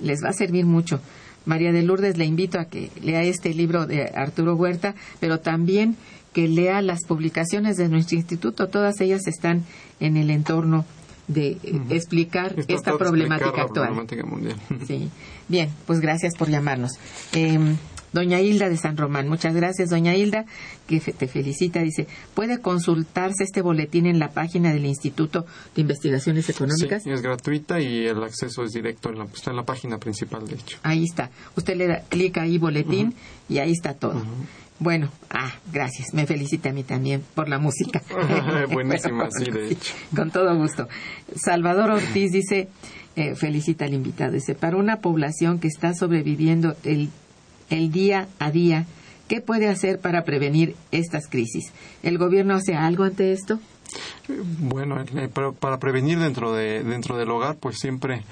Les 0.00 0.22
va 0.22 0.30
a 0.30 0.32
servir 0.32 0.64
mucho. 0.64 1.00
María 1.46 1.72
de 1.72 1.82
Lourdes 1.82 2.18
le 2.18 2.26
invito 2.26 2.60
a 2.60 2.66
que 2.66 2.90
lea 3.02 3.22
este 3.22 3.54
libro 3.54 3.86
de 3.86 4.02
Arturo 4.14 4.54
Huerta, 4.54 4.94
pero 5.18 5.40
también 5.40 5.96
que 6.32 6.48
lea 6.48 6.82
las 6.82 7.04
publicaciones 7.06 7.76
de 7.76 7.88
nuestro 7.88 8.16
instituto. 8.16 8.68
Todas 8.68 9.00
ellas 9.00 9.26
están 9.26 9.64
en 10.00 10.16
el 10.16 10.30
entorno 10.30 10.84
de 11.26 11.58
eh, 11.62 11.80
explicar 11.90 12.54
Es 12.58 12.66
esta 12.68 12.96
problemática 12.96 13.48
explicar 13.50 13.66
actual. 13.66 13.86
problemática 13.88 14.24
mundial. 14.26 14.56
Sí. 14.86 15.10
Bien, 15.48 15.70
pues 15.86 16.00
gracias 16.00 16.34
por 16.36 16.48
llamarnos. 16.48 16.92
Eh, 17.32 17.58
doña 18.12 18.40
Hilda 18.40 18.70
de 18.70 18.76
San 18.78 18.96
Román, 18.96 19.28
muchas 19.28 19.54
gracias, 19.54 19.90
doña 19.90 20.14
Hilda, 20.16 20.46
que 20.86 21.00
te 21.00 21.26
felicita. 21.28 21.80
Dice, 21.80 22.06
¿puede 22.34 22.60
consultarse 22.60 23.44
este 23.44 23.60
boletín 23.60 24.06
en 24.06 24.18
la 24.18 24.30
página 24.30 24.72
del 24.72 24.86
Instituto 24.86 25.44
de 25.74 25.82
Investigaciones 25.82 26.48
Económicas? 26.48 27.02
Sí, 27.02 27.10
es 27.10 27.20
gratuita 27.20 27.78
y 27.80 28.06
el 28.06 28.22
acceso 28.22 28.62
es 28.64 28.72
directo, 28.72 29.10
en 29.10 29.18
la, 29.18 29.24
está 29.24 29.50
en 29.50 29.56
la 29.56 29.64
página 29.64 29.98
principal, 29.98 30.46
de 30.46 30.54
hecho. 30.54 30.78
Ahí 30.82 31.04
está. 31.04 31.30
Usted 31.56 31.76
le 31.76 31.86
da 31.88 32.00
clic 32.08 32.38
ahí, 32.38 32.56
boletín, 32.56 33.14
y 33.50 33.58
ahí 33.58 33.72
está 33.72 33.92
todo. 33.94 34.22
Bueno, 34.80 35.10
ah, 35.30 35.52
gracias. 35.72 36.14
Me 36.14 36.26
felicita 36.26 36.70
a 36.70 36.72
mí 36.72 36.84
también 36.84 37.22
por 37.34 37.48
la 37.48 37.58
música. 37.58 38.02
Buenísima, 38.72 39.28
sí, 39.30 39.50
de 39.50 39.68
hecho. 39.72 39.94
Con 40.14 40.30
todo 40.30 40.56
gusto. 40.56 40.88
Salvador 41.34 41.90
Ortiz 41.90 42.30
dice, 42.30 42.68
eh, 43.16 43.34
felicita 43.34 43.84
al 43.84 43.94
invitado, 43.94 44.32
dice, 44.32 44.54
para 44.54 44.76
una 44.76 45.00
población 45.00 45.58
que 45.58 45.68
está 45.68 45.94
sobreviviendo 45.94 46.76
el, 46.84 47.10
el 47.70 47.90
día 47.90 48.28
a 48.38 48.50
día, 48.52 48.86
¿qué 49.26 49.40
puede 49.40 49.68
hacer 49.68 49.98
para 49.98 50.22
prevenir 50.22 50.76
estas 50.92 51.26
crisis? 51.28 51.72
¿El 52.02 52.16
gobierno 52.18 52.54
hace 52.54 52.74
algo 52.74 53.04
ante 53.04 53.32
esto? 53.32 53.58
Bueno, 54.60 55.00
eh, 55.00 55.28
pero 55.32 55.54
para 55.54 55.78
prevenir 55.78 56.18
dentro 56.18 56.52
de 56.52 56.84
dentro 56.84 57.16
del 57.16 57.30
hogar, 57.30 57.56
pues 57.56 57.78
siempre, 57.78 58.22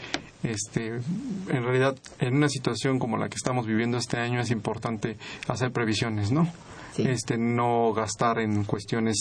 este, 0.50 0.86
en 0.88 1.62
realidad, 1.64 1.96
en 2.18 2.36
una 2.36 2.48
situación 2.48 2.98
como 2.98 3.16
la 3.16 3.28
que 3.28 3.36
estamos 3.36 3.66
viviendo 3.66 3.98
este 3.98 4.18
año 4.18 4.40
es 4.40 4.50
importante 4.50 5.16
hacer 5.48 5.72
previsiones, 5.72 6.30
¿no? 6.32 6.48
Sí. 6.94 7.02
Este, 7.06 7.36
no 7.38 7.92
gastar 7.92 8.38
en 8.38 8.64
cuestiones 8.64 9.16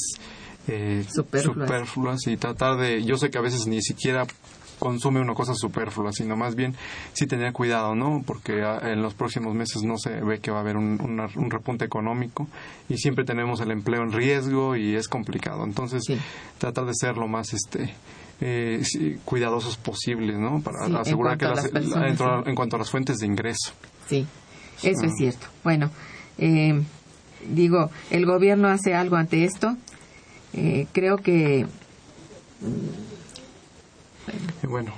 eh, 0.68 1.06
Superfluas. 1.14 1.68
superfluas 1.68 2.28
y 2.28 2.38
tratar 2.38 2.78
de, 2.78 3.04
yo 3.04 3.18
sé 3.18 3.30
que 3.30 3.38
a 3.38 3.42
veces 3.42 3.68
ni 3.68 3.82
siquiera 3.82 4.26
consume 4.80 5.22
una 5.22 5.34
cosa 5.34 5.54
superflua, 5.56 6.12
sino 6.12 6.36
más 6.36 6.56
bien 6.56 6.76
sí 7.14 7.28
tener 7.28 7.54
cuidado, 7.54 7.96
¿no? 7.96 8.24
Porque 8.26 8.62
ah, 8.64 8.80
en 8.92 9.02
los 9.02 9.14
próximos 9.14 9.54
meses 9.56 9.84
no 9.84 9.98
se 9.98 10.22
ve 10.22 10.40
que 10.40 10.52
va 10.52 10.58
a 10.58 10.62
haber 10.62 10.76
un, 10.76 11.00
un 11.36 11.50
repunte 11.52 11.86
económico 11.86 12.48
y 12.90 12.98
siempre 12.98 13.24
tenemos 13.24 13.62
el 13.62 13.72
empleo 13.72 14.02
en 14.04 14.12
riesgo 14.12 14.76
y 14.76 14.96
es 14.96 15.08
complicado. 15.08 15.64
Entonces, 15.64 16.04
Sí. 16.06 16.18
tratar 16.58 16.86
de 16.86 16.94
ser 16.94 17.16
lo 17.18 17.28
más 17.28 17.54
este 17.54 17.94
eh, 18.42 18.82
cuidadosos 19.26 19.78
posibles, 19.78 20.38
¿no? 20.38 20.62
Para 20.62 20.86
Sí, 20.86 20.92
en 20.92 20.96
asegurar 20.98 21.38
que 21.38 21.46
las- 21.46 21.70
personas, 21.70 22.10
en, 22.10 22.18
sí. 22.18 22.24
en 22.50 22.56
cuanto 22.56 22.76
a 22.76 22.80
las 22.80 22.90
fuentes 22.92 23.18
de 23.18 23.26
ingreso. 23.28 23.72
Sí, 24.10 24.26
eso 24.84 25.06
es 25.06 25.14
cierto. 25.18 25.48
Bueno, 25.64 25.90
eh, 26.38 26.82
digo, 27.50 27.90
¿el 28.12 28.26
gobierno 28.26 28.68
hace 28.68 28.94
algo 28.94 29.16
ante 29.16 29.44
esto? 29.46 29.76
Eh, 30.54 30.88
creo 30.94 31.18
que 31.18 31.66
bueno, 34.64 34.94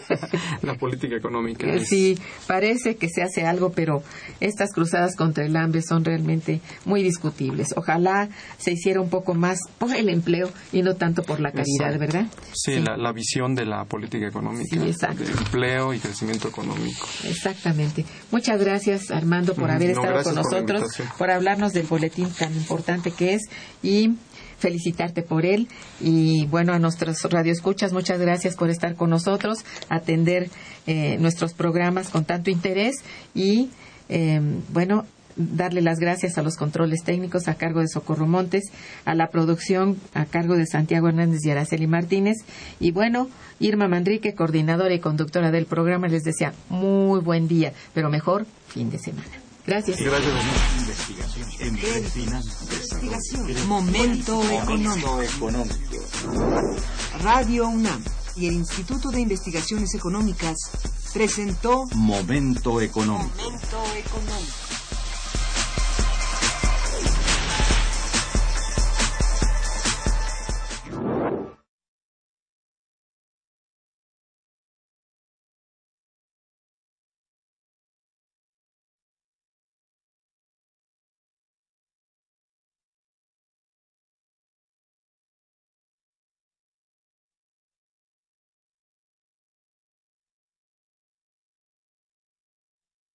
la 0.62 0.74
política 0.74 1.16
económica. 1.16 1.66
Eh, 1.66 1.76
es- 1.76 1.88
Sí, 1.88 2.18
parece 2.46 2.96
que 2.96 3.08
se 3.08 3.22
hace 3.22 3.44
algo, 3.46 3.72
pero 3.72 4.02
estas 4.40 4.70
cruzadas 4.72 5.16
contra 5.16 5.44
el 5.44 5.56
hambre 5.56 5.82
son 5.82 6.04
realmente 6.04 6.60
muy 6.84 7.02
discutibles. 7.02 7.68
Ojalá 7.76 8.28
se 8.58 8.72
hiciera 8.72 9.00
un 9.00 9.10
poco 9.10 9.34
más 9.34 9.58
por 9.78 9.94
el 9.94 10.08
empleo 10.08 10.50
y 10.72 10.82
no 10.82 10.94
tanto 10.96 11.22
por 11.22 11.40
la 11.40 11.50
caridad, 11.50 11.92
Exacto. 11.94 11.98
¿verdad? 11.98 12.26
Sí, 12.52 12.78
La, 12.80 12.96
la 12.96 13.12
visión 13.12 13.54
de 13.54 13.66
la 13.66 13.84
política 13.84 14.26
económica, 14.28 14.64
Sí, 14.70 14.78
exacto. 14.86 15.24
de 15.24 15.30
empleo 15.32 15.92
y 15.94 15.98
crecimiento 15.98 16.48
económico. 16.48 17.06
Exactamente. 17.24 18.04
Muchas 18.30 18.60
gracias, 18.60 19.10
Armando, 19.10 19.54
por 19.54 19.68
Mm, 19.68 19.72
haber 19.72 19.96
no, 19.96 20.02
estado 20.02 20.22
con 20.22 20.34
por 20.34 20.44
nosotros, 20.44 20.80
invitación. 20.82 21.08
por 21.18 21.30
hablarnos 21.30 21.72
del 21.72 21.86
boletín 21.86 22.30
tan 22.32 22.54
importante 22.54 23.10
que 23.10 23.34
es 23.34 23.42
y 23.82 24.14
felicitarte 24.60 25.22
por 25.22 25.44
él. 25.44 25.66
Y 26.00 26.46
bueno, 26.46 26.72
a 26.72 26.78
nuestros 26.78 27.22
radioescuchas, 27.24 27.92
muchas 27.92 28.20
gracias 28.20 28.54
por 28.54 28.70
estar 28.70 28.94
con 28.94 29.10
nosotros, 29.10 29.64
atender 29.88 30.48
eh, 30.86 31.16
nuestros 31.18 31.54
programas 31.54 32.10
con 32.10 32.24
tanto 32.24 32.50
interés 32.50 32.96
y, 33.34 33.70
eh, 34.08 34.40
bueno, 34.68 35.04
darle 35.36 35.80
las 35.80 35.98
gracias 35.98 36.38
a 36.38 36.42
los 36.42 36.56
controles 36.56 37.02
técnicos 37.02 37.48
a 37.48 37.54
cargo 37.54 37.80
de 37.80 37.88
Socorro 37.88 38.26
Montes, 38.26 38.64
a 39.04 39.14
la 39.14 39.28
producción 39.28 39.96
a 40.12 40.26
cargo 40.26 40.56
de 40.56 40.66
Santiago 40.66 41.08
Hernández 41.08 41.40
y 41.44 41.50
Araceli 41.50 41.86
Martínez. 41.86 42.36
Y 42.78 42.90
bueno, 42.90 43.28
Irma 43.58 43.88
Manrique, 43.88 44.34
coordinadora 44.34 44.94
y 44.94 45.00
conductora 45.00 45.50
del 45.50 45.66
programa, 45.66 46.08
les 46.08 46.24
desea 46.24 46.52
muy 46.68 47.20
buen 47.20 47.48
día, 47.48 47.72
pero 47.94 48.10
mejor 48.10 48.46
fin 48.68 48.90
de 48.90 48.98
semana. 48.98 49.49
Gracias. 49.66 50.00
Gracias. 50.00 50.34
Investigación. 51.60 53.68
Momento 53.68 54.42
económico. 54.50 55.20
Radio 57.22 57.68
UNAM 57.68 58.02
y 58.36 58.46
el 58.46 58.54
Instituto 58.54 59.10
de 59.10 59.20
Investigaciones 59.20 59.94
Económicas 59.94 60.56
presentó 61.12 61.86
Momento 61.94 62.80
económico. 62.80 63.30
Momento 63.36 63.82
económico. 63.96 64.54